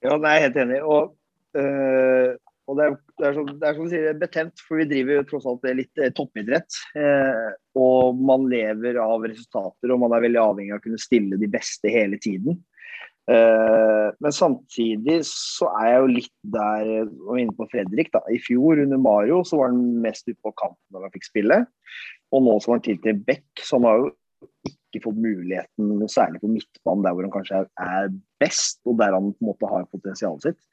Ja, 0.00 0.16
nei, 0.16 0.38
jeg 0.38 0.46
helt 0.46 0.56
enig. 0.62 0.78
Og 0.80 1.60
øh, 1.60 2.32
og 2.70 2.78
det 2.78 2.86
er, 2.86 2.96
det 3.18 3.26
er, 3.26 3.34
som, 3.34 3.48
det 3.50 3.66
er 3.66 3.76
som 3.76 3.86
du 3.86 3.90
sier, 3.90 4.18
betent, 4.20 4.62
for 4.62 4.78
vi 4.78 4.88
driver 4.90 5.16
jo 5.16 5.26
tross 5.32 5.46
alt 5.50 5.64
litt 5.74 5.98
eh, 5.98 6.12
toppidrett. 6.14 6.76
Eh, 6.94 7.48
og 7.82 8.20
man 8.22 8.46
lever 8.50 9.00
av 9.02 9.26
resultater, 9.26 9.90
og 9.90 10.02
man 10.04 10.14
er 10.14 10.22
veldig 10.28 10.42
avhengig 10.42 10.74
av 10.76 10.78
å 10.78 10.84
kunne 10.84 11.02
stille 11.02 11.40
de 11.40 11.48
beste 11.50 11.90
hele 11.90 12.20
tiden. 12.22 12.60
Eh, 13.30 14.06
men 14.22 14.34
samtidig 14.34 15.18
så 15.28 15.72
er 15.80 15.88
jeg 15.88 15.98
jo 15.98 16.14
litt 16.14 16.32
der 16.54 16.92
og 17.02 17.34
inne 17.42 17.56
på 17.58 17.66
Fredrik. 17.72 18.12
da. 18.14 18.22
I 18.30 18.38
fjor 18.42 18.84
under 18.84 19.02
Mario 19.02 19.42
så 19.46 19.58
var 19.60 19.72
han 19.72 19.82
mest 20.06 20.30
ute 20.30 20.38
på 20.38 20.54
kanten 20.54 20.94
når 20.94 21.08
han 21.08 21.14
fikk 21.16 21.26
spille. 21.26 21.60
Og 22.30 22.46
nå 22.46 22.56
som 22.62 22.76
han 22.76 22.86
tiltrer 22.86 23.18
Beck, 23.26 23.50
så 23.58 23.80
han 23.80 23.90
har 23.90 24.04
jo 24.04 24.12
ikke 24.90 25.04
fått 25.08 25.18
muligheten, 25.22 26.06
særlig 26.10 26.40
på 26.42 26.50
midtbanen, 26.50 27.02
der 27.02 27.14
hvor 27.14 27.26
han 27.26 27.34
kanskje 27.34 27.64
er, 27.64 27.68
er 27.82 28.14
best, 28.42 28.80
og 28.86 28.98
der 29.02 29.14
han 29.14 29.32
på 29.34 29.44
en 29.44 29.50
måte 29.52 29.70
har 29.70 29.90
potensialet 29.90 30.50
sitt. 30.50 30.70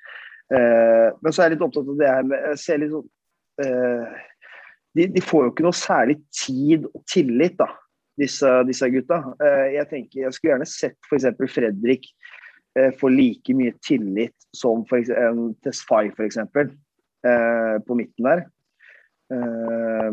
Eh, 0.54 1.10
men 1.22 1.34
så 1.34 1.44
er 1.44 1.50
jeg 1.50 1.58
litt 1.58 1.66
opptatt 1.66 1.92
av 1.92 2.00
det 2.00 2.08
her 2.08 2.24
med 2.24 2.44
Jeg 2.54 2.60
ser 2.62 2.78
litt 2.80 2.94
sånn 2.94 3.08
eh, 3.66 4.20
de, 4.96 5.08
de, 5.12 5.22
får 5.22 5.44
jo 5.44 5.52
ikke 5.52 5.66
noe 5.66 5.78
særlig 5.78 6.16
tid 6.34 6.88
og 6.88 7.04
tillit, 7.12 7.58
da, 7.60 7.68
disse, 8.18 8.50
disse 8.66 8.88
gutta. 8.90 9.20
Eh, 9.44 9.66
jeg 9.76 9.90
tenker, 9.92 10.22
jeg 10.24 10.34
skulle 10.34 10.56
gjerne 10.56 10.70
sett 10.72 10.98
f.eks. 11.06 11.28
Fredrik 11.54 12.08
eh, 12.80 12.90
få 12.98 13.12
like 13.14 13.54
mye 13.58 13.76
tillit 13.86 14.48
som 14.56 14.86
for 14.90 15.02
eksempel, 15.02 15.52
Tesfay, 15.66 16.10
f.eks. 16.16 16.40
Eh, 17.28 17.76
på 17.86 17.98
midten 17.98 18.30
der. 18.30 18.44
Eh, 19.34 20.12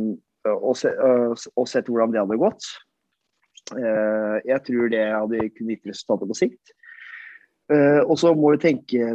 og, 0.53 0.75
se, 0.77 0.92
og, 1.01 1.68
sett 1.70 1.88
hvordan 1.88 2.12
det 2.12 2.23
hadde 2.23 2.40
gått. 2.40 2.68
Eh, 3.77 4.38
jeg 4.51 4.61
tror 4.66 4.90
det 4.92 5.05
hadde 5.07 5.49
kunnet 5.55 5.79
gitt 5.79 5.92
resultater 5.92 6.29
på 6.29 6.40
sikt. 6.44 6.75
og 8.05 8.18
så 8.20 8.35
må 8.37 8.51
vi 8.53 8.59
tenke 8.61 9.14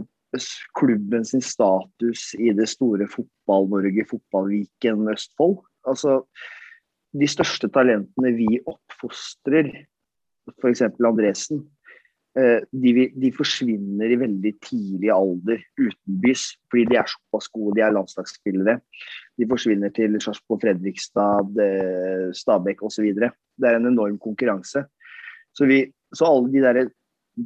klubben 0.78 1.26
sin 1.26 1.42
status 1.42 2.34
i 2.38 2.52
det 2.56 2.68
store 2.70 3.08
Fotball-Norge, 3.10 4.06
Fotballviken 4.10 5.10
Østfold. 5.14 5.60
Altså, 5.88 6.22
de 7.18 7.28
største 7.30 7.70
talentene 7.74 8.34
vi 8.38 8.60
oppfostrer, 8.70 9.72
f.eks. 10.60 10.84
Andresen, 11.06 11.64
eh, 12.38 12.62
de, 12.70 12.94
de, 13.16 13.32
forsvinner 13.34 14.14
i 14.14 14.20
veldig 14.22 14.54
tidlig 14.66 15.12
alder 15.14 15.64
utenbys 15.80 16.52
fordi 16.70 16.86
de 16.92 17.00
er 17.02 17.10
såpass 17.10 17.50
gode, 17.54 17.76
de 17.78 17.86
er 17.86 17.96
landslagsspillere. 17.96 18.80
De 19.40 19.50
forsvinner 19.50 19.94
til 19.96 20.20
Sarpsborg, 20.22 20.62
Fredrikstad, 20.66 21.58
eh, 21.66 22.30
Stabæk 22.38 22.86
osv. 22.86 23.10
Det 23.18 23.66
er 23.66 23.80
en 23.80 23.90
enorm 23.90 24.20
konkurranse. 24.22 24.86
Så, 25.58 25.66
vi, 25.66 25.84
så 26.14 26.30
alle 26.30 26.54
de 26.54 26.66
der 26.66 26.94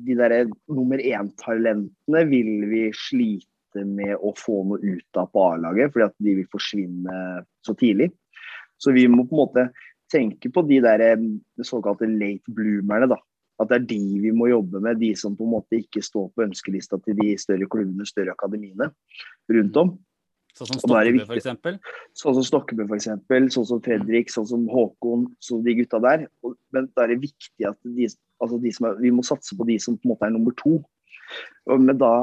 de 0.05 0.17
der 0.17 0.35
nummer 0.73 1.01
én-talentene 1.01 2.23
vil 2.29 2.51
vi 2.71 2.83
slite 2.97 3.85
med 3.85 4.15
å 4.17 4.33
få 4.37 4.59
noe 4.69 4.81
ut 4.81 5.19
av 5.19 5.31
på 5.33 5.47
A-laget, 5.51 5.93
fordi 5.93 6.05
at 6.05 6.15
de 6.21 6.35
vil 6.39 6.49
forsvinne 6.51 7.17
så 7.65 7.75
tidlig. 7.77 8.11
Så 8.81 8.93
vi 8.95 9.07
må 9.09 9.25
på 9.27 9.37
en 9.37 9.43
måte 9.43 9.67
tenke 10.13 10.51
på 10.53 10.63
de 10.67 10.79
der 10.83 11.03
såkalte 11.65 12.09
late 12.09 12.53
bloomerne. 12.53 13.09
da. 13.09 13.19
At 13.61 13.69
det 13.69 13.77
er 13.77 13.87
de 13.93 14.21
vi 14.23 14.31
må 14.33 14.49
jobbe 14.49 14.81
med, 14.81 14.99
de 15.01 15.13
som 15.17 15.37
på 15.37 15.45
en 15.45 15.53
måte 15.53 15.77
ikke 15.79 16.01
står 16.03 16.31
på 16.33 16.45
ønskelista 16.47 16.97
til 17.05 17.17
de 17.19 17.35
større 17.39 17.69
klubbene, 17.69 18.05
større 18.09 18.33
akademiene 18.33 18.89
rundt 19.53 19.79
om. 19.79 19.93
Sånn 20.53 20.69
som 20.69 20.81
Stokkebø, 20.83 21.23
f.eks.? 21.25 21.47
Sånn 22.19 22.35
som 22.37 22.45
Stokkebø, 22.45 22.85
f.eks. 22.85 23.07
Sånn 23.55 23.67
som 23.69 23.81
Fredrik, 23.85 24.29
sånn 24.29 24.45
som 24.51 24.65
Håkon, 24.69 25.25
sånn 25.41 25.63
de 25.65 25.73
gutta 25.79 25.97
der. 26.03 26.27
Men 26.75 26.89
da 26.93 27.05
er 27.05 27.15
det 27.15 27.23
viktig 27.23 27.65
at 27.69 27.79
de, 27.81 28.09
altså 28.43 28.59
de 28.61 28.73
er, 28.73 28.99
vi 29.01 29.13
må 29.15 29.25
satse 29.25 29.57
på 29.57 29.65
de 29.69 29.79
som 29.81 29.97
på 29.97 30.05
en 30.05 30.13
måte 30.13 30.29
er 30.29 30.35
nummer 30.35 30.53
to. 30.61 30.77
Men 31.65 31.97
da, 31.97 32.13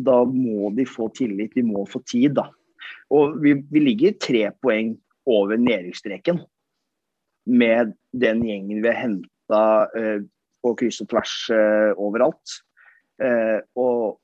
da 0.00 0.22
må 0.24 0.72
de 0.76 0.88
få 0.88 1.10
tillit, 1.16 1.52
de 1.58 1.66
må 1.66 1.84
få 1.90 2.00
tid, 2.08 2.38
da. 2.40 2.48
Og 3.12 3.36
vi, 3.42 3.58
vi 3.68 3.84
ligger 3.84 4.16
tre 4.22 4.46
poeng 4.62 4.94
over 5.28 5.60
nedrykksstreken 5.60 6.40
med 7.48 7.92
den 8.16 8.42
gjengen 8.44 8.80
vi 8.80 8.88
har 8.88 9.00
henta 9.02 9.62
uh, 9.92 10.20
på 10.64 10.74
kryss 10.80 11.02
og 11.04 11.10
tvers 11.12 11.34
uh, 11.52 11.92
overalt. 12.00 12.58
Uh, 13.20 13.60
og 13.76 14.20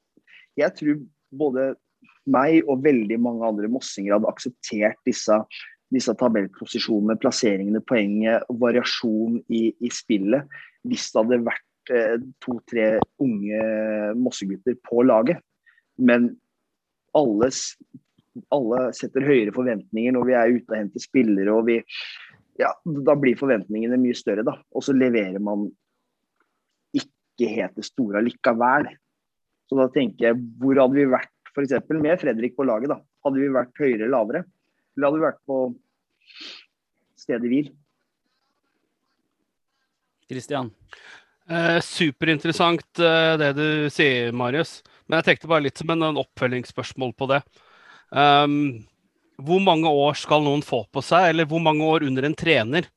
jeg 0.61 0.73
tror 0.79 1.01
både 1.35 1.73
meg 2.31 2.65
og 2.71 2.85
veldig 2.85 3.19
mange 3.23 3.47
andre 3.47 3.71
mossinger 3.73 4.17
hadde 4.17 4.31
akseptert 4.31 5.01
disse, 5.09 5.37
disse 5.95 6.15
tabellposisjonene, 6.21 7.19
plasseringene, 7.21 7.83
poenget, 7.89 8.47
variasjon 8.61 9.41
i, 9.49 9.67
i, 9.75 9.93
spillet, 9.93 10.49
hvis 10.89 11.11
det 11.13 11.23
hadde 11.23 11.41
vært 11.51 11.95
eh, 11.95 12.17
to-tre 12.45 12.89
unge 13.23 13.61
mossegutter 14.21 14.79
på 14.89 15.05
laget. 15.07 15.43
Men 16.01 16.33
alle, 17.15 17.51
alle, 18.55 18.81
setter 18.97 19.27
høyere 19.27 19.55
forventninger 19.55 20.17
når 20.17 20.29
vi 20.29 20.39
er 20.39 20.57
ute 20.57 20.73
og 20.73 20.79
henter 20.81 21.05
spillere. 21.05 21.53
og 21.55 21.69
vi 21.69 21.81
ja, 22.61 22.71
Da 22.85 23.17
blir 23.19 23.39
forventningene 23.39 23.99
mye 24.01 24.17
større, 24.19 24.47
da. 24.47 24.59
Og 24.75 24.85
så 24.87 24.95
leverer 24.97 25.43
man 25.43 25.69
ikke 26.95 27.51
helt 27.51 27.79
det 27.79 27.87
store 27.87 28.23
likevel. 28.23 28.89
Så 29.69 29.79
da 29.79 29.89
tenker 29.91 30.29
jeg, 30.29 30.43
hvor 30.61 30.79
hadde 30.79 30.99
vi 30.99 31.07
vært 31.11 31.34
f.eks. 31.55 31.89
med 31.95 32.21
Fredrik 32.21 32.57
på 32.57 32.67
laget, 32.67 32.93
da, 32.93 32.99
hadde 33.27 33.41
vi 33.41 33.55
vært 33.55 33.81
høyere 33.81 34.03
eller 34.03 34.15
lavere? 34.15 34.45
Eller 34.95 35.09
hadde 35.09 35.21
vi 35.21 35.27
vært 35.27 35.43
på 35.49 35.59
stedet 37.25 37.51
hvil? 37.51 37.71
Kristian? 40.31 40.73
Eh, 41.45 41.79
superinteressant 41.85 43.05
eh, 43.05 43.35
det 43.41 43.53
du 43.59 43.69
sier, 43.93 44.33
Marius. 44.33 44.79
Men 45.07 45.21
jeg 45.21 45.29
tenkte 45.29 45.51
bare 45.51 45.67
litt 45.67 45.81
som 45.81 45.93
en, 45.93 46.09
en 46.09 46.21
oppfølgingsspørsmål 46.23 47.13
på 47.19 47.29
det. 47.35 47.43
Um, 48.15 48.85
hvor 49.43 49.61
mange 49.61 49.91
år 49.91 50.17
skal 50.17 50.45
noen 50.45 50.63
få 50.65 50.85
på 50.95 51.03
seg, 51.05 51.33
eller 51.33 51.49
hvor 51.51 51.61
mange 51.63 51.85
år 51.85 52.07
under 52.07 52.29
en 52.29 52.37
trener? 52.39 52.89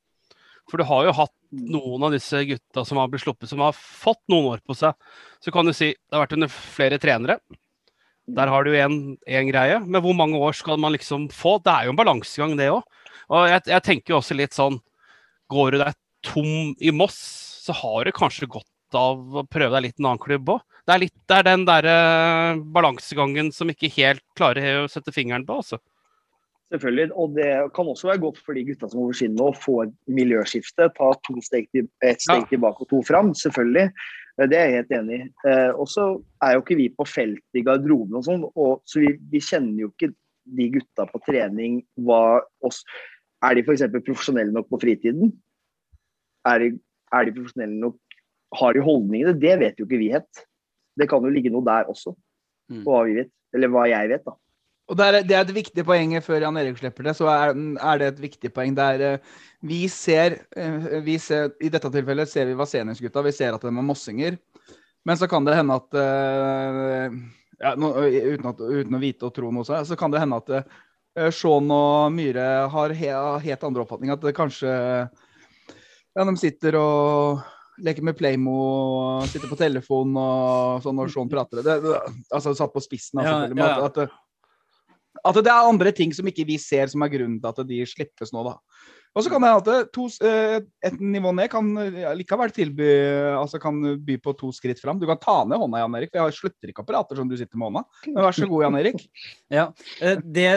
For 0.68 0.80
du 0.80 0.86
har 0.88 1.08
jo 1.08 1.16
hatt 1.16 1.34
noen 1.50 2.04
av 2.06 2.12
disse 2.12 2.40
gutta 2.48 2.84
som 2.84 3.00
har 3.00 3.08
blitt 3.10 3.24
sluppet, 3.24 3.48
som 3.50 3.62
har 3.64 3.76
fått 3.76 4.20
noen 4.30 4.52
år 4.54 4.62
på 4.64 4.76
seg. 4.76 4.96
Så 5.44 5.52
kan 5.54 5.66
du 5.68 5.74
si 5.76 5.90
det 5.92 6.16
har 6.16 6.26
vært 6.26 6.36
under 6.36 6.52
flere 6.52 7.00
trenere. 7.02 7.38
Der 8.28 8.50
har 8.52 8.64
du 8.64 8.72
én 8.76 9.50
greie. 9.50 9.78
Men 9.80 10.02
hvor 10.04 10.16
mange 10.16 10.36
år 10.36 10.52
skal 10.56 10.76
man 10.80 10.92
liksom 10.92 11.28
få? 11.32 11.56
Det 11.64 11.72
er 11.72 11.88
jo 11.88 11.94
en 11.94 12.00
balansegang, 12.00 12.56
det 12.58 12.68
òg. 12.72 12.82
Og 13.28 13.48
jeg, 13.48 13.62
jeg 13.72 13.84
tenker 13.84 14.14
jo 14.14 14.20
også 14.22 14.36
litt 14.36 14.56
sånn 14.56 14.78
Går 15.52 15.72
du 15.72 15.78
deg 15.80 15.96
tom 16.26 16.74
i 16.76 16.90
Moss, 16.92 17.16
så 17.64 17.72
har 17.72 18.04
du 18.04 18.12
kanskje 18.12 18.48
godt 18.52 18.96
av 18.96 19.40
å 19.40 19.44
prøve 19.48 19.78
deg 19.78 19.86
litt 19.86 19.96
i 19.96 20.02
en 20.02 20.10
annen 20.10 20.20
klubb 20.20 20.50
òg. 20.52 20.60
Det 20.88 20.92
er 20.94 21.00
litt 21.02 21.14
det 21.28 21.36
er 21.38 21.46
den 21.46 21.64
derre 21.68 21.94
balansegangen 22.74 23.48
som 23.52 23.68
ikke 23.72 23.88
helt 23.96 24.20
klarer 24.36 24.82
å 24.82 24.90
sette 24.92 25.12
fingeren 25.12 25.46
på, 25.48 25.56
altså. 25.62 25.80
Selvfølgelig. 26.72 27.08
Og 27.16 27.32
det 27.36 27.48
kan 27.76 27.88
også 27.88 28.10
være 28.10 28.22
godt 28.26 28.40
for 28.44 28.56
de 28.56 28.64
gutta 28.68 28.88
som 28.92 29.06
forsvinner 29.06 29.40
nå, 29.40 29.50
å 29.52 29.56
få 29.56 29.78
et 29.86 29.94
miljøskifte. 30.18 30.90
Ta 30.96 31.10
to 31.24 31.36
steg 31.44 31.68
til, 31.72 31.88
et 32.04 32.20
steg 32.20 32.44
Ja. 32.44 32.48
tilbake 32.52 32.84
og 32.84 32.90
to 32.92 33.00
fram. 33.08 33.32
Selvfølgelig. 33.32 33.88
Eh, 34.38 34.46
Det 34.46 34.56
er 34.58 34.66
jeg 34.70 34.76
helt 34.78 34.92
enig 35.00 35.18
i. 35.18 35.28
Eh, 35.50 35.70
og 35.74 35.86
så 35.90 36.06
er 36.42 36.54
jo 36.54 36.62
ikke 36.62 36.76
vi 36.78 36.88
på 36.94 37.06
felt 37.06 37.42
i 37.58 37.62
garderoben 37.66 38.16
og 38.20 38.24
sånn, 38.24 38.44
og 38.54 38.82
så 38.86 39.00
vi, 39.02 39.12
vi 39.32 39.40
kjenner 39.42 39.84
jo 39.86 39.90
ikke 39.92 40.12
de 40.58 40.68
gutta 40.78 41.04
på 41.10 41.20
trening 41.26 41.82
hva 42.00 42.40
oss 42.64 42.84
Er 43.44 43.54
de 43.54 43.62
f.eks. 43.62 43.82
profesjonelle 44.02 44.50
nok 44.50 44.66
på 44.70 44.80
fritiden? 44.82 45.28
Er 46.48 46.58
de, 46.58 46.70
er 47.14 47.24
de 47.28 47.34
profesjonelle 47.36 47.76
nok 47.78 47.98
Har 48.58 48.72
de 48.74 48.80
holdningene? 48.80 49.34
Det 49.38 49.58
vet 49.60 49.76
jo 49.78 49.84
ikke 49.84 49.98
vi 50.00 50.08
helt. 50.10 50.40
Det 50.98 51.06
kan 51.10 51.22
jo 51.22 51.28
ligge 51.30 51.50
noe 51.52 51.62
der 51.66 51.84
også, 51.92 52.14
Mm. 52.70 52.82
på 52.84 52.90
hva 52.92 53.04
vi 53.06 53.14
vet. 53.16 53.30
Eller 53.54 53.68
hva 53.72 53.86
jeg 53.88 54.08
vet, 54.10 54.24
da. 54.24 54.32
Og 54.88 54.96
det 54.96 55.06
er, 55.06 55.18
det 55.28 55.36
er 55.36 55.44
et 55.44 55.52
viktig 55.52 55.84
poeng 55.84 56.14
før 56.24 56.46
Jan 56.46 56.56
Erik 56.56 56.78
slipper 56.80 57.04
det. 57.10 57.14
så 57.18 57.28
er, 57.28 57.52
er 57.52 58.00
det 58.00 58.06
et 58.08 58.22
viktig 58.22 58.50
poeng. 58.56 58.72
Det 58.76 58.86
er, 58.94 59.02
eh, 59.04 59.40
vi, 59.68 59.82
ser, 59.92 60.38
eh, 60.56 61.00
vi 61.04 61.18
ser 61.20 61.50
I 61.60 61.68
dette 61.72 61.90
tilfellet 61.92 62.30
ser 62.30 62.48
vi 62.48 62.56
Vasenius-gutta. 62.56 63.24
Vi 63.26 63.34
ser 63.36 63.56
at 63.56 63.66
de 63.66 63.68
er 63.68 63.84
mossinger. 63.84 64.38
Men 65.04 65.20
så 65.20 65.28
kan 65.28 65.44
det 65.44 65.58
hende 65.58 65.76
at 65.76 65.98
eh, 66.00 67.18
ja, 67.60 67.74
uten, 67.74 68.48
at, 68.48 68.60
uten 68.60 68.96
å 68.96 69.02
vite 69.02 69.28
og 69.28 69.34
tro 69.36 69.50
noe, 69.52 69.66
så, 69.66 69.82
så 69.84 69.96
kan 69.98 70.12
det 70.12 70.22
hende 70.22 70.38
at 70.40 70.54
eh, 70.56 71.28
Shaun 71.34 71.68
og 71.74 72.12
Myhre 72.14 72.48
har 72.72 72.94
he, 72.96 73.12
helt 73.44 73.68
andre 73.68 73.84
oppfatninger. 73.84 74.16
At 74.18 74.24
det 74.24 74.36
kanskje 74.38 74.72
Ja, 76.18 76.24
de 76.24 76.34
sitter 76.40 76.74
og 76.80 77.44
leker 77.84 78.02
med 78.02 78.16
Playmo 78.18 78.54
sitter 79.30 79.50
på 79.50 79.58
telefon 79.58 80.16
og 80.18 80.80
sånn 80.82 80.96
når 80.98 81.12
Shaun 81.12 81.28
prater. 81.30 81.60
Det, 81.62 81.76
det, 81.84 82.00
altså 82.34 82.56
satt 82.58 82.72
på 82.74 82.82
spissen, 82.82 83.20
da, 83.20 83.26
Ja, 83.26 83.36
selvfølgelig. 83.44 83.68
ja. 83.68 83.84
At, 83.84 84.00
at, 84.06 84.24
at 85.28 85.38
det 85.44 85.52
er 85.52 85.68
andre 85.68 85.92
ting 85.94 86.12
som 86.16 86.28
ikke 86.30 86.46
vi 86.48 86.56
ser, 86.62 86.88
som 86.90 87.02
er 87.04 87.12
grunnen 87.12 87.40
til 87.42 87.50
at 87.50 87.68
de 87.68 87.82
slippes 87.88 88.32
nå, 88.34 88.44
da. 88.46 88.56
Og 89.16 89.24
så 89.24 89.32
kan 89.32 89.42
det 89.42 89.50
hende 89.50 89.74
at 89.80 89.90
to, 89.94 90.04
eh, 90.26 90.58
et 90.84 90.98
nivå 91.00 91.32
ned 91.34 91.48
kan 91.50 91.68
likevel 92.18 92.52
tilby 92.54 92.88
altså 93.34 93.60
kan 93.62 93.80
by 94.04 94.18
på 94.22 94.34
to 94.38 94.52
skritt 94.54 94.78
fram. 94.82 95.00
Du 95.00 95.08
kan 95.08 95.18
ta 95.18 95.40
ned 95.48 95.58
hånda, 95.58 95.80
Jan 95.80 95.96
Erik. 95.98 96.12
Jeg 96.14 96.36
slutter 96.36 96.70
ikke 96.70 96.84
som 96.86 97.28
du 97.28 97.36
sitter 97.36 97.58
med 97.58 97.70
hånda. 97.70 97.84
Men 98.06 98.22
vær 98.22 98.36
så 98.36 98.46
god, 98.46 98.62
Jan 98.66 98.78
Erik. 98.78 99.08
Ja, 99.58 99.72
eh, 100.00 100.20
det, 100.22 100.48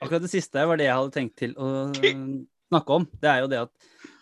akkurat 0.00 0.22
det 0.22 0.30
siste 0.30 0.66
var 0.68 0.76
det 0.76 0.86
jeg 0.86 0.94
hadde 0.94 1.14
tenkt 1.14 1.36
til 1.40 1.56
å 1.56 1.88
eh, 1.90 2.14
snakke 2.68 3.00
om. 3.00 3.08
Det 3.18 3.32
er 3.32 3.42
jo 3.42 3.50
det 3.50 3.64
at 3.66 3.72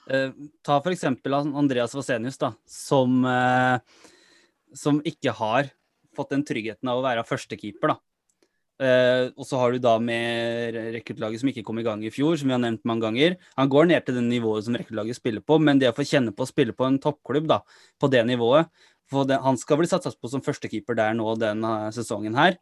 Ta 0.05 0.75
for 0.85 0.93
eksempel 0.93 1.33
Andreas 1.33 1.95
Vasenius, 1.97 2.37
da, 2.37 2.51
som, 2.69 3.23
som 4.77 4.99
ikke 5.01 5.33
har 5.33 5.71
fått 6.13 6.35
den 6.35 6.45
tryggheten 6.45 6.91
av 6.93 7.01
å 7.01 7.05
være 7.07 7.25
førstekeeper, 7.25 7.95
da. 7.95 8.14
Eh, 8.83 9.29
og 9.39 9.47
så 9.47 9.59
har 9.61 9.71
du 9.71 9.79
da 9.79 9.93
med 10.03 10.75
rekruttlaget 10.97 11.43
som 11.43 11.51
ikke 11.51 11.63
kom 11.67 11.79
i 11.79 11.85
gang 11.87 12.01
i 12.03 12.11
fjor, 12.11 12.35
som 12.41 12.51
vi 12.51 12.57
har 12.57 12.63
nevnt 12.63 12.83
mange 12.89 13.07
ganger. 13.07 13.37
Han 13.59 13.71
går 13.71 13.87
ned 13.91 14.07
til 14.07 14.19
det 14.19 14.25
nivået 14.27 14.67
som 14.67 14.75
rekruttlaget 14.75 15.21
spiller 15.21 15.45
på, 15.47 15.61
men 15.63 15.79
det 15.79 15.93
å 15.93 15.97
få 15.97 16.07
kjenne 16.09 16.35
på 16.35 16.43
å 16.43 16.51
spille 16.51 16.75
på 16.75 16.89
en 16.89 16.99
toppklubb 17.03 17.47
da, 17.51 17.61
på 18.03 18.11
det 18.11 18.25
nivået 18.27 18.71
det, 19.29 19.39
Han 19.45 19.57
skal 19.57 19.79
bli 19.79 19.87
satsa 19.87 20.11
på 20.11 20.29
som 20.29 20.43
førstekeeper 20.43 20.97
der 20.97 21.15
nå 21.15 21.37
denne 21.39 21.93
sesongen 21.95 22.35
her. 22.35 22.57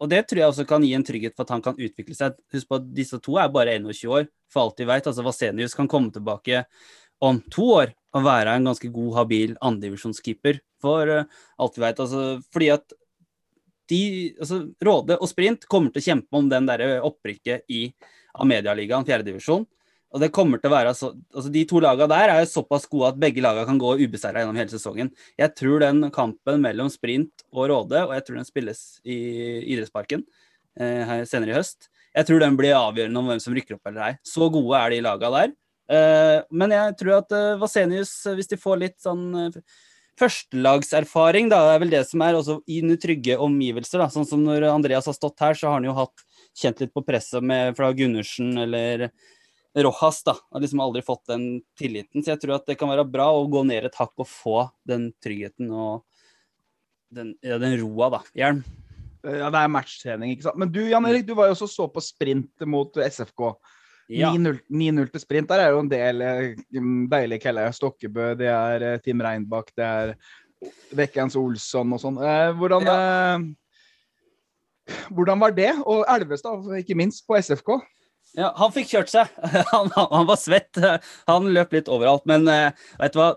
Og 0.00 0.08
det 0.08 0.28
tror 0.28 0.38
jeg 0.38 0.52
også 0.52 0.66
kan 0.68 0.84
gi 0.84 0.94
en 0.94 1.04
trygghet 1.04 1.34
for 1.34 1.44
at 1.44 1.50
han 1.50 1.62
kan 1.64 1.76
utvikle 1.76 2.14
seg. 2.14 2.36
Husk 2.54 2.68
på 2.68 2.78
at 2.78 2.86
disse 2.94 3.18
to 3.20 3.36
er 3.36 3.50
bare 3.52 3.74
21 3.76 4.08
år, 4.08 4.28
for 4.48 4.62
alt 4.62 4.78
vi 4.80 4.86
vet. 4.88 5.06
Altså 5.06 5.24
Vasenius 5.26 5.74
kan 5.76 5.88
komme 5.90 6.12
tilbake 6.14 6.64
om 7.20 7.40
to 7.52 7.66
år 7.82 7.92
og 8.16 8.24
være 8.24 8.54
en 8.56 8.70
ganske 8.70 8.88
god, 8.92 9.10
habil 9.18 9.56
andredivisjonskeeper. 9.60 10.62
For 10.80 11.10
uh, 11.10 11.42
alt 11.60 11.76
vi 11.76 11.84
vet. 11.84 12.00
Altså, 12.00 12.40
fordi 12.54 12.70
at 12.72 12.96
de, 13.90 14.00
altså, 14.38 14.62
Råde 14.86 15.18
og 15.18 15.28
Sprint 15.30 15.66
kommer 15.70 15.92
til 15.92 16.02
å 16.02 16.08
kjempe 16.08 16.40
om 16.40 16.48
den 16.50 16.70
der 16.70 17.02
opprykket 17.06 17.66
i 17.70 17.88
Amedialigaen, 18.40 19.06
fjerdedivisjon. 19.08 19.66
Og 20.10 20.22
det 20.22 20.32
kommer 20.34 20.58
til 20.58 20.70
å 20.70 20.74
være 20.74 20.92
så, 20.98 21.12
altså 21.34 21.52
De 21.54 21.62
to 21.70 21.80
lagene 21.82 22.10
der 22.10 22.32
er 22.32 22.40
jo 22.42 22.50
såpass 22.50 22.88
gode 22.90 23.12
at 23.12 23.20
begge 23.22 23.42
lagene 23.44 23.66
kan 23.68 23.78
gå 23.78 23.92
ubeseira 24.00 24.42
gjennom 24.42 24.58
hele 24.58 24.72
sesongen. 24.72 25.12
Jeg 25.38 25.54
tror 25.58 25.84
den 25.84 26.02
kampen 26.14 26.62
mellom 26.64 26.90
Sprint 26.90 27.44
og 27.52 27.68
Råde, 27.70 28.02
og 28.08 28.14
jeg 28.16 28.26
tror 28.26 28.40
den 28.40 28.48
spilles 28.48 28.82
i 29.06 29.18
idrettsparken 29.70 30.24
eh, 30.80 31.14
senere 31.30 31.54
i 31.54 31.58
høst, 31.60 31.90
jeg 32.10 32.26
tror 32.26 32.42
den 32.42 32.58
blir 32.58 32.74
avgjørende 32.74 33.22
om 33.22 33.30
hvem 33.30 33.42
som 33.42 33.54
rykker 33.54 33.76
opp 33.76 33.86
eller 33.86 34.08
ei. 34.08 34.14
Så 34.26 34.50
gode 34.50 34.80
er 34.80 34.90
de 34.90 35.02
lagene 35.06 35.44
der. 35.44 35.54
Eh, 35.94 36.38
men 36.58 36.74
jeg 36.74 36.96
tror 36.98 37.16
at 37.20 37.36
eh, 37.36 37.58
Vasenius, 37.60 38.14
hvis 38.34 38.50
de 38.50 38.58
får 38.58 38.82
litt 38.82 38.98
sånn 39.02 39.52
førstelagserfaring, 40.18 41.48
da, 41.52 41.60
det 41.66 41.74
er 41.74 41.82
vel 41.84 41.92
det 41.92 42.02
som 42.08 42.22
er 42.24 42.38
også 42.38 42.58
i 42.68 42.80
trygge 43.00 43.38
omgivelser. 43.40 44.02
da, 44.02 44.08
Sånn 44.12 44.28
som 44.28 44.42
når 44.44 44.68
Andreas 44.70 45.08
har 45.08 45.16
stått 45.16 45.40
her, 45.40 45.54
så 45.56 45.68
har 45.70 45.78
han 45.78 45.88
jo 45.88 45.96
hatt 45.96 46.24
kjent 46.58 46.82
litt 46.82 46.94
på 46.94 47.04
presset 47.06 47.44
med, 47.44 47.76
fra 47.78 47.92
Gundersen 47.96 48.58
eller 48.58 49.08
Rojas. 49.76 50.22
da, 50.26 50.36
Har 50.52 50.60
liksom 50.60 50.82
aldri 50.82 51.02
fått 51.06 51.26
den 51.30 51.48
tilliten. 51.78 52.22
Så 52.22 52.34
jeg 52.34 52.42
tror 52.42 52.58
at 52.58 52.68
det 52.68 52.78
kan 52.80 52.90
være 52.90 53.08
bra 53.08 53.30
å 53.32 53.48
gå 53.50 53.64
ned 53.68 53.88
et 53.88 53.98
hakk 54.00 54.14
og 54.18 54.28
få 54.28 54.60
den 54.88 55.10
tryggheten 55.22 55.70
og 55.70 56.04
den, 57.10 57.34
ja, 57.42 57.58
den 57.58 57.78
roa, 57.80 58.10
da. 58.16 58.22
Hjelm. 58.38 58.62
Ja, 59.20 59.50
det 59.52 59.60
er 59.60 59.72
matchtrening, 59.72 60.32
ikke 60.32 60.46
sant. 60.48 60.60
Men 60.60 60.70
du, 60.72 60.80
Jan 60.88 61.04
Erik, 61.08 61.26
du 61.28 61.34
var 61.36 61.50
jo 61.50 61.56
også 61.56 61.68
så 61.68 61.86
på 61.92 62.00
sprint 62.04 62.64
mot 62.68 62.94
SFK. 62.96 63.50
Ja. 64.10 64.32
9-0 64.34 64.58
9-0 64.66 65.10
til 65.12 65.22
sprint. 65.22 65.48
Der 65.50 65.62
er 65.62 65.74
jo 65.74 65.82
en 65.84 65.90
del 65.90 66.22
eh, 66.24 66.58
deilige 67.10 67.44
keller. 67.44 67.70
Stokkebø, 67.74 68.32
det 68.38 68.50
er 68.50 68.86
eh, 68.86 68.98
Tim 69.04 69.22
Reinbakk, 69.22 69.70
det 69.78 69.86
er 69.86 70.14
Vekkens 70.98 71.38
Olsson 71.38 71.94
og 71.94 72.02
sånn. 72.02 72.18
Eh, 72.18 72.50
hvordan, 72.58 72.90
ja. 72.90 73.38
hvordan 75.14 75.40
var 75.42 75.54
det? 75.54 75.70
Og 75.86 76.02
Elvestad, 76.10 76.66
ikke 76.80 76.98
minst, 76.98 77.22
på 77.28 77.38
SFK. 77.38 77.78
Ja, 78.38 78.50
han 78.58 78.74
fikk 78.74 78.90
kjørt 78.92 79.10
seg. 79.10 79.30
Han, 79.72 79.88
han, 79.90 80.26
var 80.28 80.38
svett. 80.38 80.78
Han 81.26 81.48
løp 81.50 81.72
litt 81.74 81.88
overalt. 81.90 82.22
Men 82.30 82.46
vet 82.46 83.14
du 83.16 83.18
hva? 83.18 83.32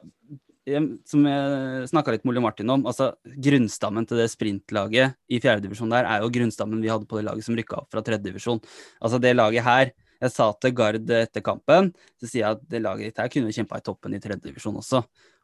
Som 1.09 1.25
jeg 1.25 1.87
snakka 1.89 2.13
litt 2.13 2.21
med 2.23 2.35
Ole 2.35 2.43
Martin 2.45 2.69
om, 2.69 2.85
altså 2.87 3.09
grunnstammen 3.25 4.05
til 4.07 4.21
det 4.21 4.29
sprintlaget 4.31 5.17
i 5.33 5.41
fjerdedivisjon 5.43 5.91
der 5.91 6.05
er 6.07 6.21
jo 6.21 6.29
grunnstammen 6.31 6.79
vi 6.79 6.91
hadde 6.93 7.09
på 7.09 7.17
det 7.17 7.25
laget 7.25 7.47
som 7.47 7.57
rykka 7.57 7.81
opp 7.81 7.89
fra 7.91 8.05
tredjedivisjon. 8.05 8.61
Altså 9.01 9.19
det 9.23 9.33
laget 9.33 9.65
her 9.65 9.91
Jeg 10.23 10.31
sa 10.31 10.49
til 10.55 10.73
Gard 10.77 11.11
etter 11.11 11.43
kampen, 11.43 11.91
så 12.21 12.29
sier 12.29 12.45
jeg 12.45 12.57
at 12.57 12.65
det 12.71 12.83
laget 12.83 13.11
ditt 13.11 13.21
her 13.21 13.31
kunne 13.33 13.53
kjempa 13.55 13.79
i 13.79 13.85
toppen 13.85 14.15
i 14.15 14.21
tredjedivisjon 14.23 14.79
også. 14.79 15.03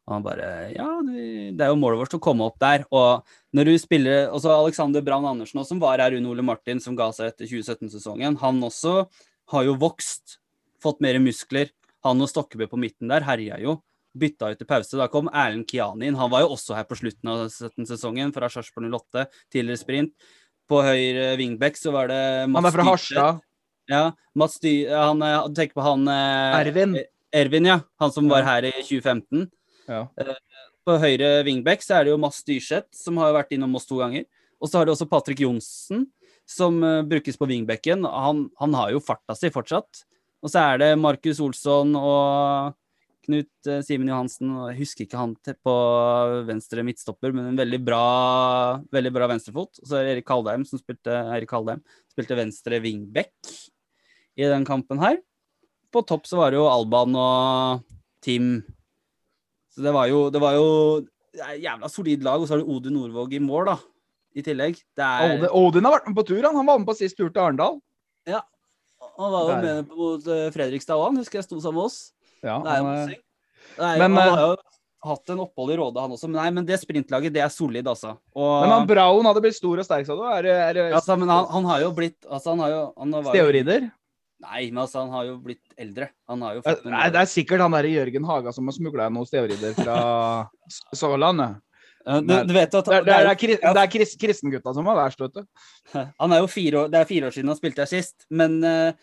Og 0.10 0.16
han 0.16 0.26
bare 0.26 0.46
Ja, 0.74 0.88
det 1.06 1.62
er 1.62 1.70
jo 1.70 1.80
målet 1.80 2.00
vårt 2.02 2.16
å 2.18 2.22
komme 2.24 2.48
opp 2.48 2.58
der. 2.62 2.86
Og 2.90 3.28
når 3.56 3.70
du 3.70 3.74
spiller 3.82 4.32
også 4.34 4.54
Alexander 4.56 5.04
Brann 5.06 5.28
Andersen, 5.28 5.60
også, 5.62 5.76
som 5.76 5.84
var 5.84 6.02
her 6.02 6.16
under 6.18 6.32
Ole 6.34 6.46
Martin, 6.46 6.82
som 6.82 6.96
ga 6.98 7.12
seg 7.14 7.34
etter 7.34 7.50
2017-sesongen, 7.50 8.40
han 8.42 8.64
også 8.66 9.04
har 9.54 9.68
jo 9.68 9.76
vokst, 9.82 10.40
fått 10.82 11.04
mer 11.04 11.20
muskler. 11.22 11.70
Han 12.08 12.24
og 12.24 12.32
Stokkebø 12.32 12.70
på 12.72 12.80
midten 12.80 13.12
der 13.12 13.26
herja 13.28 13.60
jo. 13.62 13.82
Bytta 14.18 14.54
ut 14.54 14.62
til 14.62 14.70
pause. 14.70 14.98
Da 14.98 15.10
kom 15.12 15.30
Erlend 15.30 15.68
Kiani 15.70 16.08
inn. 16.10 16.18
Han 16.18 16.32
var 16.32 16.46
jo 16.46 16.56
også 16.56 16.78
her 16.78 16.88
på 16.90 16.98
slutten 16.98 17.30
av 17.30 17.46
17-sesongen, 17.52 18.34
fra 18.34 18.50
Sarpsborg 18.50 18.90
08, 18.96 19.28
tidligere 19.54 19.82
sprint. 19.84 20.16
På 20.70 20.82
høyre 20.86 21.34
wingback 21.38 21.78
så 21.78 21.94
var 21.94 22.10
det 22.10 22.24
Han 22.48 22.66
er 22.66 22.74
fra 22.74 22.88
Harstad. 22.88 23.46
Ja, 23.90 24.12
Mats 24.38 24.60
Dy... 24.62 24.74
Han, 24.88 25.22
eh, 25.26 25.48
tenker 25.58 25.80
på 25.80 25.86
han 25.86 26.08
eh, 26.08 26.60
Ervin. 26.62 26.98
Ervin, 27.34 27.70
ja. 27.70 27.80
Han 28.02 28.14
som 28.14 28.30
var 28.30 28.46
her 28.46 28.68
i 28.70 28.74
2015. 28.84 29.48
Ja. 29.90 30.04
På 30.86 30.98
høyre 31.02 31.40
wingback 31.46 31.82
så 31.86 31.98
er 31.98 32.06
det 32.06 32.14
jo 32.14 32.22
Mats 32.22 32.44
Dyrseth, 32.46 32.94
som 32.96 33.18
har 33.22 33.34
vært 33.36 33.56
innom 33.58 33.74
oss 33.78 33.90
to 33.90 34.00
ganger. 34.02 34.28
Og 34.60 34.70
så 34.70 34.80
har 34.80 34.88
du 34.88 34.94
også 34.94 35.08
Patrick 35.10 35.42
Johnsen, 35.44 36.06
som 36.50 36.84
eh, 36.84 37.02
brukes 37.08 37.40
på 37.40 37.50
wingbacken. 37.50 38.06
Han, 38.06 38.48
han 38.62 38.78
har 38.78 38.94
jo 38.94 39.04
farta 39.04 39.38
si 39.38 39.52
fortsatt. 39.54 40.04
Og 40.40 40.52
så 40.54 40.62
er 40.64 40.84
det 40.84 40.92
Markus 41.00 41.42
Olsson 41.44 41.98
og 42.00 42.78
Knut 43.26 43.70
eh, 43.70 43.82
Simen 43.86 44.12
Johansen. 44.12 44.54
Jeg 44.72 44.80
husker 44.84 45.06
ikke 45.06 45.20
han 45.22 45.36
på 45.66 45.76
venstre 46.48 46.86
midtstopper, 46.86 47.34
men 47.36 47.52
en 47.52 47.60
veldig 47.60 47.82
bra, 47.86 48.06
veldig 48.94 49.14
bra 49.16 49.30
venstrefot. 49.34 49.82
Og 49.82 49.90
så 49.90 50.00
er 50.00 50.08
det 50.08 50.16
Erik 50.18 50.30
Kaldheim 50.30 50.66
som 50.68 50.82
spilte, 50.82 51.18
Erik 51.36 51.54
Haldheim, 51.54 51.84
spilte 52.14 52.40
venstre 52.40 52.82
wingback 52.84 53.34
i 54.40 54.48
den 54.48 54.66
kampen 54.68 55.02
her. 55.04 55.20
På 55.92 56.04
topp 56.06 56.28
så 56.30 56.40
var 56.40 56.54
det 56.54 56.60
jo 56.60 56.68
Alban 56.70 57.16
og 57.18 57.86
Tim. 58.24 58.60
Så 59.74 59.84
det 59.84 59.94
var 59.96 60.10
jo, 60.12 60.28
det 60.34 60.42
var 60.42 60.56
jo 60.58 60.68
det 61.36 61.60
jævla 61.64 61.90
solid 61.92 62.24
lag. 62.26 62.42
Og 62.42 62.48
så 62.48 62.56
har 62.56 62.64
du 62.64 62.72
Odin 62.72 62.96
Nordvåg 62.96 63.36
i 63.36 63.44
mål, 63.44 63.74
da. 63.74 63.78
I 64.38 64.46
tillegg. 64.46 64.80
Det 64.96 65.06
er 65.06 65.36
Odin, 65.36 65.52
Odin 65.60 65.88
har 65.90 65.98
vært 65.98 66.10
med 66.12 66.20
på 66.20 66.28
tur. 66.30 66.42
Han, 66.46 66.56
han 66.62 66.70
var 66.70 66.82
med 66.82 66.90
på 66.90 66.98
sist 67.00 67.18
tur 67.20 67.30
til 67.30 67.44
Arendal. 67.44 67.80
Han 69.20 69.32
var 69.32 69.42
jo 69.42 69.48
Der. 69.52 69.62
med 69.64 69.94
mot 69.96 70.28
eh, 70.32 70.48
Fredrikstad 70.56 71.00
òg, 71.00 71.18
husker 71.20 71.42
jeg 71.42 71.48
sto 71.48 71.60
sammen 71.60 71.82
med 71.82 71.90
oss. 71.90 72.00
Ja, 72.40 72.60
Det 72.64 72.72
er 72.72 72.78
jo 72.80 72.90
han 72.90 73.16
Nei, 73.80 73.98
Men, 74.00 74.16
han 74.16 74.18
eh, 74.18 74.32
har 74.32 74.42
jo 74.42 74.56
hatt 75.10 75.32
en 75.32 75.42
opphold 75.44 75.72
i 75.72 75.78
Råde, 75.80 76.02
han 76.04 76.16
også. 76.16 76.28
Men 76.28 76.40
nei, 76.40 76.50
men 76.56 76.68
det 76.68 76.80
sprintlaget, 76.82 77.34
det 77.36 77.44
er 77.44 77.52
solid, 77.52 77.88
altså. 77.88 78.16
Og, 78.36 78.54
Men 78.64 78.74
han 78.74 78.88
Braun 78.90 79.28
hadde 79.28 79.44
blitt 79.44 79.58
stor 79.60 79.80
og 79.80 79.88
sterk, 79.88 80.08
sa 80.08 80.16
du? 80.16 80.24
Er 80.24 80.48
er 80.52 80.80
altså, 80.88 81.16
men 81.20 81.32
han, 81.32 81.48
han 81.52 81.68
har 81.70 81.84
jo 81.84 81.92
blitt 81.96 82.18
Altså, 82.28 82.56
han 82.56 82.64
har 82.64 82.74
jo 82.74 82.82
han 82.98 83.16
var 83.18 83.30
steorider? 83.30 83.90
Nei, 84.40 84.70
men 84.72 84.84
altså, 84.86 85.02
han 85.04 85.12
har 85.12 85.26
jo 85.28 85.38
blitt 85.44 85.74
eldre. 85.80 86.10
Han 86.32 86.44
har 86.46 86.58
jo 86.58 86.62
Eh, 86.64 86.86
Nei, 86.88 87.08
det 87.12 87.20
er 87.22 87.32
sikkert 87.32 87.64
han 87.64 87.76
der 87.76 87.90
Jørgen 87.92 88.28
Haga 88.28 88.54
som 88.56 88.70
har 88.70 88.76
smugla 88.78 89.10
noen 89.12 89.28
stevrider 89.28 89.76
fra 89.76 89.98
Sørlandet. 91.00 91.60
Ja, 92.08 92.22
du, 92.24 92.32
du 92.48 92.54
vet 92.56 92.74
at 92.74 92.88
Det 92.88 92.96
er, 92.96 93.04
det 93.04 93.14
er, 93.14 93.28
det 93.36 93.58
er, 93.60 93.74
det 93.76 93.82
er 93.82 93.92
kris, 93.92 94.14
kristengutta 94.18 94.72
som 94.74 94.88
var 94.88 94.96
verst, 95.02 95.20
vet 95.20 95.42
du. 95.42 95.44
Han 95.92 96.32
er 96.34 96.40
jo 96.40 96.48
fire 96.50 96.86
år, 96.86 96.94
Det 96.94 97.02
er 97.02 97.10
fire 97.10 97.28
år 97.28 97.36
siden 97.36 97.52
han 97.52 97.60
spilte 97.60 97.84
her 97.84 97.92
sist. 97.92 98.24
Men 98.32 98.56
uh, 98.64 98.96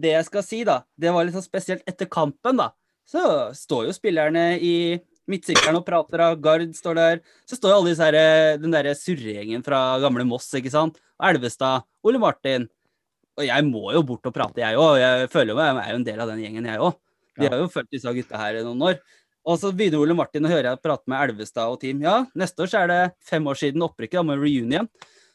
det 0.00 0.14
jeg 0.14 0.28
skal 0.30 0.46
si, 0.46 0.62
da, 0.66 0.80
det 0.96 1.12
var 1.12 1.28
litt 1.28 1.36
sånn 1.36 1.44
spesielt 1.44 1.84
etter 1.90 2.08
kampen, 2.10 2.58
da. 2.58 2.70
Så 3.08 3.20
står 3.56 3.88
jo 3.88 3.94
spillerne 3.96 4.50
i 4.64 4.74
midtsykkelen 5.28 5.76
og 5.80 5.84
prater, 5.86 6.22
og 6.24 6.40
Gard 6.44 6.64
står 6.76 6.96
der. 6.96 7.22
Så 7.48 7.58
står 7.58 7.72
jo 7.72 7.78
alle 7.82 7.92
disse 7.92 8.08
her, 8.08 8.16
eh, 8.16 8.56
den 8.60 8.72
derre 8.72 8.94
surregjengen 8.96 9.64
fra 9.64 9.98
gamle 10.00 10.24
Moss, 10.28 10.48
ikke 10.56 10.72
sant. 10.72 10.96
Elvestad, 11.20 11.84
Ole 12.06 12.20
Martin. 12.22 12.68
Og 13.38 13.44
jeg 13.46 13.64
må 13.68 13.92
jo 13.94 14.02
bort 14.06 14.26
og 14.26 14.34
prate, 14.34 14.60
jeg 14.64 14.78
òg. 14.80 14.96
Jeg 14.98 15.28
føler 15.32 15.54
meg, 15.54 15.70
jeg 15.78 15.84
er 15.86 15.94
jo 15.94 16.00
en 16.00 16.08
del 16.08 16.20
av 16.24 16.32
den 16.32 16.42
gjengen, 16.42 16.66
jeg 16.66 16.82
òg. 16.82 16.96
Vi 17.38 17.46
har 17.46 17.60
jo 17.60 17.68
fulgt 17.70 17.92
disse 17.94 18.10
gutta 18.16 18.40
her 18.40 18.58
i 18.58 18.64
noen 18.66 18.82
år. 18.82 18.98
Og 19.48 19.60
så 19.62 19.70
begynner 19.72 20.02
Ole 20.02 20.16
Martin 20.18 20.44
å 20.44 20.50
høre 20.50 20.72
jeg 20.72 20.80
prate 20.82 21.06
med 21.08 21.22
Elvestad 21.30 21.70
og 21.70 21.78
team. 21.80 22.02
Ja, 22.04 22.16
neste 22.36 22.64
år 22.66 22.72
så 22.72 22.80
er 22.82 22.90
det 22.90 22.98
fem 23.24 23.46
år 23.48 23.56
siden 23.60 23.84
opprykket, 23.86 24.18
da 24.18 24.24
med 24.26 24.42
reunion. 24.42 24.88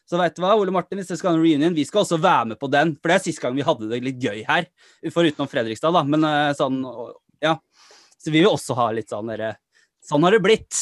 Så 0.04 0.18
vet 0.20 0.36
du 0.36 0.42
hva, 0.44 0.52
Ole 0.60 0.74
Martin, 0.74 1.00
hvis 1.00 1.08
dere 1.08 1.16
skal 1.16 1.32
ha 1.32 1.38
en 1.38 1.42
reunion, 1.42 1.74
vi 1.74 1.86
skal 1.88 2.02
også 2.04 2.18
være 2.20 2.50
med 2.52 2.60
på 2.60 2.68
den. 2.70 2.92
For 3.00 3.08
det 3.10 3.16
er 3.16 3.24
siste 3.24 3.40
gang 3.46 3.56
vi 3.56 3.64
hadde 3.64 3.88
det 3.88 4.02
litt 4.04 4.20
gøy 4.20 4.42
her. 4.46 4.68
Foruten 5.14 5.48
Fredrikstad, 5.48 5.96
da. 5.96 6.02
Men 6.04 6.26
eh, 6.28 6.50
sånn, 6.58 6.82
ja. 7.42 7.56
Så 8.20 8.28
vi 8.30 8.42
vil 8.44 8.50
også 8.52 8.76
ha 8.78 8.90
litt 8.96 9.10
sånn 9.12 9.32
derre 9.32 9.54
Sånn 10.04 10.20
har 10.26 10.34
det 10.36 10.42
blitt. 10.44 10.76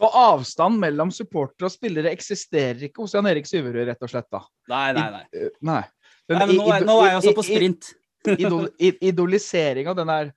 Og 0.00 0.14
avstand 0.16 0.80
mellom 0.80 1.10
supportere 1.12 1.68
og 1.68 1.72
spillere 1.74 2.08
eksisterer 2.16 2.86
ikke 2.88 3.02
hos 3.04 3.12
Jan 3.12 3.28
Erik 3.28 3.44
Syverud, 3.48 3.82
rett 3.84 4.00
og 4.04 4.08
slett. 4.08 4.26
da. 4.32 4.40
Nei, 4.72 4.86
nei, 4.96 5.04
nei. 5.12 5.22
Eh, 5.36 5.50
Nei. 5.68 5.82
Nei 6.28 6.46
men 6.46 6.56
nå, 6.58 6.66
er, 6.74 6.84
nå 6.88 6.94
er 7.04 7.08
jeg 7.12 7.18
også 7.22 7.34
på 7.38 7.44
sprint. 7.46 7.92
idol, 8.42 8.64
i- 8.82 8.96
idolisering 9.06 9.86
den 9.94 10.08
er 10.10 10.32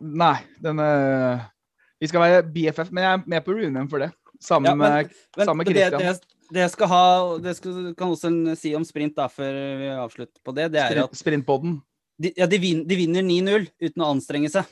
Nei, 0.00 0.36
den 0.62 0.78
er, 0.78 1.40
Vi 2.00 2.06
skal 2.06 2.22
være 2.22 2.42
BFF, 2.54 2.92
men 2.94 3.02
jeg 3.02 3.12
er 3.18 3.24
med 3.32 3.42
på 3.44 3.56
reunion 3.56 3.88
for 3.90 3.98
det. 4.04 4.12
Sammen 4.40 4.70
Ja, 4.70 4.74
men- 4.78 4.92
med 4.92 5.10
Men, 5.36 5.46
Samme 5.48 5.64
men 5.64 5.66
det, 5.74 5.74
Christian. 5.90 6.00
det, 6.00 6.36
det 6.54 6.60
jeg 6.62 6.70
skal 6.70 6.88
ha 6.88 7.02
Det 7.42 7.56
skal, 7.58 7.94
kan 7.98 8.08
også 8.14 8.30
en 8.30 8.56
si 8.56 8.74
om 8.78 8.84
sprint, 8.86 9.16
da, 9.18 9.26
før 9.28 9.58
vi 9.82 9.88
avslutter 9.96 10.38
på 10.46 10.54
det, 10.54 10.68
det 10.72 10.80
er 10.84 10.94
sprint, 10.94 11.10
at 11.10 11.18
sprintpodden. 11.24 11.74
de, 12.22 12.32
ja, 12.38 12.46
de, 12.46 12.58
vin, 12.62 12.84
de 12.86 12.96
vinner 12.96 13.22
9-0 13.26 13.66
uten 13.82 14.02
å 14.06 14.12
anstrenge 14.14 14.50
seg. 14.50 14.64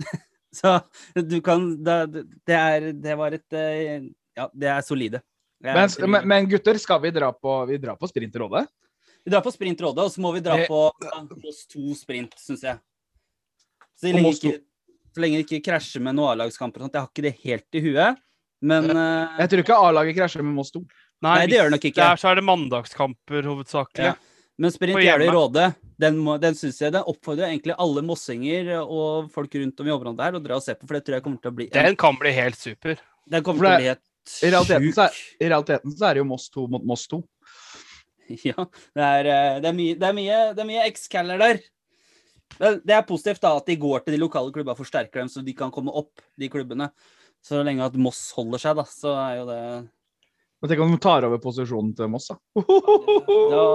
Så 0.56 0.78
du 1.16 1.40
kan 1.44 1.82
Det, 1.84 2.24
det 2.46 2.54
er 2.56 2.92
Det 2.96 3.14
var 3.18 3.34
et 3.36 3.52
eh, 3.52 4.06
Ja, 4.36 4.46
det 4.54 4.68
er 4.70 4.80
solide. 4.86 5.20
Det 5.60 5.70
er 5.72 5.74
Men, 5.74 5.88
solide. 5.92 6.10
men, 6.14 6.28
men 6.28 6.48
gutter, 6.50 6.78
skal 6.80 7.00
vi 7.02 7.10
dra 7.10 7.32
på, 7.32 7.58
vi 7.68 7.78
drar 7.80 7.96
på 7.96 8.08
Sprintrådet? 8.08 8.66
Vi 9.26 9.32
drar 9.34 9.42
på 9.42 9.50
Sprintrådet, 9.50 10.04
og 10.06 10.12
så 10.14 10.22
må 10.22 10.30
vi 10.36 10.40
dra 10.44 10.54
på 10.68 10.80
Moss 11.42 11.64
2 11.72 11.96
sprint, 11.98 12.36
syns 12.38 12.60
jeg. 12.62 12.78
Så 13.98 14.06
lenge, 14.06 14.22
vi 14.22 14.30
ikke, 14.36 14.60
så 15.16 15.22
lenge 15.24 15.40
det 15.40 15.46
ikke 15.48 15.64
krasjer 15.66 16.04
med 16.06 16.14
noen 16.14 16.36
A-lagskamper 16.36 16.84
og 16.84 16.86
sånt. 16.86 16.94
Jeg 16.94 17.02
har 17.02 17.10
ikke 17.10 17.24
det 17.24 17.32
helt 17.42 17.78
i 17.80 17.82
huet, 17.88 18.20
men 18.70 18.86
uh... 18.92 19.34
Jeg 19.40 19.50
tror 19.50 19.62
ikke 19.64 19.78
A-laget 19.88 20.18
krasjer 20.20 20.46
med 20.46 20.54
Moss 20.54 20.70
2. 20.76 20.84
Nei, 21.26 21.34
det 21.50 21.58
gjør 21.58 21.66
det 21.72 21.74
nok 21.74 21.88
ikke. 21.90 21.98
Det 21.98 22.06
er, 22.06 22.20
så 22.22 22.30
er 22.30 22.38
det 22.38 22.44
mandagskamper 22.46 23.50
hovedsakelig. 23.50 24.10
Ja. 24.12 24.14
Men 24.62 24.72
Sprint 24.72 25.02
Jeløy. 25.02 25.26
Råde, 25.34 25.64
den, 26.06 26.20
må- 26.22 26.38
den 26.40 26.54
synes 26.56 26.78
jeg 26.80 26.94
den 26.94 27.10
oppfordrer 27.10 27.50
egentlig 27.50 27.74
alle 27.82 28.04
mossinger 28.06 28.70
og 28.84 29.32
folk 29.34 29.58
rundt 29.58 29.82
om 29.82 29.90
i 29.90 29.94
området 29.96 30.28
her 30.28 30.38
å 30.38 30.42
dra 30.44 30.60
og 30.60 30.64
se 30.64 30.76
på, 30.78 30.86
for 30.86 31.00
det 31.00 31.02
tror 31.08 31.18
jeg 31.18 31.24
kommer 31.26 31.42
til 31.42 31.50
å 31.50 31.56
bli 31.58 31.66
Den 31.74 31.98
kan 31.98 32.20
bli 32.22 32.32
helt 32.36 32.60
super. 32.60 33.02
Den 33.26 33.42
kommer 33.42 33.66
det, 33.66 33.72
til 33.72 33.74
å 33.74 33.82
bli 33.82 33.90
helt 33.90 34.04
i 34.46 34.52
realiteten 34.54 34.94
så 34.94 35.04
er- 35.08 35.18
sjuk. 35.18 35.42
I 35.42 35.50
realiteten 35.50 35.96
så 35.98 36.06
er 36.08 36.14
det 36.14 36.22
jo 36.22 36.28
Moss 36.30 36.46
2 36.54 36.68
mot 36.76 36.86
Moss 36.94 37.08
2. 37.10 37.20
Ja, 38.48 38.64
det 38.96 39.04
er, 39.06 39.28
eh, 39.30 39.56
det 39.62 39.68
er 39.70 39.76
mye, 39.76 39.96
det 39.98 40.06
er 40.08 40.14
mye, 40.16 40.38
det 40.56 40.62
er 40.64 40.68
mye 40.68 40.86
X-caller 40.90 41.38
der. 41.42 41.60
Det 42.56 42.94
er 42.94 43.02
positivt 43.06 43.42
da 43.42 43.52
at 43.58 43.66
de 43.68 43.74
går 43.78 44.04
til 44.06 44.14
de 44.14 44.20
lokale 44.22 44.52
klubba 44.54 44.72
og 44.74 44.78
forsterker 44.80 45.20
dem, 45.20 45.28
så 45.30 45.42
de 45.44 45.52
kan 45.58 45.70
komme 45.74 45.92
opp, 45.94 46.22
de 46.38 46.48
klubbene. 46.50 46.88
Så 47.44 47.60
lenge 47.66 47.84
at 47.84 47.94
Moss 48.00 48.30
holder 48.36 48.62
seg, 48.62 48.78
da, 48.78 48.84
så 48.88 49.12
er 49.18 49.32
jo 49.40 49.44
det 49.50 49.60
Og 50.64 50.70
Tenk 50.70 50.80
om 50.82 50.94
de 50.94 50.98
tar 51.02 51.26
over 51.28 51.38
posisjonen 51.42 51.92
til 51.98 52.08
Moss, 52.10 52.30
da. 52.32 52.38
ja, 53.54 53.66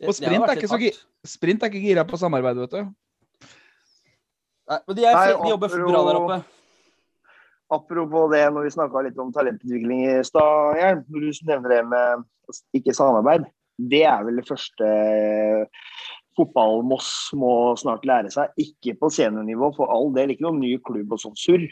det- 0.00 0.08
Og 0.10 0.16
sprint 0.16 0.44
er 0.48 0.56
ikke 0.58 0.68
så. 0.68 0.80
Sprint 1.26 1.62
er 1.64 1.70
ikke 1.72 1.84
gira 1.84 2.04
på 2.08 2.18
samarbeid, 2.20 2.58
vet 2.66 2.74
du. 2.76 2.82
Nei, 4.66 4.78
men 4.88 4.96
de, 4.98 5.04
er, 5.06 5.14
Nei, 5.14 5.26
de 5.44 5.50
jobber 5.54 5.76
bra 5.78 6.02
der 6.08 6.18
oppe. 6.20 6.38
Apropos 7.72 8.30
det, 8.30 8.44
når 8.54 8.68
vi 8.68 8.74
snakka 8.76 9.02
litt 9.02 9.16
om 9.18 9.32
talentutvikling 9.34 10.04
i 10.06 10.16
stad, 10.26 10.76
Hjelm. 10.78 11.00
når 11.10 11.24
du 11.24 11.46
nevner 11.48 11.72
det 11.74 11.80
med 11.90 12.26
ikke 12.78 12.94
samarbeid, 12.94 13.48
det 13.76 14.04
er 14.06 14.22
vel 14.24 14.38
det 14.38 14.46
første 14.46 14.90
fotball-Moss 16.36 17.10
må 17.40 17.50
snart 17.80 18.06
lære 18.08 18.30
seg. 18.32 18.52
Ikke 18.60 18.94
på 19.00 19.10
seniornivå, 19.12 19.72
for 19.76 19.90
all 19.92 20.12
del, 20.14 20.32
ikke 20.32 20.46
noen 20.46 20.62
ny 20.62 20.76
klubb 20.84 21.16
og 21.16 21.22
sånn 21.22 21.36
surr, 21.40 21.66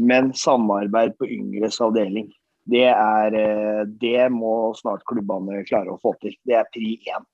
men 0.00 0.32
samarbeid 0.38 1.18
på 1.18 1.28
yngres 1.30 1.80
avdeling. 1.84 2.30
Det, 2.70 2.86
er, 2.88 3.36
eh, 3.36 3.82
det 4.00 4.30
må 4.32 4.72
snart 4.78 5.04
klubbene 5.10 5.60
klare 5.68 5.92
å 5.92 6.00
få 6.00 6.14
til. 6.22 6.32
Det 6.48 6.56
er 6.56 6.70
pri 6.72 6.96
én. 7.12 7.26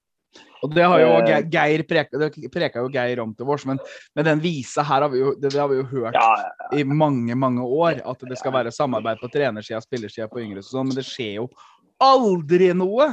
Og 0.62 0.74
det 0.74 0.84
har 0.84 1.00
jo 1.00 1.10
Eh. 1.20 1.26
Geir, 1.26 1.46
Geir 1.50 1.82
preka, 1.88 2.18
det 2.18 2.50
preka 2.52 2.82
jo 2.84 2.90
Geir 2.92 3.20
om 3.22 3.34
til 3.34 3.46
vårs, 3.48 3.64
men, 3.66 3.78
men 4.14 4.24
den 4.24 4.40
visa 4.40 4.82
her 4.82 5.02
har 5.02 5.08
vi 5.12 5.20
jo, 5.22 5.34
det, 5.34 5.52
det 5.54 5.60
har 5.60 5.68
vi 5.68 5.80
jo 5.80 5.86
hørt 5.88 6.14
Ja, 6.14 6.34
i 6.76 6.84
mange, 6.84 7.34
mange 7.34 7.64
år. 7.64 8.02
At 8.04 8.20
det 8.28 8.38
skal 8.38 8.52
være 8.52 8.72
samarbeid 8.74 9.20
på 9.22 9.30
trenersida, 9.32 9.80
spillersida, 9.80 10.28
på 10.28 10.42
yngre 10.42 10.60
og 10.60 10.68
sånn, 10.68 10.90
men 10.90 10.96
det 11.00 11.06
skjer 11.08 11.38
jo 11.40 11.48
aldri 12.00 12.72
noe! 12.76 13.08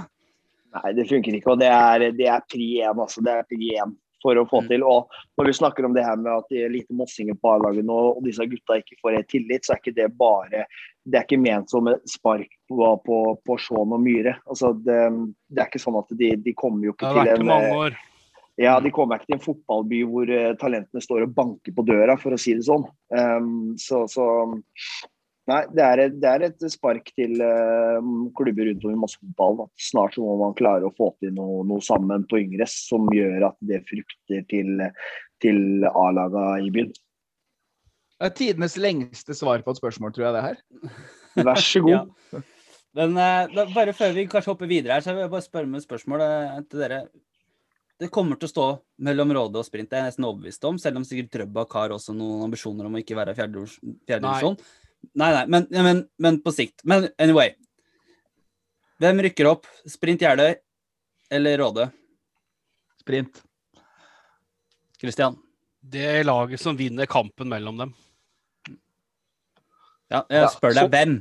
Nei, 0.78 0.92
det 0.94 1.08
funker 1.10 1.36
ikke. 1.38 1.56
Og 1.56 1.62
det 1.64 1.70
er, 1.72 2.12
det 2.16 2.28
er 2.30 2.44
pri 2.52 2.68
én, 2.84 3.00
altså. 3.00 3.24
Det 3.24 3.32
er 3.34 3.48
pri 3.48 3.72
én 3.80 3.96
for 4.22 4.36
å 4.36 4.44
få 4.50 4.62
Mm. 4.64 4.68
til. 4.68 4.84
Og 4.84 5.08
når 5.38 5.46
vi 5.46 5.54
snakker 5.54 5.86
om 5.86 5.94
det 5.94 6.04
her 6.04 6.18
med 6.18 6.32
at 6.34 6.46
det 6.50 6.64
er 6.66 6.70
lite 6.74 6.94
mossinger 6.94 7.36
på 7.38 7.54
A-laget 7.54 7.86
nå, 7.86 7.98
og 8.18 8.24
disse 8.26 8.46
gutta 8.50 8.80
ikke 8.82 8.98
får 9.02 9.16
helt 9.16 9.30
tillit, 9.30 9.66
så 9.66 9.74
er 9.76 9.82
ikke 9.82 9.96
det 9.96 10.08
bare 10.18 10.66
Det 11.08 11.20
er 11.20 11.26
ikke 11.26 11.40
ment 11.40 11.72
som 11.72 11.88
et 11.88 12.04
spark 12.12 12.52
på, 12.68 12.92
på, 13.06 13.18
på 13.48 13.58
Shaun 13.64 13.96
og 13.96 14.02
Myhre. 14.04 14.36
Altså, 14.50 14.74
det, 14.76 15.00
det 15.48 15.64
er 15.64 15.70
ikke 15.70 15.84
sånn 15.84 16.00
at 16.02 16.12
de, 16.20 16.34
de 16.44 16.54
kommer 16.58 16.90
jo 16.90 16.96
ikke 16.96 17.14
til 17.16 17.32
en 17.36 17.54
eh, 17.56 18.00
ja, 18.58 18.80
de 18.82 18.90
kommer 18.90 19.20
ikke 19.20 19.30
til 19.30 19.38
en 19.38 19.44
fotballby 19.44 20.00
hvor 20.10 20.32
eh, 20.34 20.56
talentene 20.58 21.04
står 21.04 21.28
og 21.28 21.36
banker 21.38 21.76
på 21.78 21.86
døra, 21.86 22.18
for 22.18 22.34
å 22.34 22.40
si 22.42 22.56
det 22.58 22.66
sånn. 22.66 22.88
Um, 23.14 23.76
så, 23.82 24.04
så 24.10 24.26
Nei, 25.48 25.62
det 25.72 25.84
er, 25.84 26.00
et, 26.04 26.16
det 26.20 26.28
er 26.28 26.44
et 26.50 26.64
spark 26.74 27.06
til 27.16 27.38
uh, 27.40 28.04
klubber 28.36 28.68
rundt 28.68 28.82
om 28.84 28.92
i 28.92 28.98
Mossefotballen. 29.00 29.70
Snart 29.80 30.18
så 30.18 30.26
må 30.26 30.34
man 30.42 30.58
klare 30.60 30.90
å 30.90 30.96
få 30.98 31.14
til 31.22 31.32
noe, 31.38 31.62
noe 31.70 31.80
sammen 31.86 32.26
på 32.28 32.42
yngres 32.42 32.74
som 32.90 33.08
gjør 33.16 33.46
at 33.54 33.56
det 33.70 33.80
frukter 33.88 34.44
til, 34.52 34.84
til 35.40 35.88
A-laga 35.88 36.50
i 36.60 36.68
byen. 36.76 36.92
Det 38.18 38.26
er 38.32 38.34
tidenes 38.38 38.76
lengste 38.82 39.36
svar 39.38 39.62
på 39.62 39.74
et 39.74 39.80
spørsmål, 39.80 40.14
tror 40.16 40.26
jeg 40.28 40.36
det 40.38 40.46
her. 40.48 40.62
Vær 41.46 41.62
så 41.62 41.84
god. 41.86 42.14
Ja. 42.34 42.44
Men 42.98 43.12
eh, 43.22 43.52
da, 43.54 43.64
bare 43.76 43.92
før 43.94 44.14
vi 44.16 44.24
kanskje 44.26 44.50
hopper 44.50 44.66
videre 44.72 44.96
her, 44.96 45.04
så 45.06 45.14
vil 45.14 45.22
jeg 45.22 45.30
bare 45.30 45.46
spørre 45.46 45.70
med 45.70 45.84
et 45.84 45.86
spørsmål 45.86 46.22
eh, 46.26 46.56
til 46.66 46.80
dere. 46.82 46.98
Det 48.02 48.08
kommer 48.14 48.40
til 48.42 48.48
å 48.48 48.50
stå 48.50 48.66
mellom 49.06 49.34
Råde 49.38 49.60
og 49.62 49.68
Sprint, 49.68 49.92
det 49.92 50.00
er 50.00 50.02
jeg 50.08 50.14
nesten 50.16 50.26
overbevist 50.26 50.66
om, 50.66 50.80
selv 50.82 50.98
om 50.98 51.06
sikkert 51.06 51.30
Drøbak 51.36 51.76
har 51.78 51.94
også 51.94 52.16
noen 52.18 52.48
ambisjoner 52.48 52.88
om 52.90 52.98
å 52.98 53.02
ikke 53.04 53.18
være 53.20 53.36
fjerdedivisjon. 53.38 53.94
fjerde 54.10 54.32
divis- 54.32 54.48
Nei. 54.48 55.14
Nei, 55.22 55.30
nei, 55.36 55.44
men, 55.54 55.68
men, 55.86 56.02
men 56.26 56.40
på 56.42 56.54
sikt. 56.58 56.82
Men 56.90 57.06
anyway. 57.22 57.54
Hvem 59.04 59.22
rykker 59.28 59.52
opp? 59.52 59.70
Sprint 59.86 60.26
Jeløy 60.26 60.56
eller 61.38 61.62
Råde? 61.62 61.86
Sprint. 63.04 63.44
Christian? 64.98 65.38
Det 65.86 66.24
laget 66.26 66.60
som 66.66 66.78
vinner 66.80 67.06
kampen 67.06 67.54
mellom 67.54 67.78
dem. 67.86 67.94
Ja, 70.12 70.22
jeg 70.30 70.42
Ja, 70.42 70.48
spør 70.48 70.74
så- 70.74 70.88
deg 70.88 70.92
hvem. 70.92 71.18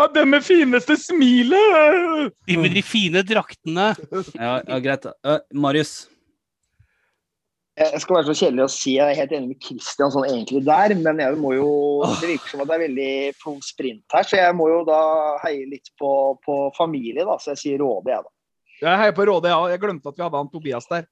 Ja, 0.00 0.06
den 0.14 0.30
med 0.30 0.40
fineste 0.42 0.96
smilet! 0.96 2.32
De 2.48 2.56
med 2.56 2.72
de 2.72 2.82
fine 2.82 3.22
draktene. 3.22 3.90
Ja, 4.34 4.60
ja 4.66 4.78
greit. 4.80 5.04
Uh, 5.26 5.38
Marius? 5.52 6.08
Jeg 7.80 8.00
skal 8.02 8.16
være 8.16 8.28
så 8.28 8.34
kjedelig 8.36 8.64
å 8.64 8.72
si 8.72 8.94
jeg 8.96 9.08
er 9.08 9.16
helt 9.16 9.32
enig 9.32 9.48
med 9.54 9.60
Christian 9.64 10.10
sånn 10.12 10.26
egentlig 10.28 10.60
der, 10.66 10.92
men 11.00 11.20
jeg 11.22 11.36
må 11.40 11.54
jo 11.54 11.68
Det 12.20 12.28
virker 12.28 12.52
som 12.52 12.60
at 12.64 12.68
det 12.68 12.74
er 12.76 12.82
veldig 12.82 13.12
pro 13.40 13.54
sprint 13.64 14.16
her, 14.16 14.26
så 14.26 14.40
jeg 14.40 14.56
må 14.58 14.66
jo 14.68 14.80
da 14.88 15.00
heie 15.44 15.68
litt 15.70 15.88
på, 16.00 16.10
på 16.44 16.58
familie, 16.76 17.24
da. 17.24 17.38
Så 17.40 17.54
jeg 17.54 17.62
sier 17.62 17.84
Råde, 17.84 18.10
jeg, 18.12 18.24
da. 18.26 18.34
Jeg 18.80 19.00
heier 19.04 19.14
på 19.16 19.28
Råde, 19.28 19.52
ja. 19.52 19.60
Jeg 19.72 19.80
glemte 19.80 20.08
at 20.08 20.18
vi 20.18 20.24
hadde 20.26 20.40
han 20.42 20.50
Tobias 20.52 20.88
der. 20.90 21.06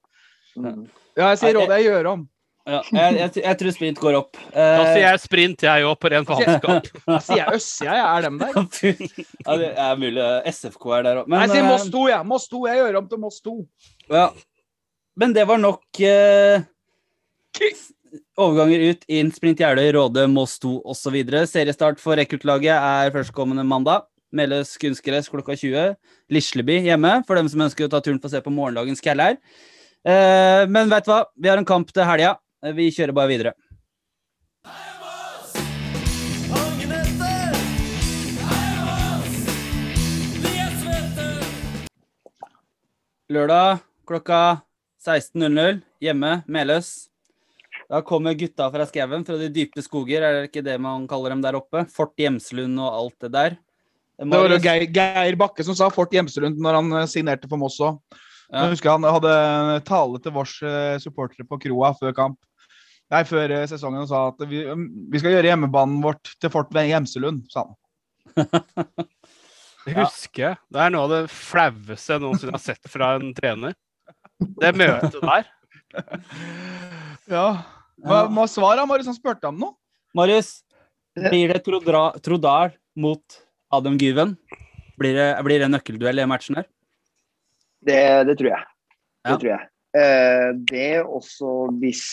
Mm. 0.57 0.83
Ja, 1.17 1.31
jeg 1.31 1.41
sier 1.41 1.57
Råde, 1.57 1.77
jeg 1.79 1.89
gjør 1.89 2.11
om. 2.15 2.27
Ja, 2.67 2.81
jeg, 2.93 3.15
jeg, 3.17 3.31
jeg 3.43 3.57
tror 3.61 3.73
sprint 3.73 3.99
går 4.01 4.17
opp. 4.19 4.39
Da 4.53 4.65
sier 4.91 4.99
Eh, 4.99 5.05
jeg 5.05 5.21
sprint, 5.23 5.63
jeg 5.65 5.85
òg, 5.87 5.95
på 6.01 6.11
ren 6.11 6.27
faenskap. 6.27 6.89
Da 7.07 7.19
sier 7.23 7.39
jeg 7.41 7.55
Øss, 7.59 7.69
jeg. 7.85 8.01
Er 8.03 8.25
dem 8.27 8.37
der? 8.41 8.59
ja, 8.59 9.55
det 9.61 9.69
er 9.85 10.01
mulig 10.01 10.25
SFK 10.51 10.89
er 10.99 11.07
der 11.07 11.21
òg. 11.23 11.31
Nei, 11.31 11.45
jeg 11.45 11.55
sier 11.55 11.63
eh, 11.63 11.69
Moss 11.71 11.87
2, 11.93 12.03
jeg. 12.11 12.27
Moss 12.29 12.49
2. 12.51 12.61
Jeg 12.69 12.81
gjør 12.81 12.99
om 12.99 13.07
til 13.09 13.21
Moss 13.23 13.39
2. 13.47 13.55
Ja. 14.13 14.27
Men 15.19 15.33
det 15.35 15.47
var 15.49 15.61
nok 15.63 16.01
eh, 16.05 16.67
overganger 18.39 18.85
ut, 18.91 19.07
inn, 19.11 19.31
sprint 19.35 19.63
Jeløy, 19.63 19.89
Råde, 19.97 20.27
Moss 20.31 20.59
2 20.63 20.75
osv. 20.93 21.17
Seriestart 21.49 21.99
for 22.03 22.19
rekruttlaget 22.19 22.75
er 22.75 23.15
førstkommende 23.15 23.65
mandag. 23.67 24.05
Meløs 24.35 24.75
kunstgress 24.77 25.31
klokka 25.31 25.55
20. 25.57 25.95
Lisleby 26.29 26.77
hjemme, 26.85 27.15
for 27.25 27.39
dem 27.39 27.49
som 27.49 27.65
ønsker 27.65 27.87
å 27.87 27.91
ta 27.91 28.01
turen 28.05 28.21
for 28.21 28.29
å 28.29 28.35
se 28.35 28.43
på 28.45 28.53
morgendagens 28.53 29.01
Kjellær. 29.03 29.39
Eh, 30.05 30.63
men 30.69 30.91
vet 30.91 31.07
du 31.07 31.11
hva? 31.11 31.23
Vi 31.33 31.49
har 31.49 31.59
en 31.59 31.67
kamp 31.67 31.89
til 31.95 32.05
helga. 32.05 32.35
Eh, 32.63 32.73
Vi 32.75 32.91
kjører 32.91 33.15
bare 33.15 33.31
videre. 33.31 33.53
Er! 34.65 34.99
Lørdag 43.29 43.83
klokka 44.09 44.37
16.00 45.05 45.83
hjemme, 46.01 46.31
Meløs. 46.49 46.87
Da 47.85 47.99
kommer 48.01 48.33
gutta 48.33 48.65
fra 48.73 48.87
skauen, 48.89 49.21
fra 49.25 49.37
de 49.37 49.51
dype 49.53 49.83
skoger, 49.85 50.25
er 50.25 50.33
det 50.33 50.47
ikke 50.49 50.63
det 50.65 50.79
man 50.81 51.05
kaller 51.09 51.35
dem 51.35 51.43
der 51.43 51.57
oppe? 51.59 51.83
Fort 51.93 52.15
Gjemslund 52.17 52.81
og 52.81 52.89
alt 52.89 53.27
det 53.27 53.29
der. 53.35 53.57
Det 54.17 54.33
var 54.33 54.49
jo 54.49 54.57
Geir, 54.65 54.87
Geir 54.89 55.37
Bakke 55.37 55.61
som 55.63 55.77
sa 55.77 55.91
Fort 55.93 56.11
Hjemselund 56.13 56.57
når 56.57 56.79
han 56.79 56.97
eh, 57.03 57.05
signerte 57.11 57.47
for 57.51 57.61
Moss 57.61 57.77
òg. 57.85 58.01
Ja. 58.49 58.65
Jeg 58.65 58.73
husker 58.73 58.95
han 58.95 59.05
hadde 59.05 59.35
tale 59.85 60.23
til 60.25 60.33
vårs 60.33 60.55
eh, 60.65 60.97
supportere 61.05 61.45
på 61.45 61.61
kroa 61.69 61.93
før 62.01 62.17
kamp. 62.17 62.39
Nei, 63.09 63.23
før 63.25 63.51
eh, 63.55 63.65
sesongen 63.69 64.03
og 64.03 64.09
sa 64.11 64.19
at 64.29 64.43
vi, 64.49 64.61
um, 64.69 64.83
vi 65.09 65.21
skal 65.21 65.33
gjøre 65.33 65.49
hjemmebanen 65.49 66.01
vårt 66.03 66.29
til 66.41 66.51
Fort 66.53 66.73
Hjemselund, 66.77 67.45
sa 67.49 67.65
han. 67.65 67.77
Jeg 69.87 69.95
husker. 69.97 70.59
Det 70.69 70.81
er 70.83 70.93
noe 70.93 71.07
av 71.07 71.13
det 71.15 71.21
flaueste 71.33 72.13
jeg 72.15 72.21
noensinne 72.21 72.53
har 72.53 72.61
sett 72.61 72.89
fra 72.91 73.15
en 73.17 73.31
trener. 73.37 73.73
Det 74.39 74.75
møtet 74.77 75.21
der. 75.23 75.49
Ja. 77.29 77.47
Hva 78.01 78.23
hva 78.25 78.33
var 78.33 78.47
svaret? 78.49 78.87
Marius 78.89 79.09
han 79.09 79.17
spurte 79.17 79.49
om 79.51 79.57
noe. 79.61 79.75
Marius, 80.17 80.63
blir 81.13 81.51
det 81.53 81.59
Trodal 82.25 82.71
mot 82.97 83.35
Adam 83.69 83.99
Gyven? 84.01 84.31
Blir 84.97 85.13
det, 85.13 85.27
blir 85.45 85.61
det 85.61 85.67
en 85.67 85.75
nøkkelduell 85.77 86.23
i 86.23 86.25
matchen 86.29 86.57
her? 86.57 86.65
Det, 87.85 87.99
det 88.29 88.37
tror 88.39 88.49
jeg. 88.55 88.65
Det 88.65 89.29
Ja. 89.29 89.37
tror 89.37 89.51
jeg. 89.51 89.67
Det 89.93 90.65
det 90.69 90.89
også 91.05 91.53
hvis 91.81 92.03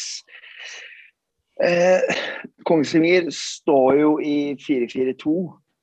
eh, 1.65 2.17
Kongsvinger 2.69 3.31
står 3.35 4.01
jo 4.01 4.15
i 4.21 4.39
4-4-2, 4.61 5.37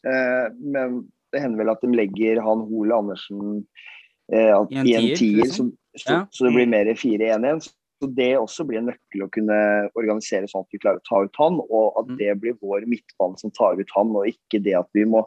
eh, 0.07 0.47
men 0.59 1.03
det 1.33 1.41
hender 1.41 1.63
vel 1.63 1.73
at 1.73 1.81
de 1.85 1.93
legger 1.97 2.41
han 2.45 2.65
Hole 2.69 2.93
Andersen 2.95 3.63
eh, 4.31 4.51
I 4.53 4.97
en 4.97 5.07
tier, 5.17 5.43
liksom? 5.45 5.71
så, 5.95 6.03
så, 6.03 6.11
Ja. 6.11 6.19
så 6.31 6.45
det 6.45 6.53
blir 6.57 6.69
mer 6.69 6.91
4-1-1. 6.93 7.71
Så 8.03 8.07
det 8.11 8.33
også 8.35 8.65
blir 8.67 8.81
en 8.81 8.89
nøkkel 8.91 9.21
å 9.23 9.29
kunne 9.31 9.57
organisere 9.95 10.49
sånn 10.51 10.65
at 10.65 10.73
vi 10.75 10.79
klarer 10.83 10.99
å 10.99 11.05
ta 11.07 11.21
ut 11.23 11.37
han, 11.39 11.59
og 11.71 11.99
at 12.01 12.09
Mm. 12.11 12.17
det 12.19 12.33
blir 12.41 12.57
vår 12.59 12.83
midtbane 12.91 13.39
som 13.39 13.51
tar 13.55 13.79
ut 13.79 13.93
han, 13.95 14.11
og 14.11 14.27
ikke 14.27 14.59
det 14.61 14.73
at 14.75 14.89
vi 14.93 15.05
må 15.07 15.21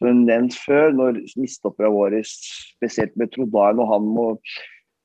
som 0.00 0.24
nevnt 0.24 0.54
før, 0.56 0.94
når 0.96 1.20
mistopperne 1.36 1.92
våre, 1.92 2.22
spesielt 2.24 3.12
med 3.20 3.30
Trodal, 3.34 3.76
når 3.76 3.86
han 3.92 4.08
må 4.16 4.26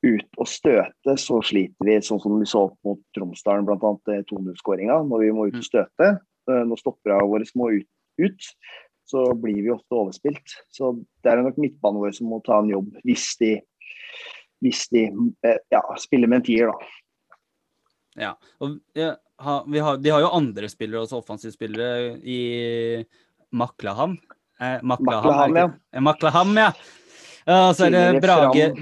ut 0.05 0.37
og 0.37 0.49
støte, 0.49 1.15
så 1.17 1.39
sliter 1.45 1.87
vi, 1.87 1.97
sånn 2.05 2.21
som 2.21 2.37
vi 2.37 2.47
så 2.49 2.67
mot 2.85 2.99
Tromsdalen, 3.17 3.65
bl.a. 3.65 3.93
2-0-skåringa. 4.29 4.99
Når 5.09 5.23
vi 5.23 5.31
må 5.33 5.47
ut 5.49 5.57
og 5.57 5.65
støte, 5.65 6.09
eh, 6.49 6.63
når 6.69 6.81
stopperne 6.81 7.25
våre 7.29 7.47
må 7.57 7.71
ut, 7.79 7.89
ut, 8.21 8.51
så 9.07 9.23
blir 9.39 9.61
vi 9.63 9.71
ofte 9.73 9.97
overspilt. 9.97 10.57
Så 10.73 10.93
det 11.23 11.31
er 11.31 11.41
nok 11.45 11.59
midtbanen 11.61 12.01
vår 12.03 12.15
som 12.17 12.29
må 12.31 12.41
ta 12.45 12.59
en 12.61 12.71
jobb, 12.73 12.91
hvis 13.07 13.29
de, 13.41 13.53
hvis 14.65 14.85
de 14.93 15.07
eh, 15.47 15.61
ja, 15.73 15.81
spiller 16.01 16.29
med 16.29 16.41
en 16.41 16.47
tier, 16.49 16.73
da. 16.73 16.93
Ja. 18.17 18.31
Og, 18.65 18.79
ja, 18.97 19.13
vi 19.69 19.81
har, 19.85 19.99
de 20.01 20.13
har 20.13 20.23
jo 20.25 20.33
andre 20.33 20.69
spillere, 20.71 21.05
også 21.05 21.21
offensive 21.21 21.53
spillere, 21.53 22.17
i 22.25 23.05
Maklaham. 23.53 24.17
Eh, 24.59 24.79
Maklaham, 24.81 25.23
Maklaham, 25.23 25.57
ikke- 25.57 25.81
Eh, 25.93 26.01
Maklaham, 26.01 26.55
ja. 26.57 26.71
ja. 27.45 27.67
Og 27.69 27.75
så 27.77 27.85
er 27.85 27.93
det 27.93 28.21
Brage, 28.21 28.73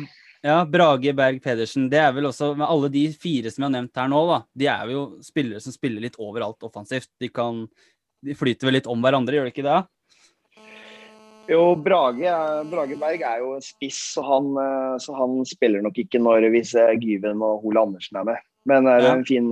ja, 0.46 0.60
Brage 0.70 1.14
Berg 1.18 1.41
Pedersen. 1.43 1.89
Det 1.89 2.00
er 2.02 2.14
vel 2.16 2.30
også, 2.30 2.52
med 2.58 2.68
alle 2.70 2.91
de 2.93 3.08
fire 3.18 3.50
som 3.52 3.64
jeg 3.64 3.70
har 3.70 3.76
nevnt 3.80 4.00
her 4.02 4.12
nå, 4.12 4.22
da, 4.30 4.39
de 4.54 4.70
er 4.72 4.93
jo 4.93 5.04
spillere 5.26 5.64
som 5.64 5.74
spiller 5.74 6.06
litt 6.06 6.20
overalt 6.22 6.62
offensivt. 6.68 7.10
De 7.22 7.32
kan 7.34 7.66
de 8.26 8.34
flyter 8.38 8.66
vel 8.70 8.80
litt 8.80 8.88
om 8.89 9.04
hverandre, 9.04 9.38
gjør 9.38 9.50
de 9.50 9.54
ikke 9.54 9.66
det? 9.66 9.82
Jo, 11.46 11.76
Brage, 11.78 12.32
Brage 12.72 12.96
Berg 12.98 13.22
er 13.22 13.41
jo 13.43 13.52
en 13.54 13.62
spiss, 13.62 14.00
så 14.16 14.24
han, 14.26 14.48
så 15.02 15.14
han 15.14 15.36
spiller 15.46 15.84
nok 15.86 16.00
ikke 16.02 16.18
når 16.22 16.48
hvis 16.56 16.72
Gyven 17.04 17.43
og 17.46 17.62
Hole 17.62 17.84
Andersen 17.86 18.18
er 18.18 18.26
med. 18.32 18.39
Men 18.66 18.88
er 18.89 19.04
Ja. 19.04 19.12
en 19.14 19.26
fin 19.26 19.52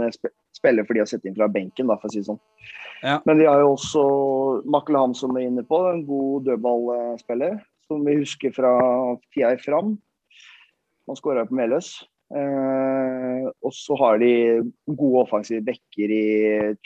spiller 0.58 0.88
for 0.88 0.98
de 0.98 1.04
å 1.04 1.10
sette 1.10 1.30
inn 1.30 1.36
fra 1.38 1.48
benken, 1.48 1.86
da, 1.88 2.00
for 2.02 2.10
å 2.10 2.14
si 2.14 2.24
det 2.24 2.32
sånn. 2.32 2.40
Ja. 3.04 3.20
Men 3.28 3.38
de 3.38 3.46
har 3.46 3.60
jo 3.62 3.76
også 3.76 4.66
Makle 4.66 5.04
som 5.14 5.38
er 5.38 5.46
inne 5.46 5.62
på, 5.68 5.78
en 5.92 6.06
god 6.08 6.46
dødballspiller, 6.48 7.62
som 7.86 8.04
vi 8.08 8.18
husker 8.24 8.54
fra 8.56 8.74
tida 9.36 9.54
i 9.54 9.62
Fram. 9.62 10.00
Han 11.10 11.20
skåra 11.20 11.46
på 11.48 11.58
Meløs. 11.58 11.96
Eh, 12.34 13.46
og 13.62 13.74
så 13.76 13.98
har 14.00 14.18
de 14.22 14.32
gode 14.88 15.26
offensive 15.26 15.62
backer 15.66 16.14
i 16.14 16.26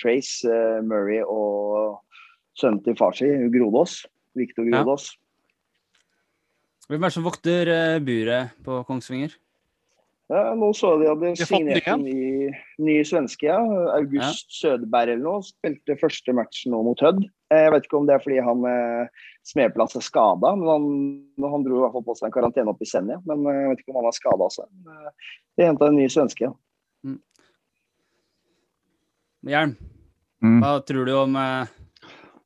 Trace, 0.01 0.43
eh, 0.49 0.81
Murray 0.83 1.21
og 1.23 2.01
sønnen 2.57 2.81
til 2.83 2.97
far 2.99 3.15
sin, 3.15 3.47
Grodås. 3.53 4.01
Viktor 4.37 4.67
Ja. 4.69 4.83
Hvem 6.87 7.03
er 7.03 7.09
det 7.09 7.13
som 7.13 7.23
vokter 7.23 7.67
eh, 7.67 7.99
buret 7.99 8.53
på 8.63 8.83
Kongsvinger? 8.87 9.33
Ja, 10.29 10.53
nå 10.55 10.73
så 10.75 10.97
de 10.99 11.07
hadde 11.07 11.35
signert 11.39 11.87
en 11.87 12.03
ny, 12.03 12.51
ny 12.83 12.97
svenske, 13.07 13.47
ja. 13.47 13.59
August 13.95 14.51
Sødeberg 14.59 15.13
eller 15.15 15.23
noe. 15.23 15.43
Spilte 15.43 15.95
første 15.99 16.35
matchen 16.35 16.75
nå 16.75 16.81
mot 16.83 16.99
Hødd. 16.99 17.23
Eh, 17.49 17.61
Jeg 17.63 17.71
vet 17.71 17.85
ikke 17.87 17.97
om 18.01 18.05
det 18.07 18.15
er 18.17 18.23
fordi 18.23 18.39
han 18.43 18.65
eh, 18.67 19.07
Smedplass 19.47 19.95
er 19.95 20.03
skada, 20.03 20.49
men 20.59 20.67
han, 20.67 21.51
han 21.53 21.63
dro 21.63 21.77
i 21.77 21.81
hvert 21.85 21.93
fall 21.95 22.03
på 22.09 22.15
seg 22.19 22.27
en 22.27 22.35
karantene 22.35 22.73
opp 22.73 22.81
i 22.83 22.89
Senja. 22.89 23.21
Men 23.25 23.45
eh, 23.47 23.61
jeg 23.61 23.69
vet 23.71 23.83
ikke 23.85 23.93
om 23.95 24.01
han 24.01 24.09
er 24.11 24.17
skada 24.17 24.47
også. 24.49 24.65
Eh, 24.67 25.33
De 25.57 25.67
henta 25.69 25.87
en 25.87 25.95
ny 25.95 26.07
svenske. 26.11 26.49
ja. 26.49 26.53
Hjelm, 29.47 29.75
Mm. 30.43 30.59
hva 30.61 30.71
tror 30.85 31.05
du 31.07 31.13
om 31.17 31.33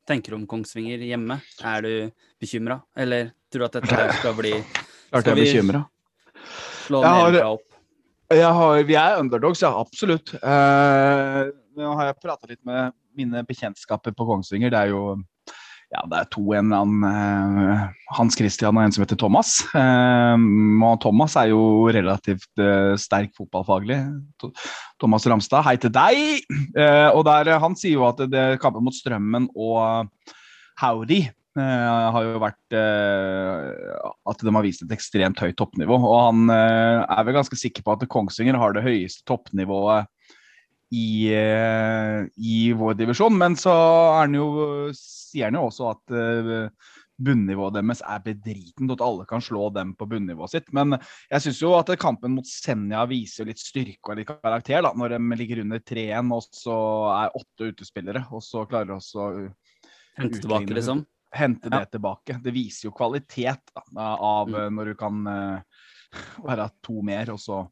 Tenker 0.08 0.32
du 0.32 0.36
om 0.38 0.46
Kongsvinger 0.48 0.98
hjemme? 1.04 1.36
Er 1.62 1.82
du 1.84 2.10
bekymra, 2.40 2.78
eller 2.96 3.32
tror 3.52 3.60
du 3.60 3.64
at 3.66 3.72
dette 3.76 4.06
skal 4.16 4.34
bli 4.38 4.52
Klart 5.10 5.26
jeg 5.28 5.32
er 5.32 5.40
bekymra. 5.42 5.80
slå 6.86 7.02
Jeg 7.02 7.10
har- 7.12 7.52
opp? 7.52 7.66
Jeg 8.30 8.48
har, 8.54 8.82
vi 8.82 8.94
er 8.96 9.18
underdogs, 9.20 9.60
ja. 9.60 9.68
Absolutt. 9.78 10.32
Uh, 10.42 11.50
nå 11.76 11.94
har 11.96 12.06
jeg 12.06 12.20
prata 12.22 12.46
litt 12.48 12.64
med 12.64 12.92
mine 13.18 13.44
bekjentskaper 13.48 14.14
på 14.16 14.26
Kongsvinger. 14.28 14.72
Det 14.72 14.80
er 14.80 14.92
jo 14.94 15.02
ja, 15.92 16.00
det 16.08 16.18
er 16.22 16.28
to. 16.32 16.42
En 16.56 16.72
annen 16.72 17.04
eh, 17.04 17.82
Hans 18.16 18.36
Christian 18.38 18.78
og 18.78 18.86
en 18.86 18.94
som 18.94 19.04
heter 19.04 19.18
Thomas. 19.20 19.58
Eh, 19.76 20.46
og 20.86 20.96
Thomas 21.04 21.36
er 21.36 21.50
jo 21.50 21.90
relativt 21.92 22.62
eh, 22.62 22.94
sterk 23.00 23.34
fotballfaglig. 23.36 23.98
Thomas 25.02 25.28
Ramstad, 25.28 25.66
hei 25.66 25.76
til 25.80 25.92
deg! 25.92 26.46
Og 27.12 27.22
der, 27.28 27.52
han 27.60 27.76
sier 27.78 27.98
jo 27.98 28.08
at 28.08 28.24
det 28.32 28.46
kampen 28.62 28.84
mot 28.86 28.96
Strømmen 28.96 29.50
og 29.52 30.08
Howdy 30.80 31.26
har 31.52 32.24
jo 32.24 32.38
vært 32.40 32.72
at 32.72 34.40
de 34.40 34.52
har 34.56 34.64
vist 34.64 34.86
et 34.86 34.94
ekstremt 34.94 35.42
høyt 35.42 35.58
toppnivå. 35.60 35.98
Og 35.98 36.16
han 36.30 36.52
er 36.54 37.26
vel 37.28 37.36
ganske 37.36 37.58
sikker 37.60 37.84
på 37.84 37.92
at 37.92 38.06
Kongsvinger 38.08 38.56
har 38.56 38.72
det 38.72 38.86
høyeste 38.86 39.26
toppnivået 39.28 40.08
i, 40.92 41.32
eh, 41.32 42.26
i 42.36 42.72
vår 42.76 42.98
divisjon. 43.00 43.36
Men 43.38 43.56
så 43.56 43.72
jo, 44.32 44.48
sier 44.96 45.48
han 45.48 45.56
jo 45.56 45.68
også 45.70 45.88
at 45.94 46.12
eh, 46.18 46.66
bunnivået 47.22 47.76
deres 47.78 48.02
er 48.02 48.22
bedritent, 48.24 48.90
og 48.90 48.96
at 48.98 49.04
alle 49.06 49.26
kan 49.30 49.44
slå 49.44 49.68
dem 49.74 49.94
på 49.96 50.08
bunnivået 50.10 50.52
sitt. 50.56 50.68
Men 50.74 50.96
jeg 51.30 51.44
syns 51.44 51.62
jo 51.62 51.72
at 51.78 51.92
kampen 52.02 52.34
mot 52.36 52.48
Senja 52.48 53.04
viser 53.10 53.48
litt 53.48 53.62
styrke 53.62 54.12
og 54.12 54.18
litt 54.20 54.28
karakter, 54.32 54.82
da, 54.84 54.92
når 54.98 55.16
de 55.16 55.38
ligger 55.40 55.62
under 55.64 55.80
3-1 55.80 56.32
og 56.36 56.48
så 56.50 56.76
er 57.14 57.38
åtte 57.38 57.70
utespillere, 57.72 58.26
og 58.32 58.42
så 58.44 58.66
klarer 58.68 58.90
de 58.92 58.98
også 58.98 59.26
å 59.28 59.50
Hente 60.18 60.42
tilbake, 60.42 60.74
liksom? 60.76 61.06
hente 61.32 61.70
Ja. 61.70 61.78
det 61.78 61.94
tilbake. 61.94 62.34
Det 62.44 62.52
viser 62.52 62.90
jo 62.90 62.96
kvalitet 62.96 63.70
da, 63.72 64.10
av 64.20 64.50
Mm. 64.50 64.54
eh, 64.58 64.68
når 64.76 64.84
du 64.90 64.94
kan 65.00 65.22
være 66.44 66.70
to 66.82 67.00
mer, 67.02 67.30
og 67.32 67.38
så 67.40 67.62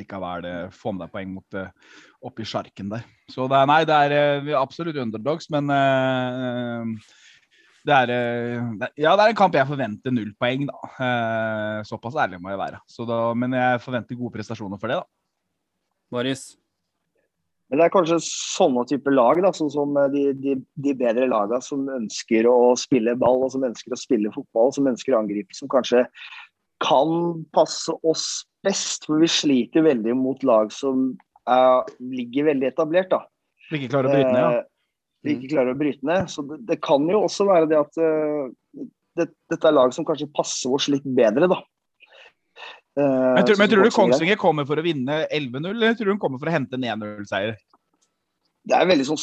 likevel 0.00 0.46
eh, 0.48 0.70
få 0.72 0.94
med 0.94 1.04
deg 1.04 1.12
poeng 1.12 1.34
mot 1.34 1.58
uh, 1.58 1.98
oppi 2.24 2.46
sjarken 2.48 2.92
der. 2.92 3.04
Så 3.30 3.48
det 3.50 3.58
er, 3.58 3.68
nei, 3.68 3.82
det 3.88 3.98
er 4.06 4.14
eh, 4.16 4.44
vi 4.46 4.54
er 4.54 4.62
absolutt 4.62 5.00
underdogs, 5.02 5.50
men 5.52 5.68
eh, 5.74 7.10
det 7.82 7.94
er, 7.96 8.14
eh, 8.14 8.88
ja, 9.02 9.12
det 9.18 9.24
er 9.24 9.32
en 9.32 9.38
kamp 9.38 9.56
jeg 9.58 9.68
forventer 9.68 10.14
null 10.14 10.32
poeng, 10.38 10.68
da. 10.70 10.90
Eh, 11.06 11.78
såpass 11.88 12.18
ærlig 12.24 12.38
må 12.42 12.52
jeg 12.52 12.60
være. 12.60 12.82
Så 12.86 13.06
da, 13.08 13.24
men 13.34 13.56
jeg 13.58 13.82
forventer 13.82 14.18
gode 14.18 14.36
prestasjoner 14.36 14.80
for 14.80 14.92
det, 14.92 15.00
da. 15.02 15.08
Marius? 16.14 16.52
Men 17.72 17.80
det 17.80 17.86
er 17.86 17.92
kanskje 17.94 18.18
sånne 18.26 18.84
typer 18.84 19.14
lag, 19.16 19.38
da, 19.42 19.50
sånn 19.56 19.72
som 19.72 19.96
eh, 19.98 20.10
de, 20.14 20.24
de, 20.38 20.54
de 20.86 20.94
bedre 21.02 21.26
lagene 21.30 21.64
som 21.64 21.82
ønsker 21.90 22.46
å 22.50 22.74
spille 22.78 23.16
ball, 23.18 23.42
og 23.46 23.52
som 23.54 23.66
ønsker 23.66 23.96
å 23.96 24.00
spille 24.00 24.32
fotball, 24.34 24.70
som 24.76 24.90
ønsker 24.92 25.16
å 25.16 25.22
angripe, 25.24 25.56
som 25.56 25.70
kanskje 25.72 26.04
kan 26.82 27.42
passe 27.54 27.94
oss 28.06 28.26
best. 28.64 29.06
For 29.08 29.22
vi 29.22 29.28
sliter 29.30 29.84
veldig 29.86 30.14
mot 30.18 30.42
lag 30.46 30.72
som 30.74 31.10
er, 31.48 31.88
ligger 32.00 32.50
veldig 32.52 32.68
etablert. 32.72 33.10
da. 33.12 33.22
Vi 33.70 33.80
ikke 33.80 33.92
klarer 33.96 34.10
å 34.10 34.14
bryte 34.14 34.32
ned, 34.32 34.42
ja. 34.42 34.52
Eh, 34.60 34.68
Vi 35.22 35.36
ikke 35.36 35.52
klarer 35.54 35.74
å 35.74 35.78
bryte 35.78 36.06
ned. 36.08 36.30
Så 36.32 36.42
det, 36.48 36.60
det 36.66 36.80
kan 36.82 37.04
jo 37.10 37.20
også 37.26 37.46
være 37.46 37.68
det 37.70 37.78
at 37.78 37.98
eh, 38.02 38.86
det, 39.18 39.28
dette 39.52 39.68
er 39.68 39.76
lag 39.76 39.92
som 39.94 40.06
kanskje 40.08 40.30
passer 40.34 40.72
oss 40.74 40.88
litt 40.92 41.04
bedre, 41.06 41.46
da. 41.52 41.60
Eh, 42.98 43.34
Men 43.38 43.44
tror, 43.48 43.56
men 43.60 43.68
tror 43.70 43.82
du 43.82 43.88
Kongsvinger- 43.88 43.96
Kongsvinger 43.98 44.40
kommer 44.40 44.66
for 44.68 44.76
å 44.80 44.84
vinne 44.84 45.22
11-0, 45.32 45.70
eller 45.72 45.94
tror 45.96 46.10
du 46.10 46.14
hun 46.16 46.20
kommer 46.22 46.42
for 46.42 46.50
å 46.50 46.56
hente 46.56 46.76
en 46.76 46.84
1-0-seier? 46.98 47.54
Det 48.70 48.76
er 48.76 48.86
veldig 48.86 49.04
sånn, 49.08 49.18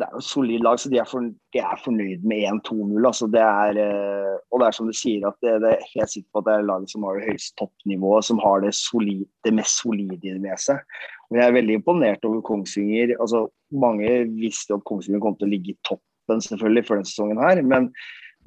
det 0.00 0.02
er 0.02 0.14
jo 0.16 0.20
et 0.20 0.26
solid 0.26 0.64
lag, 0.66 0.78
så 0.82 0.90
de 0.90 0.98
er, 0.98 1.06
for, 1.06 1.26
de 1.54 1.60
er 1.62 1.82
fornøyd 1.84 2.24
med 2.26 2.42
1-2-0. 2.50 3.04
Altså 3.06 3.28
det 3.30 3.42
er, 3.44 3.78
eh, 3.78 4.38
og 4.50 4.62
det 4.62 4.66
er 4.66 4.76
som 4.76 4.88
du 4.90 4.96
sier, 4.96 5.26
at 5.28 5.38
det, 5.46 5.52
det 5.62 5.70
er 5.76 5.84
helt 5.92 6.10
sikker 6.10 6.26
på 6.32 6.42
at 6.42 6.48
det 6.48 6.56
er 6.56 6.66
laget 6.66 6.90
som 6.90 7.06
har 7.06 7.20
det 7.20 7.28
høyeste 7.28 7.54
toppnivået, 7.60 8.26
som 8.26 8.42
har 8.42 8.64
det, 8.64 8.72
solid, 8.74 9.22
det 9.46 9.54
mest 9.54 9.78
solide 9.84 10.34
med 10.42 10.58
seg. 10.58 10.82
Og 11.30 11.38
jeg 11.38 11.46
er 11.46 11.54
veldig 11.60 11.76
imponert 11.78 12.26
over 12.26 12.42
Kongsvinger. 12.48 13.14
altså 13.20 13.44
Mange 13.70 14.10
visste 14.34 14.74
at 14.74 14.86
Kongsvinger 14.90 15.22
kom 15.22 15.38
til 15.38 15.46
å 15.46 15.52
ligge 15.54 15.76
i 15.76 15.80
toppen 15.86 16.42
selvfølgelig 16.42 16.86
før 16.88 16.98
denne 16.98 17.12
sesongen 17.12 17.42
her, 17.42 17.62
men 17.62 17.92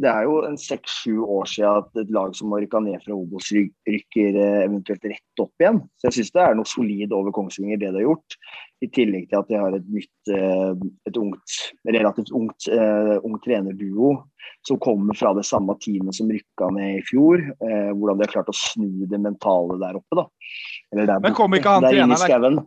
det 0.01 0.09
er 0.09 0.25
jo 0.25 0.39
en 0.47 0.55
seks-sju 0.57 1.21
år 1.21 1.49
siden 1.49 1.83
at 1.83 2.01
et 2.01 2.11
lag 2.13 2.33
som 2.33 2.53
har 2.53 2.63
rykka 2.63 2.81
ned 2.81 3.03
fra 3.03 3.13
Obos, 3.13 3.51
rykker 3.53 4.39
eh, 4.41 4.61
eventuelt 4.65 5.05
rett 5.05 5.43
opp 5.43 5.61
igjen. 5.61 5.83
Så 5.99 6.09
jeg 6.09 6.17
syns 6.17 6.33
det 6.33 6.43
er 6.43 6.57
noe 6.57 6.69
solid 6.69 7.13
over 7.13 7.33
Kongsvinger, 7.35 7.77
det 7.77 7.91
de 7.91 8.01
har 8.01 8.07
gjort. 8.07 8.37
I 8.83 8.89
tillegg 8.93 9.29
til 9.29 9.39
at 9.39 9.51
de 9.51 9.59
har 9.61 9.77
et 9.77 9.91
nytt, 9.93 10.33
eh, 10.33 10.83
et 11.11 11.19
ungt, 11.21 11.57
relativt 11.85 12.33
ungt, 12.33 12.69
eh, 12.73 13.15
ung 13.21 13.37
trenerduo 13.45 14.15
som 14.65 14.81
kommer 14.81 15.15
fra 15.19 15.35
det 15.37 15.45
samme 15.45 15.77
teamet 15.83 16.17
som 16.17 16.31
rykka 16.31 16.71
ned 16.73 16.97
i 16.97 17.05
fjor. 17.07 17.43
Hvordan 17.61 18.19
de 18.19 18.25
har 18.25 18.33
klart 18.33 18.51
å 18.51 18.55
snu 18.55 19.05
det 19.11 19.19
mentale 19.21 19.77
der 19.79 19.99
oppe, 19.99 20.17
da. 20.19 20.25
Eller 20.91 21.07
der 21.07 21.21
Men 21.23 21.35
kom 21.37 21.53
borte, 21.53 21.61
ikke 21.61 21.75
han 21.77 21.85
treneren 21.85 22.63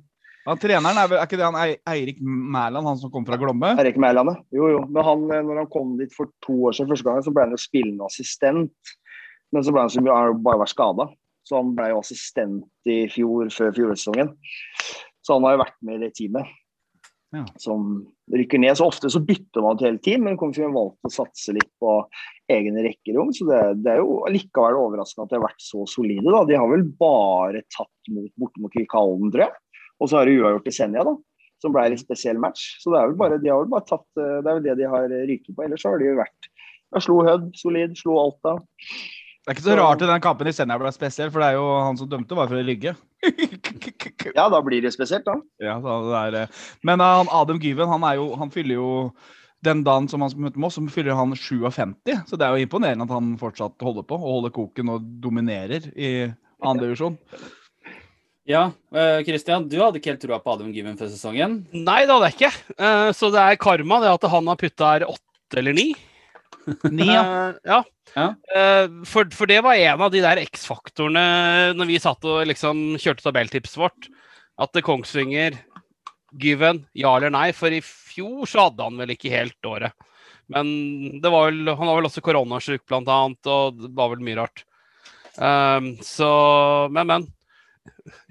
Han, 0.47 0.59
treneren 0.63 0.99
er, 1.01 1.15
er 1.17 1.27
ikke 1.27 1.39
det 1.41 1.47
han 1.49 1.59
Eirik 1.91 2.21
Mæland, 2.23 2.87
han 2.87 2.99
som 3.01 3.11
kom 3.11 3.25
fra 3.27 3.39
Glomme? 3.41 3.73
Eirik 3.81 3.97
Mæland, 3.99 4.31
jo 4.55 4.69
jo. 4.71 4.83
Men 4.87 5.07
han, 5.07 5.25
eh, 5.35 5.43
når 5.43 5.63
han 5.65 5.71
kom 5.73 5.97
dit 5.99 6.13
for 6.15 6.31
to 6.47 6.55
år 6.69 6.77
siden 6.77 6.93
første 6.93 7.09
gang, 7.09 7.23
så 7.27 7.33
ble 7.35 7.47
han 7.49 7.57
jo 7.57 7.63
spillende 7.63 8.07
assistent. 8.07 8.95
Men 9.55 9.67
så 9.67 9.75
ble 9.75 9.83
han 9.87 9.91
så 9.91 10.03
han 10.07 10.43
bare 10.45 10.63
vært 10.63 10.75
skada. 10.75 11.09
Så 11.47 11.59
han 11.61 11.75
ble 11.79 11.91
jo 11.93 11.99
assistent 12.03 12.91
i 12.91 13.01
fjor, 13.11 13.51
før 13.55 13.75
fjorårssesongen. 13.75 14.33
Så 15.23 15.35
han 15.37 15.47
har 15.47 15.57
jo 15.57 15.65
vært 15.65 15.77
med 15.87 15.99
i 15.99 16.07
det 16.07 16.15
teamet 16.19 16.55
Ja. 17.35 17.43
som 17.59 18.07
rykker 18.33 18.59
ned. 18.63 18.75
Så 18.79 18.87
ofte 18.87 19.11
så 19.11 19.21
bytter 19.23 19.63
man 19.63 19.79
til 19.79 19.89
hele 19.91 20.03
team, 20.03 20.25
men 20.27 20.39
Kongsvinger 20.39 20.75
valgte 20.75 21.11
å 21.11 21.15
satse 21.15 21.55
litt 21.55 21.71
på 21.83 21.93
egne 22.51 22.83
rekkerom. 22.87 23.33
Så 23.35 23.47
det, 23.51 23.61
det 23.83 23.95
er 23.97 24.03
jo 24.03 24.23
likevel 24.31 24.79
overraskende 24.79 25.27
at 25.27 25.35
de 25.35 25.39
har 25.41 25.47
vært 25.49 25.63
så 25.63 25.83
solide. 25.91 26.27
da. 26.31 26.45
De 26.47 26.59
har 26.59 26.71
vel 26.71 26.87
bare 26.99 27.63
tatt 27.75 28.11
mot 28.15 28.31
bortimot 28.39 28.63
mot 28.67 28.75
Kvikkhallen, 28.75 29.31
tror 29.35 29.47
jeg. 29.47 29.55
Og 30.01 30.11
så 30.11 30.21
har 30.21 30.29
de 30.29 30.37
uavgjort 30.41 30.71
i 30.71 30.77
Senja, 30.77 31.05
da. 31.07 31.17
Som 31.65 31.73
ble 31.73 31.87
en 31.87 31.95
litt 31.95 32.05
spesiell 32.05 32.41
match. 32.41 32.75
Så 32.83 32.93
det 32.93 33.01
er 33.01 33.11
vel 33.11 33.21
bare, 33.21 33.41
de 33.41 33.53
har 33.53 33.63
vel 33.63 33.73
bare 33.73 33.89
tatt 33.89 34.21
eh, 34.21 34.41
Det 34.45 34.51
er 34.51 34.59
vel 34.59 34.65
det 34.67 34.79
de 34.81 34.91
har 34.93 35.07
ryket 35.09 35.53
på. 35.55 35.63
Ellers 35.65 35.87
har 35.89 36.01
de 36.01 36.11
jo 36.11 36.19
vært 36.19 36.51
Jeg 36.51 37.07
Slo 37.07 37.21
Hødd 37.27 37.47
solid, 37.57 37.95
slo 37.99 38.19
Alta. 38.21 38.59
Det 39.47 39.53
er 39.53 39.57
ikke 39.61 39.69
så 39.69 39.75
rart 39.79 40.03
at 40.03 40.11
den 40.11 40.23
kampen 40.25 40.49
i 40.51 40.53
Senja 40.55 40.75
ble 40.81 40.91
spesiell, 40.91 41.31
for 41.31 41.39
det 41.39 41.53
er 41.53 41.61
jo 41.61 41.67
han 41.79 41.99
som 41.99 42.09
dømte, 42.11 42.35
var 42.35 42.51
fra 42.51 42.59
Rygge. 42.67 42.97
Ja, 44.35 44.49
da 44.51 44.59
blir 44.65 44.83
det 44.83 44.91
spesielt, 44.91 45.27
da. 45.27 45.37
ja, 45.63 45.77
da 45.83 45.97
det 46.03 46.17
er, 46.19 46.37
eh, 46.43 46.65
men 46.87 47.01
eh, 47.01 47.13
han 47.21 47.31
Adam 47.31 47.61
Gyven, 47.63 47.89
han, 47.89 48.07
er 48.09 48.19
jo, 48.19 48.33
han 48.41 48.51
fyller 48.51 48.75
jo 48.81 48.89
den 49.65 49.85
dagen 49.87 50.09
som 50.11 50.25
han 50.25 50.35
møtte 50.43 50.61
Moss, 50.63 50.77
så 50.79 50.85
fyller 50.93 51.17
han 51.17 51.35
57. 51.39 52.11
Så 52.27 52.39
det 52.39 52.47
er 52.47 52.57
jo 52.57 52.67
imponerende 52.67 53.07
at 53.07 53.15
han 53.15 53.37
fortsatt 53.41 53.87
holder 53.87 54.07
på 54.07 54.19
og 54.19 54.27
holder 54.27 54.55
koken 54.55 54.93
og 54.97 55.07
dominerer 55.23 55.89
i 55.95 56.11
andre 56.59 56.89
divisjon. 56.91 57.17
Ja, 58.47 58.69
Kristian, 58.95 59.25
Christian, 59.27 59.65
du 59.71 59.77
hadde 59.83 59.99
ikke 59.99 60.13
helt 60.13 60.23
trua 60.23 60.39
på 60.43 60.53
Adam 60.55 60.69
Given 60.75 60.95
før 60.99 61.09
sesongen. 61.11 61.59
Nei, 61.75 62.05
det 62.07 62.15
hadde 62.15 62.29
jeg 62.31 62.37
ikke. 62.39 62.53
Eh, 62.79 63.09
Så 63.17 63.31
det 63.35 63.43
er 63.43 63.59
karma, 63.59 63.99
det 64.05 64.13
at 64.13 64.27
han 64.31 64.47
har 64.47 64.61
putta 64.61 64.93
her 64.93 65.07
åtte 65.11 65.59
eller 65.59 65.75
ni. 65.75 65.89
Ni, 66.95 67.07
ja. 67.11 67.23
Eh, 67.23 67.59
ja. 67.67 67.81
Ja. 68.17 68.29
Eh, 68.55 68.87
For, 69.07 69.27
for 69.35 69.51
det 69.51 69.59
var 69.67 69.75
en 69.75 70.01
av 70.07 70.13
de 70.15 70.23
der 70.25 70.41
X-faktorene 70.47 71.75
når 71.77 71.91
vi 71.91 71.99
satt 72.03 72.25
og 72.27 72.47
liksom 72.49 72.95
kjørte 73.03 73.27
tabelltipset 73.27 73.81
vårt. 73.83 74.09
At 74.63 74.73
det 74.73 74.87
Kongsvinger, 74.87 75.59
Given, 76.41 76.85
ja 76.97 77.13
eller 77.19 77.35
nei. 77.35 77.51
For 77.57 77.73
i 77.75 77.83
fjor 77.85 78.47
så 78.49 78.69
hadde 78.69 78.87
han 78.87 78.99
vel 79.03 79.13
ikke 79.15 79.35
helt 79.35 79.69
året. 79.69 79.93
Men 80.53 81.19
det 81.23 81.31
var 81.35 81.51
vel, 81.51 81.67
han 81.75 81.91
var 81.91 81.99
vel 81.99 82.07
også 82.09 82.23
koronasjuk 82.23 82.85
blant 82.87 83.11
annet, 83.11 83.51
og 83.51 83.81
det 83.83 83.91
var 83.99 84.13
vel 84.15 84.23
mye 84.23 84.39
rart. 84.39 84.63
Um, 85.37 85.97
så, 86.07 86.29
men, 86.95 87.11
men. 87.11 87.27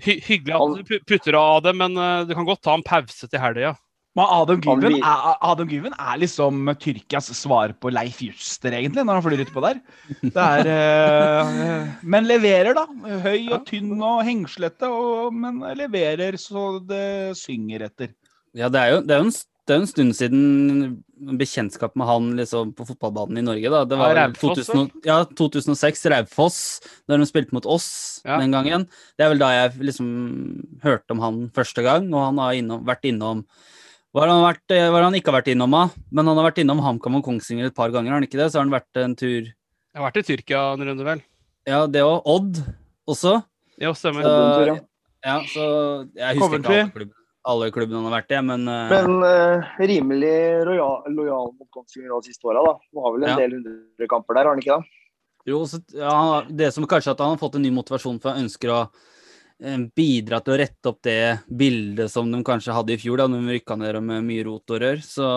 Hy 0.06 0.20
hyggelig 0.24 0.56
at 0.58 0.76
du 0.90 1.02
putter 1.08 1.38
av 1.40 1.64
det, 1.66 1.76
men 1.78 1.98
eh, 1.98 2.22
du 2.30 2.36
kan 2.38 2.48
godt 2.48 2.64
ta 2.66 2.76
en 2.78 2.86
pause 2.86 3.28
til 3.30 3.42
helga. 3.42 3.76
Men 4.16 4.30
Adam 4.32 4.62
Han 4.64 4.80
Gyven 4.80 5.02
er, 5.02 5.24
Adam 5.44 5.68
Gyven 5.68 5.96
er 6.00 6.20
liksom 6.22 6.70
Tyrkias 6.80 7.28
svar 7.36 7.74
på 7.84 7.92
Leif 7.92 8.22
Juster, 8.24 8.72
egentlig, 8.72 9.04
når 9.04 9.20
han 9.20 9.26
flyr 9.26 9.44
utpå 9.44 9.64
der. 9.66 9.82
Det 10.24 10.46
er 10.46 10.70
eh, 10.72 11.90
Men 12.08 12.30
leverer, 12.30 12.72
da. 12.78 12.86
Høy 13.26 13.50
og 13.50 13.66
tynn 13.68 13.98
og 14.00 14.22
hengslete, 14.28 14.88
og, 14.88 15.36
men 15.36 15.60
leverer 15.76 16.40
så 16.40 16.78
det 16.88 17.36
synger 17.42 17.90
etter. 17.90 18.16
Ja, 18.56 18.72
det 18.72 18.86
er 18.86 18.94
jo, 18.94 19.04
det 19.04 19.18
er 19.18 19.20
jo 19.20 19.28
en, 19.28 19.36
det 19.66 19.74
er 19.74 19.80
jo 19.80 19.84
en 19.86 19.90
stund 19.90 20.14
siden 20.18 20.42
bekjentskap 21.40 21.96
med 21.98 22.06
han 22.10 22.26
liksom, 22.38 22.74
på 22.78 22.86
fotballbanen 22.86 23.40
i 23.40 23.46
Norge. 23.46 23.70
Da. 23.74 23.84
Det 23.90 23.98
Ja, 23.98 24.02
var 24.04 24.16
Raufoss, 24.20 24.68
2000, 24.68 24.92
ja, 25.08 25.18
2006, 25.26 26.06
Raufoss, 26.14 26.58
da 27.10 27.18
de 27.18 27.26
spilte 27.26 27.54
mot 27.56 27.66
oss 27.66 28.22
Ja. 28.26 28.38
den 28.40 28.52
gangen. 28.52 28.88
Det 29.18 29.26
er 29.26 29.30
vel 29.34 29.40
da 29.42 29.50
jeg 29.56 29.80
liksom 29.80 30.10
hørte 30.84 31.12
om 31.12 31.20
han 31.24 31.40
første 31.56 31.82
gang, 31.84 32.12
og 32.14 32.26
han 32.30 32.38
har 32.38 32.54
innom, 32.54 32.84
vært 32.86 33.04
innom 33.10 33.46
hva 34.16 34.22
har 34.22 34.30
han, 34.32 34.44
vært, 34.54 34.72
eh, 34.72 34.88
hva 34.88 34.96
har 35.02 35.04
han 35.10 35.14
ikke 35.18 35.34
vært 35.34 35.50
innom, 35.52 35.72
da? 35.72 35.90
Men 36.12 36.26
han 36.28 36.38
har 36.38 36.46
vært 36.52 36.62
innom 36.64 36.80
HamKam 36.80 37.18
og 37.18 37.24
Kongsvinger 37.26 37.66
et 37.68 37.76
par 37.76 37.90
ganger, 37.92 38.12
har 38.14 38.20
han 38.22 38.24
ikke 38.24 38.38
det? 38.40 38.52
Så 38.52 38.60
har 38.60 38.64
han 38.64 38.72
vært 38.72 38.96
en 39.04 39.16
tur 39.16 39.42
Jeg 39.44 39.54
har 39.96 40.06
vært 40.12 40.18
i 40.22 40.24
Tyrkia 40.24 40.62
en 40.74 40.86
runde, 40.88 41.04
vel. 41.04 41.22
Ja, 41.68 41.86
det 41.88 42.02
òg. 42.04 42.22
Odd 42.26 42.62
også. 43.08 43.44
Ja, 43.80 43.92
stemmer. 43.92 44.24
Så, 44.24 44.66
ja. 44.68 44.76
ja, 45.26 45.40
så 45.52 46.08
jeg 46.16 46.38
husker 46.38 46.40
Coventry. 46.40 46.76
ikke 46.76 46.84
alle 46.84 46.92
klubbene, 46.96 47.25
alle 47.46 47.70
klubbene 47.74 48.00
han 48.00 48.08
har 48.10 48.16
vært 48.20 48.34
i, 48.34 48.42
men, 48.46 48.68
uh... 48.68 48.92
Men 48.92 49.18
uh, 49.22 49.74
rimelig 49.78 50.36
lojal, 50.66 51.10
lojal 51.14 51.52
mot 51.54 51.68
Kongsvinger 51.74 52.14
de 52.16 52.32
siste 52.32 52.48
åra, 52.50 52.64
da. 52.66 52.76
Han 52.96 53.06
har 53.06 53.16
vel 53.16 53.26
en 53.26 53.30
Ja. 53.30 53.36
del 53.44 53.58
hundre 53.60 54.08
kamper 54.10 54.38
der, 54.38 54.48
har 54.48 54.56
han 54.56 54.64
ikke 54.64 54.80
det? 54.80 55.02
Jo, 55.46 55.60
så, 55.70 55.78
ja, 55.94 56.16
det 56.50 56.72
som 56.74 56.88
kanskje 56.90 57.14
at 57.14 57.22
han 57.22 57.36
har 57.36 57.42
fått 57.42 57.60
en 57.60 57.62
ny 57.62 57.70
motivasjon 57.76 58.18
for 58.22 58.34
han 58.34 58.48
ønsker 58.48 58.72
å 58.74 58.80
eh, 59.62 59.78
bidra 59.94 60.40
til 60.42 60.56
å 60.56 60.58
rette 60.58 60.90
opp 60.90 61.04
det 61.06 61.46
bildet 61.46 62.10
som 62.10 62.32
de 62.34 62.42
kanskje 62.48 62.74
hadde 62.74 62.96
i 62.96 63.02
fjor, 63.02 63.22
da 63.22 63.30
de 63.30 63.44
rykka 63.54 63.78
ned 63.78 64.02
med 64.02 64.26
mye 64.26 64.48
rot 64.48 64.74
og 64.74 64.82
rør. 64.82 65.04
Så 65.06 65.30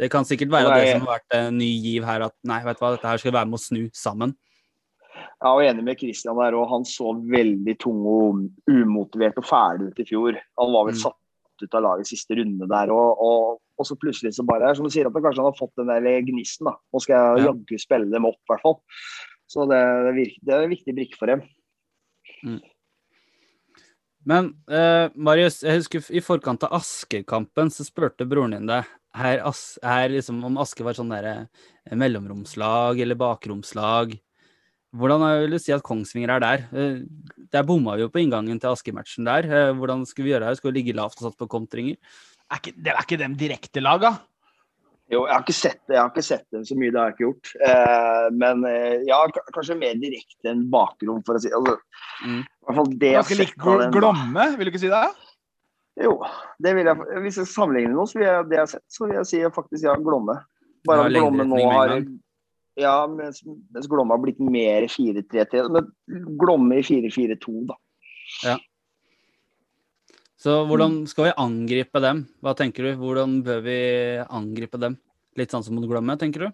det 0.00 0.08
kan 0.08 0.24
sikkert 0.24 0.54
være 0.54 0.72
nei. 0.72 0.80
det 0.80 0.92
som 0.94 1.04
har 1.04 1.18
vært 1.18 1.36
en 1.36 1.60
ny 1.60 1.68
giv 1.84 2.06
her, 2.08 2.24
at 2.30 2.36
nei, 2.48 2.62
vet 2.64 2.80
du 2.80 2.84
hva, 2.86 2.94
dette 2.96 3.12
her 3.12 3.20
skal 3.20 3.36
være 3.36 3.50
med 3.50 3.60
å 3.60 3.66
snu 3.66 3.82
sammen. 3.92 4.32
Jeg 5.38 5.54
er 5.68 5.70
enig 5.70 5.84
med 5.86 6.00
Christian 6.00 6.38
der, 6.40 6.56
og 6.58 6.66
han 6.72 6.84
så 6.88 7.12
veldig 7.14 7.76
tung 7.78 8.00
og 8.10 8.40
umotivert 8.66 9.38
og 9.38 9.46
ferdig 9.46 9.92
ut 9.92 10.00
i 10.02 10.06
fjor. 10.08 10.38
Han 10.58 10.72
var 10.74 10.88
vel 10.88 10.96
Mm. 10.96 11.02
satt 11.04 11.62
ut 11.62 11.74
av 11.74 11.82
laget 11.82 12.06
siste 12.10 12.34
runde 12.38 12.66
der, 12.70 12.90
og, 12.90 13.22
og, 13.22 13.60
og 13.78 13.86
så 13.86 13.94
plutselig 13.98 14.34
så 14.34 14.44
bare 14.46 14.74
Som 14.74 14.86
du 14.86 14.90
sier, 14.90 15.06
at 15.06 15.14
han 15.14 15.22
kanskje 15.22 15.42
han 15.42 15.52
har 15.52 15.58
fått 15.58 15.74
den 15.78 15.86
der 15.86 16.22
gnisten, 16.26 16.66
da. 16.66 16.74
Nå 16.92 17.00
skal 17.02 17.14
jeg 17.14 17.44
Ja. 17.46 17.52
jaggu 17.52 17.78
spille 17.78 18.10
dem 18.10 18.26
opp, 18.26 18.40
i 18.42 18.50
hvert 18.50 18.62
fall. 18.66 18.80
Så 19.48 19.68
det, 19.70 19.78
det, 19.78 20.14
virker, 20.18 20.40
det 20.44 20.54
er 20.54 20.62
en 20.66 20.74
viktig 20.74 20.94
brikke 20.98 21.16
for 21.18 21.26
dem. 21.26 21.42
Men 24.28 24.50
eh, 24.68 25.08
Marius, 25.16 25.62
jeg 25.64 25.78
husker 25.80 26.10
i 26.12 26.20
forkant 26.20 26.66
av 26.66 26.74
Asker-kampen 26.80 27.70
så 27.72 27.86
spurte 27.86 28.26
broren 28.28 28.52
din 28.56 28.66
deg 28.68 28.84
her, 29.16 29.40
her 29.82 30.08
liksom, 30.12 30.42
om 30.44 30.58
Asker 30.60 30.84
var 30.84 30.98
sånn 30.98 31.14
derre 31.14 31.48
eh, 31.86 31.96
mellomromslag 31.96 33.00
eller 33.00 33.18
bakromslag. 33.18 34.18
Hvordan 34.96 35.20
vil 35.42 35.50
du 35.52 35.58
si 35.60 35.72
at 35.74 35.82
Kongsvinger 35.84 36.30
er 36.36 36.40
der? 36.40 36.62
Eh, 36.72 37.02
Der 37.52 37.62
bomma 37.64 37.94
vi 37.96 38.02
jo 38.06 38.08
på 38.12 38.20
inngangen 38.22 38.58
til 38.60 38.70
Asker-matchen 38.72 39.24
der. 39.28 39.44
Eh, 39.44 39.72
Hvordan 39.76 40.06
skulle 40.08 40.24
vi 40.28 40.32
gjøre 40.34 40.48
her? 40.48 40.54
Skulle 40.56 40.72
vi 40.74 40.82
ligge 40.82 40.96
lavt 40.96 41.20
og 41.20 41.28
satt 41.30 41.38
på 41.40 41.48
kontringer? 41.48 41.96
Er 42.50 42.56
ikke, 42.60 42.72
det 42.76 42.92
er 42.94 43.02
ikke 43.04 43.18
dem 43.20 43.34
direktelaga? 43.36 44.14
Jo, 45.08 45.22
jeg 45.24 45.32
har 45.32 45.40
ikke 45.44 45.54
sett 45.56 45.78
det, 45.88 45.94
jeg 45.96 46.02
har 46.02 46.10
ikke 46.10 46.24
sett 46.24 46.44
dem 46.52 46.64
så 46.68 46.74
mye, 46.76 46.90
det 46.92 47.00
har 47.00 47.06
jeg 47.08 47.14
ikke 47.16 47.24
gjort. 47.24 47.52
Eh, 47.64 48.26
men 48.36 48.64
eh, 48.68 48.98
ja, 49.08 49.22
kanskje 49.56 49.76
mer 49.80 49.94
direkte 49.96 50.50
enn 50.52 50.66
bakrom, 50.72 51.22
for 51.24 51.36
å 51.36 51.40
si 51.40 51.48
altså, 51.48 51.78
Mm. 52.18 52.40
I 52.42 52.66
hvert 52.66 52.76
fall 52.76 52.88
det 52.98 53.12
Ganske 53.14 53.36
sett 53.36 53.38
lik 53.54 53.66
av 53.66 53.78
den- 53.80 53.92
Glomme, 53.94 54.44
vil 54.58 54.66
du 54.66 54.70
ikke 54.72 54.80
si 54.82 54.88
det? 54.90 55.04
Jo, 56.02 56.12
det 56.60 56.74
vil 56.76 56.84
jeg, 56.90 56.96
hvis 57.24 57.36
jeg 57.40 57.46
sammenligner 57.46 57.94
noe, 57.94 58.06
så 58.10 58.18
vil 58.18 58.26
jeg, 58.26 58.44
det 58.50 58.56
jeg 58.58 58.60
har 58.64 58.66
sett, 58.74 58.84
så 58.90 59.06
vil 59.06 59.14
jeg 59.16 59.26
si 59.30 59.40
faktisk 59.54 59.84
ja, 59.88 59.94
Glomme. 59.96 60.34
Bare 60.84 61.06
at 61.06 61.12
Glomme 61.14 61.46
nå 61.48 61.62
har. 61.72 61.94
Ja, 62.78 62.94
mens, 63.10 63.42
mens 63.74 63.88
Glomme 63.90 64.14
har 64.14 64.22
blitt 64.22 64.38
mer 64.38 64.86
4-3-3. 64.92 65.64
Men 65.74 65.90
Glomme 66.38 66.78
i 66.78 66.84
4-4-2, 66.86 67.54
da. 67.72 67.78
Så 70.38 70.54
hvordan 70.68 71.00
skal 71.10 71.28
vi 71.28 71.36
angripe 71.42 71.98
dem? 72.04 72.22
Hva 72.44 72.54
tenker 72.54 72.86
du? 72.86 72.92
Hvordan 73.00 73.40
bør 73.46 73.64
vi 73.64 73.78
angripe 74.22 74.78
dem? 74.78 74.94
Litt 75.38 75.50
sånn 75.50 75.64
som 75.66 75.74
mot 75.74 75.86
Glømme, 75.90 76.14
tenker 76.20 76.46
du? 76.46 76.52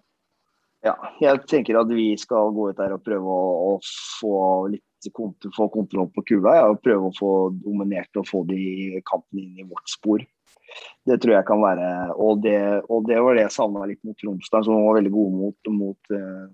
Ja, 0.85 0.95
jeg 1.21 1.43
tenker 1.49 1.77
at 1.79 1.89
vi 1.93 2.11
skal 2.21 2.51
gå 2.53 2.71
ut 2.71 2.77
der 2.77 2.93
og 2.93 3.03
prøve 3.05 3.29
å, 3.29 3.45
å 3.69 4.17
få 4.19 4.35
litt 4.73 5.09
kont 5.13 5.45
få 5.53 5.67
kontroll 5.73 6.09
på 6.13 6.23
kula. 6.29 6.55
Ja, 6.57 6.65
og 6.73 6.81
prøve 6.85 7.09
å 7.09 7.15
få 7.17 7.31
dominert 7.61 8.17
og 8.17 8.25
få 8.29 8.41
de 8.49 9.01
kampene 9.05 9.45
inn 9.45 9.61
i 9.61 9.67
vårt 9.69 9.89
spor. 9.89 10.25
Det 11.05 11.19
tror 11.21 11.35
jeg 11.37 11.47
kan 11.47 11.61
være 11.61 11.87
Og 12.19 12.41
det, 12.43 12.57
og 12.89 13.05
det 13.07 13.19
var 13.21 13.37
det 13.37 13.45
jeg 13.45 13.55
savna 13.55 13.85
litt 13.89 14.01
mot 14.07 14.17
Tromsdal, 14.19 14.65
som 14.67 14.87
var 14.87 14.99
veldig 14.99 15.13
gode 15.13 15.39
mot, 15.39 15.71
mot, 15.71 16.11
eh, 16.17 16.47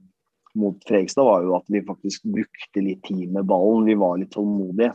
mot 0.61 0.77
Fredrikstad, 0.87 1.25
var 1.27 1.45
jo 1.47 1.55
at 1.57 1.71
vi 1.71 1.83
faktisk 1.87 2.27
brukte 2.35 2.83
litt 2.83 3.03
tid 3.07 3.31
med 3.31 3.47
ballen. 3.49 3.87
Vi 3.87 3.97
var 3.99 4.19
litt 4.21 4.33
tålmodige. 4.35 4.93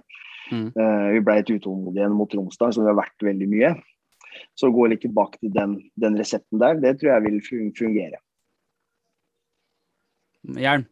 Mm. 0.52 0.68
Eh, 0.70 1.08
vi 1.16 1.24
ble 1.26 1.40
litt 1.40 1.54
utålmodige 1.56 2.10
mot 2.14 2.30
Tromsdal, 2.30 2.74
som 2.76 2.86
vi 2.86 2.92
har 2.92 3.00
vært 3.00 3.28
veldig 3.30 3.50
mye. 3.50 3.74
Så 4.56 4.68
å 4.68 4.74
gå 4.74 4.86
litt 4.90 5.02
tilbake 5.04 5.40
til 5.40 5.52
den, 5.54 5.78
den 5.96 6.16
resepten 6.20 6.60
der, 6.60 6.78
det 6.80 6.98
tror 7.00 7.14
jeg 7.14 7.26
vil 7.26 7.72
fungere. 7.76 8.20
Jern. 10.60 10.86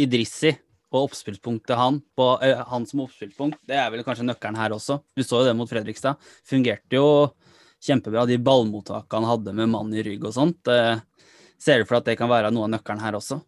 Idrissi 0.00 0.54
og 0.92 1.08
oppspillspunktet 1.08 1.76
han, 1.78 2.00
på, 2.16 2.26
eh, 2.44 2.58
han 2.68 2.84
som 2.88 3.04
oppspillspunkt, 3.04 3.60
det 3.68 3.78
er 3.80 3.90
vel 3.92 4.04
kanskje 4.04 4.26
nøkkelen 4.26 4.58
her 4.60 4.74
også. 4.76 4.98
Vi 5.16 5.24
så 5.24 5.40
jo 5.40 5.48
det 5.48 5.54
mot 5.56 5.70
Fredrikstad. 5.70 6.20
Fungerte 6.48 6.98
jo 6.98 7.06
kjempebra, 7.82 8.26
de 8.30 8.38
ballmottakene 8.38 9.22
han 9.22 9.30
hadde 9.30 9.56
med 9.58 9.72
mann 9.72 9.94
i 9.94 10.04
rygg 10.06 10.28
og 10.28 10.36
sånt. 10.36 10.70
Eh, 10.70 11.00
ser 11.60 11.82
du 11.82 11.88
for 11.88 11.98
deg 11.98 12.02
at 12.02 12.12
det 12.12 12.20
kan 12.20 12.30
være 12.32 12.52
noe 12.54 12.68
av 12.68 12.76
nøkkelen 12.76 13.02
her 13.02 13.18
også? 13.18 13.42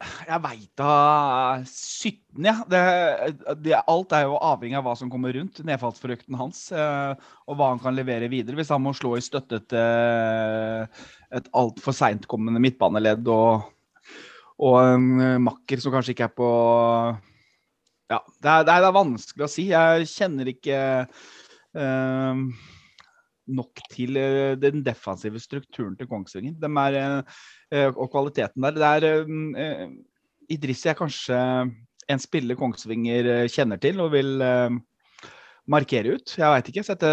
Jeg 0.00 0.40
veit 0.40 0.70
da 0.80 0.92
17, 1.60 2.14
ja. 2.46 2.54
Det, 2.70 2.80
det, 3.60 3.74
alt 3.76 4.14
er 4.16 4.24
jo 4.24 4.38
avhengig 4.40 4.78
av 4.78 4.86
hva 4.86 4.94
som 4.96 5.10
kommer 5.12 5.34
rundt 5.36 5.60
nedfallsfrukten 5.66 6.38
hans, 6.40 6.62
eh, 6.72 7.26
og 7.44 7.58
hva 7.58 7.74
han 7.74 7.82
kan 7.82 7.96
levere 7.98 8.30
videre. 8.32 8.56
Hvis 8.56 8.72
han 8.72 8.80
må 8.80 8.94
slå 8.96 9.18
i 9.18 9.24
støtte 9.24 9.60
til 9.68 10.88
et 11.36 11.50
altfor 11.52 11.96
seintkommende 11.96 12.62
midtbaneledd 12.64 13.28
og, 13.28 13.68
og 14.64 14.78
en 14.80 15.10
eh, 15.26 15.36
makker 15.50 15.84
som 15.84 15.92
kanskje 15.92 16.16
ikke 16.16 16.30
er 16.30 16.34
på 16.38 16.50
Ja, 18.10 18.22
det 18.40 18.54
er, 18.56 18.66
det 18.70 18.78
er 18.80 18.96
vanskelig 18.96 19.46
å 19.46 19.52
si. 19.52 19.68
Jeg 19.68 20.08
kjenner 20.14 20.48
ikke 20.54 20.80
eh, 21.76 22.44
nok 23.50 23.82
til 23.92 24.18
eh, 24.20 24.54
den 24.60 24.84
defensive 24.86 25.40
strukturen 25.42 25.96
til 25.98 26.08
Kongsvinger. 26.10 26.56
De 26.60 26.70
er, 26.84 27.22
eh, 27.72 27.88
og 27.90 28.10
kvaliteten 28.12 28.66
der. 28.66 28.78
Det 28.78 28.90
er 28.90 29.08
eh, 29.64 29.88
Idrissi 30.50 30.90
er 30.90 30.98
kanskje 30.98 31.40
en 32.10 32.22
spiller 32.22 32.58
Kongsvinger 32.58 33.28
eh, 33.34 33.48
kjenner 33.50 33.80
til 33.82 34.00
og 34.02 34.12
vil 34.14 34.40
eh, 34.42 34.78
markere 35.70 36.16
ut. 36.16 36.34
Jeg 36.38 36.50
veit 36.54 36.72
ikke. 36.72 36.84
Sette 36.86 37.10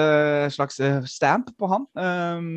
en 0.48 0.54
slags 0.54 0.80
eh, 0.82 1.00
stamp 1.10 1.52
på 1.60 1.70
han. 1.72 1.86
Eh, 1.94 2.50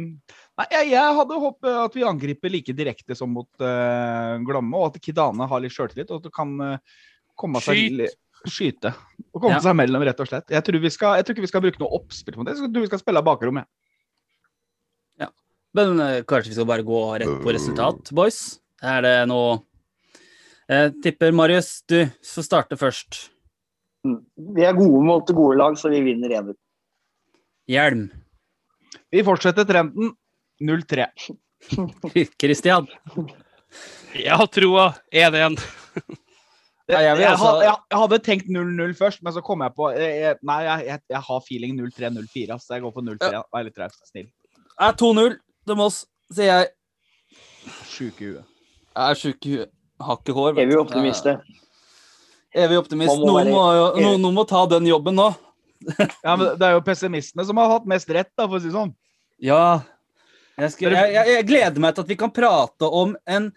nei, 0.61 0.66
jeg, 0.76 0.91
jeg 0.95 1.18
hadde 1.20 1.43
håpet 1.45 1.78
at 1.85 1.99
vi 1.99 2.07
angriper 2.09 2.53
like 2.53 2.76
direkte 2.76 3.16
som 3.18 3.33
mot 3.37 3.64
eh, 3.64 4.35
Glomme, 4.47 4.76
og 4.78 4.91
at 4.91 5.01
Kidane 5.05 5.49
har 5.51 5.64
litt 5.64 5.76
sjøltillit, 5.76 6.11
og 6.11 6.22
at 6.22 6.28
det 6.31 6.35
kan 6.37 6.57
eh, 6.66 6.99
komme 7.41 7.62
seg 7.64 7.85
Skyt. 7.85 8.18
Skyte. 8.49 8.95
Og 9.34 9.43
komme 9.43 9.57
Ja. 9.59 9.61
seg 9.64 9.76
mellom, 9.76 10.03
rett 10.07 10.20
og 10.22 10.28
slett. 10.28 10.49
Jeg 10.51 10.64
tror, 10.64 10.80
vi 10.80 10.91
skal, 10.91 11.16
jeg 11.18 11.26
tror 11.26 11.36
ikke 11.36 11.45
vi 11.45 11.51
skal 11.51 11.62
bruke 11.64 11.80
noe 11.82 11.99
oppspill 11.99 12.38
på 12.38 12.45
det. 12.47 12.57
Jeg 12.57 12.70
tror 12.72 12.84
vi 12.86 12.91
skal 12.91 13.03
spille 13.03 13.20
av 13.20 13.26
bakrommet. 13.26 13.66
Ja. 15.20 15.28
Men 15.76 16.01
uh, 16.01 16.22
kanskje 16.22 16.53
vi 16.53 16.57
skal 16.57 16.68
bare 16.70 16.86
gå 16.86 17.01
rett 17.20 17.43
på 17.45 17.53
resultat, 17.53 18.11
boys? 18.16 18.61
Er 18.80 19.03
det 19.05 19.16
noe 19.28 19.61
Jeg 20.70 20.95
tipper 21.03 21.34
Marius, 21.34 21.82
du 21.91 22.07
får 22.24 22.47
starte 22.47 22.76
først. 22.78 23.26
Mm. 24.07 24.20
Vi 24.57 24.64
er 24.64 24.72
gode 24.78 25.03
mot 25.05 25.26
gode 25.34 25.59
lag, 25.59 25.76
så 25.76 25.91
vi 25.93 26.01
vinner 26.01 26.30
1-0. 26.30 26.55
Hjelm. 27.68 28.07
Vi 29.11 29.24
fortsetter 29.26 29.66
trenden. 29.66 30.14
0-3. 30.62 31.09
Christian. 32.41 32.86
Jeg 34.14 34.36
har 34.36 34.49
troa 34.53 34.86
1-1. 35.12 35.59
Ja, 36.91 37.01
jeg 37.05 37.20
jeg, 37.22 37.38
hadde, 37.38 37.64
jeg, 37.68 37.99
hadde 38.03 38.18
tenkt 38.26 38.51
0-0 38.51 38.95
først, 38.99 39.22
men 39.22 39.34
så 39.36 39.43
kom 39.45 39.62
jeg 39.64 39.74
på 39.76 39.91
jeg, 39.95 40.11
jeg, 40.24 40.38
Nei, 40.47 40.59
jeg, 40.66 40.86
jeg, 40.88 41.03
jeg 41.14 41.22
har 41.28 41.43
feeling 41.47 41.78
0-3-0-4, 41.78 42.59
så 42.59 42.76
jeg 42.76 42.84
går 42.84 42.95
for 42.97 43.07
0-3. 43.07 43.43
Vær 43.55 43.66
litt 43.66 43.82
raus, 43.82 43.99
snill. 44.11 44.28
Er 44.80 44.97
2-0 44.99 45.36
til 45.38 45.78
Moss, 45.78 46.03
sier 46.32 46.51
jeg. 46.51 46.70
Sjuke 47.91 48.24
i 48.24 48.30
huet. 48.32 48.47
Jeg 48.91 49.05
er 49.07 49.20
sjuk 49.20 49.47
i 49.47 49.55
huet. 49.55 49.72
Har 50.01 50.20
ikke 50.20 50.34
hår. 50.34 50.59
Evig 50.62 50.78
optimist. 50.80 51.28
Evig 52.57 52.78
optimist. 52.80 53.20
Noen 53.20 53.51
må, 53.53 53.62
noen, 53.95 54.22
noen 54.22 54.36
må 54.38 54.47
ta 54.49 54.64
den 54.70 54.88
jobben 54.88 55.18
nå. 55.20 55.30
Ja, 56.26 56.34
men 56.36 56.59
Det 56.61 56.66
er 56.66 56.74
jo 56.76 56.84
pessimistene 56.84 57.45
som 57.49 57.61
har 57.61 57.70
hatt 57.72 57.86
mest 57.88 58.11
rett, 58.12 58.32
da, 58.36 58.47
for 58.47 58.59
å 58.59 58.62
si 58.62 58.68
det 58.68 58.76
sånn. 58.76 58.95
Ja. 59.41 59.80
Jeg, 60.61 60.72
skal, 60.74 60.97
jeg, 60.97 61.12
jeg, 61.14 61.36
jeg 61.36 61.47
gleder 61.49 61.80
meg 61.80 61.95
til 61.97 62.05
at 62.05 62.11
vi 62.11 62.18
kan 62.20 62.32
prate 62.34 62.88
om 62.88 63.14
en 63.28 63.49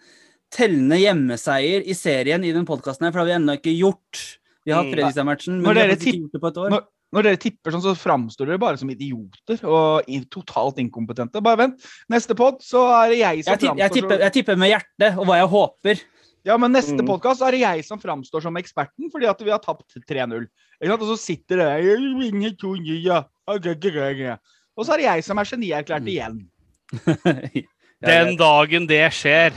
tellende 0.54 0.96
hjemmeseier 1.02 1.82
i 1.84 1.94
serien 1.98 2.44
i 2.46 2.52
den 2.54 2.64
podkasten 2.68 3.04
her, 3.08 3.12
for 3.12 3.20
det 3.20 3.26
har 3.26 3.30
vi 3.32 3.36
ennå 3.42 3.56
ikke 3.58 3.74
gjort. 3.76 4.22
Vi 4.64 4.72
har 4.72 4.82
hatt 4.82 4.92
Mm. 4.92 4.94
Fredrikstad-matchen, 4.96 5.60
men 5.60 5.74
vi 5.74 5.80
har 5.82 5.94
ikke 5.96 6.14
gjort 6.20 6.32
det 6.32 6.40
på 6.40 6.48
et 6.52 6.56
år. 6.64 6.70
Når- 6.70 6.90
Når 7.14 7.22
dere 7.22 7.36
tipper 7.38 7.70
sånn, 7.70 7.82
så 7.84 7.92
framstår 7.94 8.46
dere 8.48 8.58
bare 8.58 8.76
som 8.76 8.88
idioter 8.90 9.60
og 9.70 10.02
i- 10.08 10.24
totalt 10.26 10.78
inkompetente. 10.82 11.40
Bare 11.40 11.56
vent. 11.60 11.84
Neste 12.10 12.34
pod 12.34 12.58
så 12.58 12.80
er 13.04 13.10
det 13.10 13.18
jeg 13.20 13.44
som 13.44 13.52
Jeg, 13.52 13.60
framstår 13.60 13.78
jeg, 13.78 13.92
tipper, 13.92 14.18
jeg 14.18 14.32
tipper 14.32 14.56
med 14.58 14.70
hjertet 14.72 15.18
og 15.18 15.26
hva 15.26 15.36
jeg 15.38 15.48
håper. 15.48 16.00
Ja, 16.44 16.56
men 16.58 16.72
neste 16.72 16.98
Mm. 16.98 17.06
podcast 17.06 17.40
er 17.40 17.52
det 17.52 17.60
jeg 17.60 17.84
som 17.84 18.00
framstår 18.00 18.42
som 18.42 18.54
eksperten, 18.56 19.12
fordi 19.12 19.26
at 19.30 19.38
vi 19.40 19.50
har 19.50 19.60
tapt 19.60 19.94
3-0. 20.08 20.48
Ikke 20.82 20.90
sant? 20.90 21.02
Og 21.02 21.08
så 21.08 21.18
sitter 21.18 21.56
det 21.56 21.84
«Jeg 21.84 21.98
vinner 22.18 22.50
2-0, 22.58 23.00
ja. 23.04 24.36
Og 24.76 24.84
så 24.84 24.94
er 24.94 24.96
det 24.96 25.04
jeg 25.06 25.24
som 25.24 25.38
er 25.38 25.44
genierklært 25.44 26.02
Mm. 26.02 26.08
igjen. 26.10 26.48
Den 28.04 28.36
dagen 28.36 28.86
det 28.88 29.12
skjer, 29.12 29.52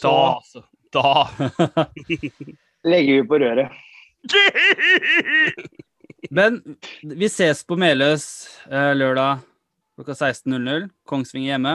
Så 0.00 0.42
da 0.92 0.92
Da 0.92 1.28
Legger 2.90 3.14
vi 3.14 3.28
på 3.28 3.38
røret. 3.38 3.68
Men 6.30 6.60
vi 7.02 7.28
ses 7.28 7.60
på 7.68 7.76
Meløs 7.76 8.24
eh, 8.70 8.94
lørdag 8.96 9.42
klokka 9.98 10.12
16.00. 10.16 10.88
Kongsvinger 11.04 11.52
hjemme. 11.52 11.74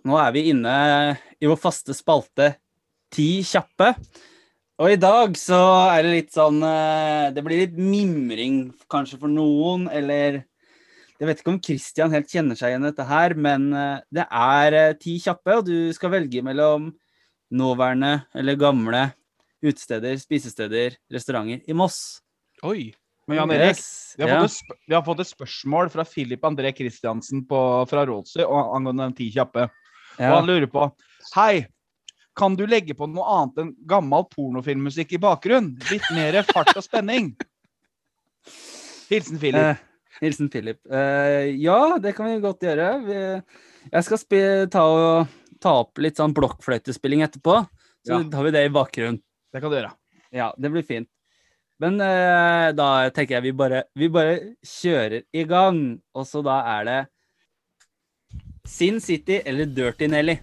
Nå 0.00 0.16
er 0.18 0.32
vi 0.34 0.48
inne 0.50 0.74
i 1.38 1.46
vår 1.46 1.60
faste 1.60 1.94
spalte 1.94 2.54
Ti 3.14 3.44
kjappe. 3.46 3.94
Og 4.80 4.94
i 4.94 4.96
dag 5.00 5.34
så 5.36 5.58
er 5.92 6.06
det 6.06 6.12
litt 6.14 6.30
sånn 6.32 6.62
eh, 6.64 7.26
Det 7.36 7.42
blir 7.44 7.66
litt 7.66 7.76
mimring 7.76 8.62
kanskje 8.90 9.18
for 9.20 9.28
noen, 9.32 9.86
eller 9.92 10.40
Jeg 11.20 11.28
vet 11.28 11.42
ikke 11.42 11.52
om 11.52 11.60
Christian 11.60 12.14
helt 12.14 12.30
kjenner 12.32 12.56
seg 12.56 12.72
igjen 12.72 12.86
i 12.86 12.88
dette 12.88 13.04
her, 13.04 13.34
men 13.36 13.66
eh, 13.76 13.98
det 14.16 14.24
er 14.32 14.76
eh, 14.78 14.94
ti 14.96 15.18
kjappe, 15.20 15.58
og 15.60 15.66
du 15.68 15.90
skal 15.96 16.14
velge 16.14 16.40
mellom 16.46 16.88
nåværende 17.52 18.14
eller 18.38 18.56
gamle 18.56 19.02
utesteder, 19.60 20.16
spisesteder, 20.16 20.94
restauranter 21.12 21.60
i 21.68 21.74
Moss. 21.76 22.22
Oi. 22.64 22.94
Men 23.28 23.36
Jan 23.42 23.52
Erik, 23.52 23.74
Yes. 23.76 24.14
vi 24.16 24.24
har, 24.24 24.30
Ja. 24.32 24.38
fått 24.40 24.48
et, 24.48 24.54
sp- 24.56 24.78
vi 24.88 24.94
har 24.96 25.02
fått 25.04 25.20
et 25.20 25.28
spørsmål 25.34 25.90
fra 25.92 26.06
Filip 26.08 26.46
André 26.48 26.72
Kristiansen 26.74 27.42
på, 27.50 27.60
fra 27.90 28.06
Rådsø 28.08 28.46
angående 28.48 29.04
den 29.10 29.18
ti 29.18 29.28
kjappe. 29.34 29.66
Og 30.16 30.24
han 30.38 30.48
lurer 30.48 30.70
på 30.72 30.88
Hei, 31.34 31.66
kan 32.36 32.54
du 32.56 32.64
legge 32.66 32.94
på 32.96 33.08
noe 33.10 33.26
annet 33.36 33.58
enn 33.62 33.70
gammel 33.90 34.24
pornofilmmusikk 34.30 35.16
i 35.16 35.20
bakgrunnen? 35.22 35.74
Litt 35.90 36.06
mer 36.14 36.40
fart 36.48 36.72
og 36.76 36.84
spenning. 36.86 37.32
Hilsen 39.10 39.38
Philip. 39.42 39.60
Eh, 39.60 39.76
Hilsen 40.22 40.48
Philip. 40.52 40.78
Eh, 40.92 41.50
ja, 41.60 41.98
det 42.02 42.14
kan 42.16 42.30
vi 42.30 42.40
godt 42.42 42.62
gjøre. 42.64 42.88
Vi, 43.06 43.18
jeg 43.90 44.06
skal 44.06 44.20
spi, 44.22 44.40
ta, 44.72 44.84
og, 44.86 45.30
ta 45.62 45.74
opp 45.82 45.98
litt 46.02 46.20
sånn 46.20 46.34
blokkfløytespilling 46.36 47.24
etterpå. 47.26 47.62
Så 48.06 48.16
Ja. 48.16 48.22
tar 48.32 48.44
vi 48.46 48.50
det 48.54 48.64
i 48.64 48.72
bakgrunnen. 48.72 49.20
Det 49.52 49.60
kan 49.60 49.70
du 49.70 49.76
gjøre. 49.76 49.92
Ja, 50.32 50.52
det 50.56 50.70
blir 50.72 50.86
fint. 50.86 51.08
Men 51.80 52.00
eh, 52.00 52.70
da 52.76 53.08
tenker 53.10 53.38
jeg 53.38 53.42
vi 53.48 53.52
bare, 53.56 53.84
vi 53.96 54.08
bare 54.08 54.54
kjører 54.64 55.24
i 55.32 55.44
gang. 55.44 56.00
Og 56.14 56.26
så 56.28 56.42
da 56.44 56.60
er 56.78 56.84
det 56.84 56.98
Sin 58.68 59.00
City 59.00 59.40
eller 59.44 59.66
Dirty 59.66 60.06
Nelly. 60.06 60.38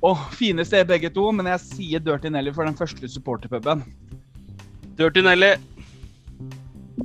Åh, 0.00 0.20
fine 0.30 0.64
steder 0.64 0.86
begge 0.86 1.10
to, 1.10 1.24
men 1.34 1.48
jeg 1.50 1.64
sier 1.64 2.02
Dirty 2.02 2.30
Nelly 2.30 2.52
for 2.54 2.68
den 2.68 2.76
første 2.78 3.08
supporterpuben. 3.10 3.82
Dirty 4.98 5.24
Nelly. 5.26 5.56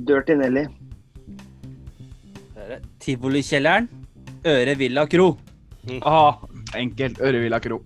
Dirty 0.06 0.36
Nelly. 0.38 0.66
Er 2.56 2.78
Tivolikjelleren. 3.02 3.88
Øre 4.46 4.76
Villa 4.78 5.06
Kro. 5.10 5.34
Ah, 6.04 6.38
enkelt. 6.76 7.18
Ørevilla 7.20 7.58
kro. 7.60 7.80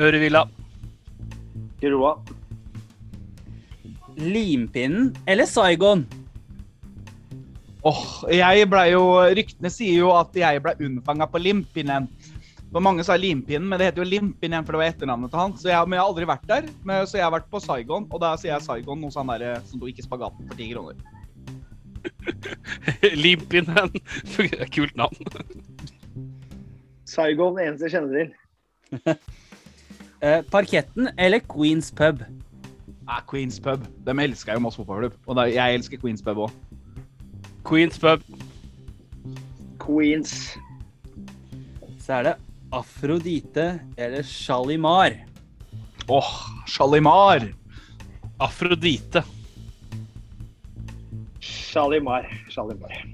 Ørevilla. 0.00 0.46
Kroa. 1.80 2.14
Limpinnen 4.16 5.10
eller 5.28 5.44
Saigon? 5.44 6.06
Åh, 7.86 8.06
jeg 8.32 8.68
ble 8.72 8.84
jo, 8.90 9.02
Ryktene 9.36 9.70
sier 9.70 10.00
jo 10.00 10.14
at 10.16 10.32
jeg 10.34 10.62
ble 10.64 10.72
unnfanga 10.88 11.28
på 11.30 11.42
Limpinnen. 11.44 12.08
For 12.72 12.82
Mange 12.82 13.04
sa 13.06 13.16
Limpinnen, 13.16 13.68
men 13.68 13.78
det 13.78 13.90
heter 13.90 14.02
jo 14.02 14.08
Limpinnen 14.10 14.66
for 14.66 14.74
det 14.74 14.80
var 14.80 14.90
etternavnet 14.90 15.30
til 15.32 15.40
han. 15.40 15.54
Så 15.60 15.70
jeg, 15.70 15.88
men 15.88 15.96
jeg 15.96 16.02
har 16.02 16.10
aldri 16.10 16.28
vært 16.28 16.48
der. 16.50 16.70
Men, 16.82 17.06
så 17.06 17.20
jeg 17.20 17.26
har 17.26 17.34
vært 17.36 17.50
på 17.52 17.60
Saigon, 17.62 18.08
og 18.10 18.22
da 18.22 18.32
sier 18.40 18.52
jeg 18.54 18.66
Saigon 18.66 19.04
hos 19.06 19.18
han 19.20 19.30
der 19.32 19.60
som 19.68 19.80
tok 19.80 19.92
ikke 19.92 20.06
spagaten 20.06 20.50
for 20.50 20.58
ti 20.58 20.68
kroner. 20.72 20.98
Limpinnen. 23.24 23.94
Kult 24.74 24.98
navn. 24.98 25.32
Saigon, 27.06 27.60
eneste 27.62 27.88
jeg 27.88 27.96
kjenner 27.96 28.20
til. 28.20 29.16
Eh, 30.24 30.40
parketten 30.48 31.10
eller 31.20 31.42
Queens 31.44 31.90
pub? 31.92 32.22
Ja, 33.04 33.18
Queens 33.30 33.60
pub. 33.60 33.82
De 34.06 34.14
elsker 34.22 34.56
jo 34.56 34.62
Moss 34.64 34.78
fotballklubb. 34.80 35.18
Og 35.28 35.36
da, 35.36 35.44
jeg 35.52 35.76
elsker 35.76 36.00
Queens 36.00 36.24
pub 36.24 36.40
òg. 36.46 36.54
Queens 37.68 38.00
pub. 38.00 38.24
Queens. 39.84 40.32
Så 42.00 42.16
er 42.16 42.30
det 42.30 42.34
Afrodite 42.76 43.78
eller 43.96 44.22
Shalimar. 44.22 45.26
Åh, 46.08 46.32
Shalimar. 46.66 47.54
Afrodite. 48.38 49.22
Shalimar. 51.40 52.42
Shalimar. 52.48 53.06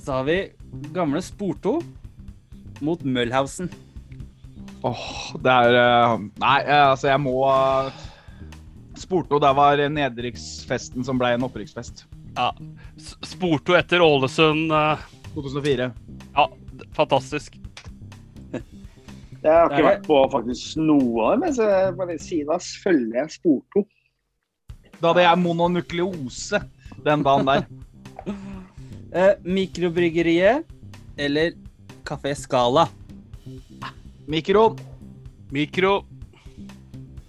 Så 0.00 0.12
har 0.12 0.24
vi 0.24 0.52
gamle 0.92 1.22
Sporto 1.22 1.82
mot 2.80 3.02
Møllhausen. 3.04 3.68
Åh, 4.82 5.04
det 5.42 5.52
er 5.52 5.76
eh, 5.76 6.16
Nei, 6.38 6.58
eh, 6.62 6.84
altså, 6.92 7.10
jeg 7.10 7.20
må 7.20 7.34
uh, 7.44 7.92
Sporto, 8.96 9.40
det 9.42 9.50
var 9.58 9.82
nedrykksfesten 9.90 11.04
som 11.04 11.20
ble 11.20 11.34
en 11.34 11.44
opprykksfest. 11.44 12.06
Ja. 12.38 12.52
Sporto 13.26 13.76
etter 13.76 14.00
Ålesund. 14.00 14.72
eh, 14.72 15.06
2004. 15.34 15.92
Ja, 16.32 16.48
fantastisk. 16.96 17.60
Jeg 19.42 19.54
har 19.54 19.70
ikke 19.70 19.86
vært 19.86 20.06
på 20.08 20.18
faktisk 20.32 20.80
noe 20.82 21.28
av 21.28 21.44
det, 21.44 21.52
men 21.60 21.98
på 21.98 22.06
den 22.10 22.20
siden 22.22 22.50
da 22.50 22.58
følger 22.58 23.20
jeg 23.20 23.34
Sporto. 23.36 23.84
Da 24.98 25.12
hadde 25.12 25.26
jeg 25.28 25.42
mononukleose 25.44 26.62
den 27.06 27.26
dagen 27.26 27.52
der. 27.52 27.68
Eh, 29.08 29.38
mikrobryggeriet 29.40 30.66
eller 31.16 31.54
Kafé 32.04 32.34
Skala. 32.36 32.82
Mikro. 34.28 34.76
Mikro. 35.48 35.94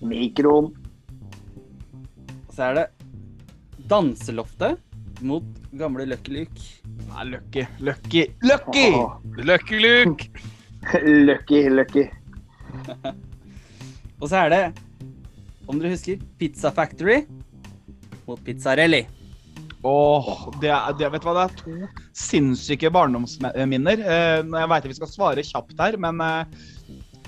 Mikro. 0.04 0.74
Så 2.52 2.68
er 2.68 2.76
det 2.82 2.86
Danseloftet 3.88 4.76
mot 5.24 5.48
gamle 5.72 6.04
Lucky 6.12 6.36
Luke. 6.42 6.68
Nei, 7.08 7.30
Lucky. 7.32 7.64
Lucky. 7.80 8.28
Lucky! 8.44 8.88
Lucky 9.40 9.80
Luke. 9.80 10.30
Lucky, 11.28 11.70
lucky. 11.70 12.08
Og 14.22 14.28
så 14.30 14.44
er 14.44 14.52
det, 14.54 14.64
om 15.68 15.80
dere 15.80 15.94
husker, 15.94 16.20
Pizza 16.40 16.72
Factory 16.76 17.24
mot 18.28 18.42
Pizzarelli. 18.46 19.06
Åh, 19.88 20.32
det 20.60 20.72
er, 20.76 20.96
det, 21.00 21.08
vet 21.14 21.24
du 21.24 21.30
hva, 21.30 21.36
det 21.38 21.44
er 21.46 21.60
to 21.62 21.76
sinnssyke 22.20 22.92
barndomsminner. 22.92 24.02
Eh, 24.04 24.42
jeg 24.44 24.72
veit 24.74 24.90
vi 24.90 24.98
skal 24.98 25.12
svare 25.12 25.46
kjapt 25.46 25.80
her, 25.80 25.96
men 26.04 26.20
eh, 26.26 26.60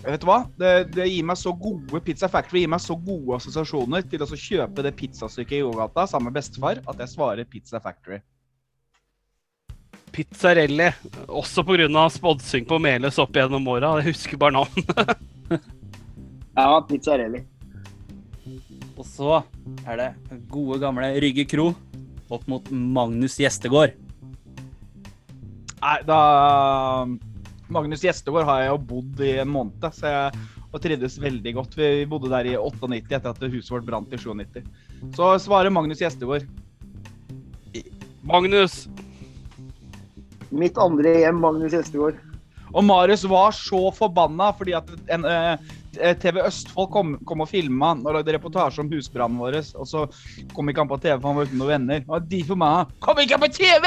vet 0.03 0.23
du 0.23 0.27
hva? 0.27 0.41
Det, 0.59 0.73
det 0.97 1.07
gir 1.07 1.29
meg 1.29 1.39
så 1.39 1.53
gode 1.55 2.03
Pizza 2.03 2.27
Factory 2.31 2.65
gir 2.65 2.73
meg 2.73 2.83
så 2.83 2.97
gode 2.99 3.39
assosiasjoner 3.39 4.03
til 4.11 4.25
å 4.25 4.29
kjøpe 4.33 4.83
det 4.83 4.97
pizzastykket 4.99 5.61
i 5.61 5.63
Jordgata 5.63 6.09
sammen 6.11 6.31
med 6.31 6.41
bestefar 6.41 6.83
at 6.83 7.05
jeg 7.05 7.13
svarer 7.13 7.47
Pizza 7.47 7.79
Factory. 7.83 8.19
Pizzarelli. 10.11 10.89
Også 11.27 11.63
pga. 11.63 12.09
sponsing 12.09 12.67
på 12.67 12.79
Meløs 12.83 13.19
opp 13.21 13.35
gjennom 13.35 13.67
åra. 13.71 13.97
Jeg 13.99 14.13
husker 14.13 14.37
bare 14.41 14.59
navn. 14.59 14.87
Ja, 16.51 16.81
pizzarelli. 16.83 17.45
Og 18.99 19.05
så 19.07 19.37
er 19.87 19.97
det 20.01 20.39
gode 20.51 20.81
gamle 20.81 21.13
Rygge 21.23 21.45
kro 21.47 21.69
opp 22.31 22.43
mot 22.51 22.67
Magnus 22.71 23.37
Gjestegård. 23.39 23.95
Nei, 25.81 25.95
da 26.05 26.19
Magnus 27.71 28.03
Gjestegård 28.03 28.45
har 28.49 28.65
jeg 28.65 28.71
jo 28.73 28.81
bodd 28.91 29.23
i 29.25 29.31
en 29.41 29.51
måned, 29.51 29.87
så 29.95 30.11
jeg 30.11 30.41
og 30.71 30.79
trivdes 30.83 31.17
veldig 31.19 31.55
godt. 31.57 31.73
Vi 31.75 32.05
bodde 32.07 32.31
der 32.31 32.47
i 32.47 32.55
98 32.55 33.17
etter 33.17 33.31
at 33.33 33.41
huset 33.43 33.73
vårt 33.73 33.87
brant 33.87 34.13
i 34.13 34.19
97. 34.19 34.61
Så 35.17 35.31
svarer 35.43 35.73
Magnus 35.73 36.03
Gjestegård. 36.03 36.45
Magnus. 38.27 38.85
Mitt 40.51 40.77
andre 40.81 41.15
hjem, 41.23 41.39
Magnus 41.41 41.73
Gjestegård. 41.75 42.19
Og 42.71 42.83
Marius 42.87 43.25
var 43.27 43.51
så 43.55 43.91
forbanna 43.95 44.51
fordi 44.55 44.73
at 44.77 44.87
en, 45.11 45.25
eh, 45.27 45.57
TV 46.21 46.39
Østfold 46.45 46.91
kom, 46.91 47.17
kom 47.27 47.43
og 47.43 47.49
filma 47.51 47.91
og 47.97 48.13
lagde 48.15 48.33
reportasje 48.37 48.79
om 48.83 48.91
husbrannen 48.91 49.39
vår. 49.41 49.57
Og 49.75 49.87
så 49.87 50.05
kom 50.55 50.69
ikke 50.71 50.83
han 50.85 50.91
på 50.91 51.01
TV, 51.03 51.19
for 51.19 51.27
han 51.31 51.39
var 51.39 51.49
uten 51.49 51.59
noen 51.59 51.73
venner. 51.73 51.99
Og 52.07 52.29
de 52.31 52.43
for 52.47 52.55
meg 52.59 52.93
Kom 53.03 53.19
ikke 53.19 53.41
på 53.41 53.51
TV! 53.59 53.85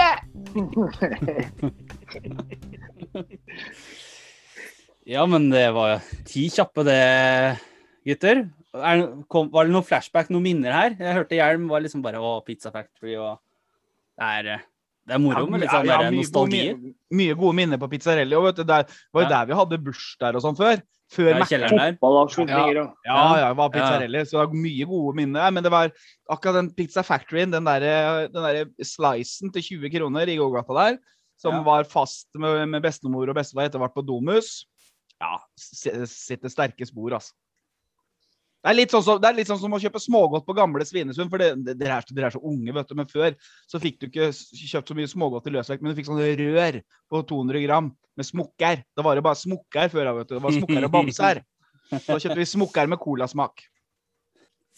Ja, 5.04 5.26
men 5.28 5.50
det 5.52 5.66
var 5.76 5.98
ti 6.24 6.46
kjappe 6.48 6.80
det, 6.88 7.58
gutter. 8.08 8.38
Er, 8.72 9.02
kom, 9.28 9.50
var 9.52 9.66
det 9.68 9.74
noen 9.74 9.84
flashback, 9.84 10.30
noen 10.32 10.46
minner 10.46 10.72
her? 10.72 10.94
Jeg 10.96 11.16
hørte 11.18 11.36
Hjelm 11.36 11.66
var 11.68 11.84
liksom 11.84 12.00
bare 12.04 12.22
å, 12.24 12.38
Pizza 12.46 12.72
Factory 12.72 13.12
og 13.12 13.36
Det 14.16 14.30
er, 14.38 14.48
eh, 14.54 14.64
det 15.07 15.14
er 15.14 15.18
moro 15.20 15.46
med 15.50 15.61
litt 15.61 15.70
sånn 15.70 15.84
Ja, 15.86 16.00
ja, 16.02 16.11
mye 16.11 16.20
nostalgi. 16.22 16.61
Gode, 16.72 16.80
min- 16.80 16.94
mye 17.18 17.34
gode 17.36 17.55
minner 17.55 17.78
på 17.78 17.88
Pizzarelli. 17.92 18.36
Og 18.36 18.44
vet 18.48 18.57
du, 18.57 18.64
der, 18.64 18.82
det 18.88 19.12
var 19.12 19.22
jo 19.22 19.28
Ja. 19.28 19.32
der 19.38 19.46
vi 19.46 19.59
hadde 19.61 19.78
bursdager 19.84 20.36
og 20.36 20.42
sånn 20.42 20.57
før. 20.57 20.82
Før 21.12 21.28
Ja, 21.28 21.38
Mac-fotballavslutninger. 21.38 22.78
og 22.80 22.94
Ja, 23.05 23.36
ja, 23.36 23.48
det 23.48 23.57
var 23.59 23.68
pizzarelli, 23.70 24.20
så 24.24 24.30
det 24.30 24.40
var 24.48 24.55
mye 24.55 24.86
gode 24.88 25.14
minner. 25.16 25.50
Men 25.52 25.62
det 25.62 25.70
var 25.70 25.92
akkurat 26.30 26.55
den 26.55 26.70
Pizza 26.74 27.02
Factoryen, 27.02 27.50
den 27.52 27.64
der, 27.64 28.28
den 28.28 28.42
der 28.42 28.64
slicen 28.82 29.52
til 29.52 29.62
20 29.62 29.90
kroner 29.92 30.26
i 30.26 30.36
gågata 30.36 30.74
der, 30.74 30.98
som 31.36 31.52
Ja. 31.55 31.62
var 31.62 31.84
fast 31.84 32.28
med, 32.34 32.66
med 32.68 32.82
bestemor 32.82 33.28
og 33.28 33.34
bestefar 33.36 33.66
etter 33.68 33.78
hvert 33.78 33.94
på 33.94 34.05
Domus, 34.07 34.64
ja, 35.20 35.36
sitter 35.57 36.48
sterke 36.48 36.86
spor, 36.86 37.11
altså. 37.12 37.32
Det 38.64 38.72
er, 38.72 38.88
sånn 38.88 39.02
som, 39.04 39.18
det 39.20 39.28
er 39.28 39.36
litt 39.36 39.48
sånn 39.50 39.58
som 39.60 39.74
å 39.76 39.80
kjøpe 39.82 40.00
smågodt 40.00 40.46
på 40.46 40.54
gamle 40.56 40.84
Svinesund. 40.88 41.28
for 41.28 41.36
Dere 41.36 41.52
er, 41.98 42.00
så- 42.00 42.16
er 42.16 42.30
så 42.32 42.40
unge, 42.40 42.72
vet 42.72 42.88
du. 42.88 42.94
Men 42.94 43.06
før 43.06 43.34
så 43.68 43.78
fikk 43.78 43.98
du 44.00 44.06
ikke 44.08 44.30
kjøpt 44.32 44.88
så 44.88 44.96
mye 44.96 45.10
smågodt 45.10 45.46
i 45.46 45.50
løsvekt, 45.52 45.82
men 45.82 45.94
du 45.94 46.00
fikk 46.00 46.08
sånne 46.08 46.30
rør 46.38 46.80
på 47.12 47.20
200 47.28 47.66
gram 47.66 47.92
med 48.16 48.24
smokker. 48.24 48.82
Da 48.96 49.02
var 49.02 49.14
det 49.16 49.22
bare 49.22 49.36
smokker 49.36 49.90
før. 49.92 50.14
vet 50.16 50.28
du. 50.28 50.34
Det 50.38 50.42
var 50.42 50.50
smokker 50.56 50.84
og 50.84 50.90
bamser. 50.92 51.42
Da 51.90 52.16
kjøpte 52.16 52.40
vi 52.40 52.44
smokker 52.48 52.88
med 52.88 52.98
colasmak. 52.98 53.60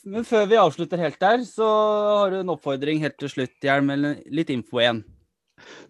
Men 0.04 0.24
før 0.24 0.46
vi 0.48 0.56
avslutter 0.56 0.98
helt 0.98 1.18
der, 1.18 1.38
så 1.46 1.66
har 1.66 2.30
du 2.30 2.40
en 2.40 2.50
oppfordring 2.54 3.00
helt 3.00 3.16
til 3.18 3.28
slutt, 3.28 3.54
Hjelm, 3.62 3.90
eller 3.90 4.20
litt 4.30 4.50
info 4.50 4.78
igjen. 4.78 5.04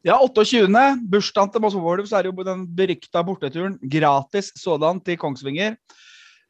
Ja, 0.06 0.16
28. 0.22 1.00
bursdagen 1.10 1.50
til 1.52 1.60
Moss 1.64 1.74
Wolves 1.74 2.12
er 2.12 2.28
jo 2.28 2.32
den 2.46 2.66
berykta 2.66 3.24
borteturen. 3.26 3.78
Gratis 3.82 4.52
sådan 4.56 5.02
til 5.04 5.16
Kongsvinger. 5.20 5.76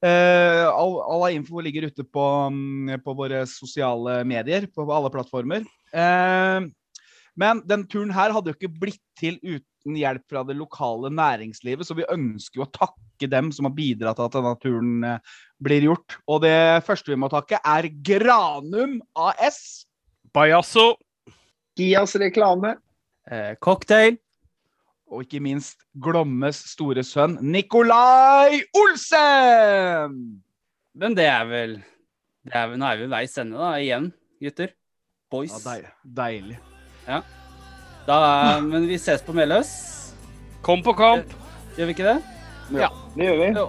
Eh, 0.07 0.65
all, 0.69 0.99
all 1.03 1.27
info 1.35 1.63
ligger 1.65 1.89
ute 1.91 2.05
på, 2.05 2.25
mm, 2.53 2.99
på 3.03 3.15
våre 3.19 3.43
sosiale 3.51 4.21
medier, 4.29 4.69
på 4.71 4.87
alle 4.93 5.11
plattformer. 5.13 5.65
Eh, 5.93 6.67
men 7.37 7.63
den 7.69 7.85
turen 7.91 8.13
her 8.15 8.33
hadde 8.33 8.53
jo 8.53 8.57
ikke 8.57 8.79
blitt 8.81 9.03
til 9.19 9.39
uten 9.43 9.97
hjelp 9.99 10.25
fra 10.31 10.43
det 10.47 10.57
lokale 10.59 11.11
næringslivet, 11.15 11.87
så 11.87 11.97
vi 11.99 12.07
ønsker 12.13 12.61
jo 12.61 12.67
å 12.67 12.73
takke 12.75 13.29
dem 13.31 13.51
som 13.55 13.69
har 13.69 13.75
bidratt 13.77 14.19
til 14.19 14.29
at 14.29 14.37
denne 14.37 14.55
turen 14.63 14.95
eh, 15.07 15.35
blir 15.63 15.89
gjort. 15.91 16.19
Og 16.31 16.43
det 16.47 16.57
første 16.87 17.13
vi 17.13 17.21
må 17.21 17.31
takke, 17.33 17.61
er 17.61 17.91
Granum 18.07 18.99
AS. 19.27 19.87
Bajasso. 20.37 20.95
Kias 21.77 22.17
reklame. 22.21 22.77
Eh, 23.29 23.55
cocktail. 23.61 24.21
Og 25.07 25.23
ikke 25.23 25.41
minst 25.45 25.85
Glommes 26.03 26.59
store 26.73 27.05
sønn 27.07 27.37
Nikolai 27.45 28.61
Olsen! 28.77 30.17
Men 30.97 31.15
det 31.17 31.27
er 31.29 31.45
vel, 31.49 31.77
det 32.47 32.57
er 32.57 32.71
vel 32.73 32.81
Nå 32.81 32.89
er 32.89 32.99
vi 32.99 33.07
ved 33.07 33.13
veis 33.15 33.37
ende, 33.39 33.59
da, 33.61 33.75
igjen, 33.83 34.11
gutter. 34.43 34.73
Boys. 35.31 35.53
Ja, 35.53 35.63
deil, 35.73 35.87
deilig. 36.17 36.59
Da, 38.07 38.17
men 38.63 38.87
vi 38.87 38.99
ses 39.03 39.23
på 39.27 39.35
Meløs. 39.35 39.73
Kom 40.63 40.83
på 40.87 40.95
kamp. 40.99 41.33
Gjør 41.77 41.91
vi 41.91 41.95
ikke 41.97 42.07
det? 42.07 42.17
Ja, 42.79 42.89
Det 43.17 43.27
gjør 43.27 43.41
vi. 43.43 43.49
Jo. 43.59 43.67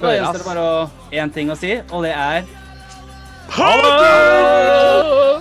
Da 0.00 0.10
gjenstår 0.16 0.40
det 0.40 0.46
bare 0.48 1.20
én 1.22 1.32
ting 1.32 1.52
å 1.52 1.56
si, 1.58 1.76
og 1.92 2.02
det 2.04 2.14
er 2.16 2.48
Ha 3.54 3.70
det! 3.84 5.33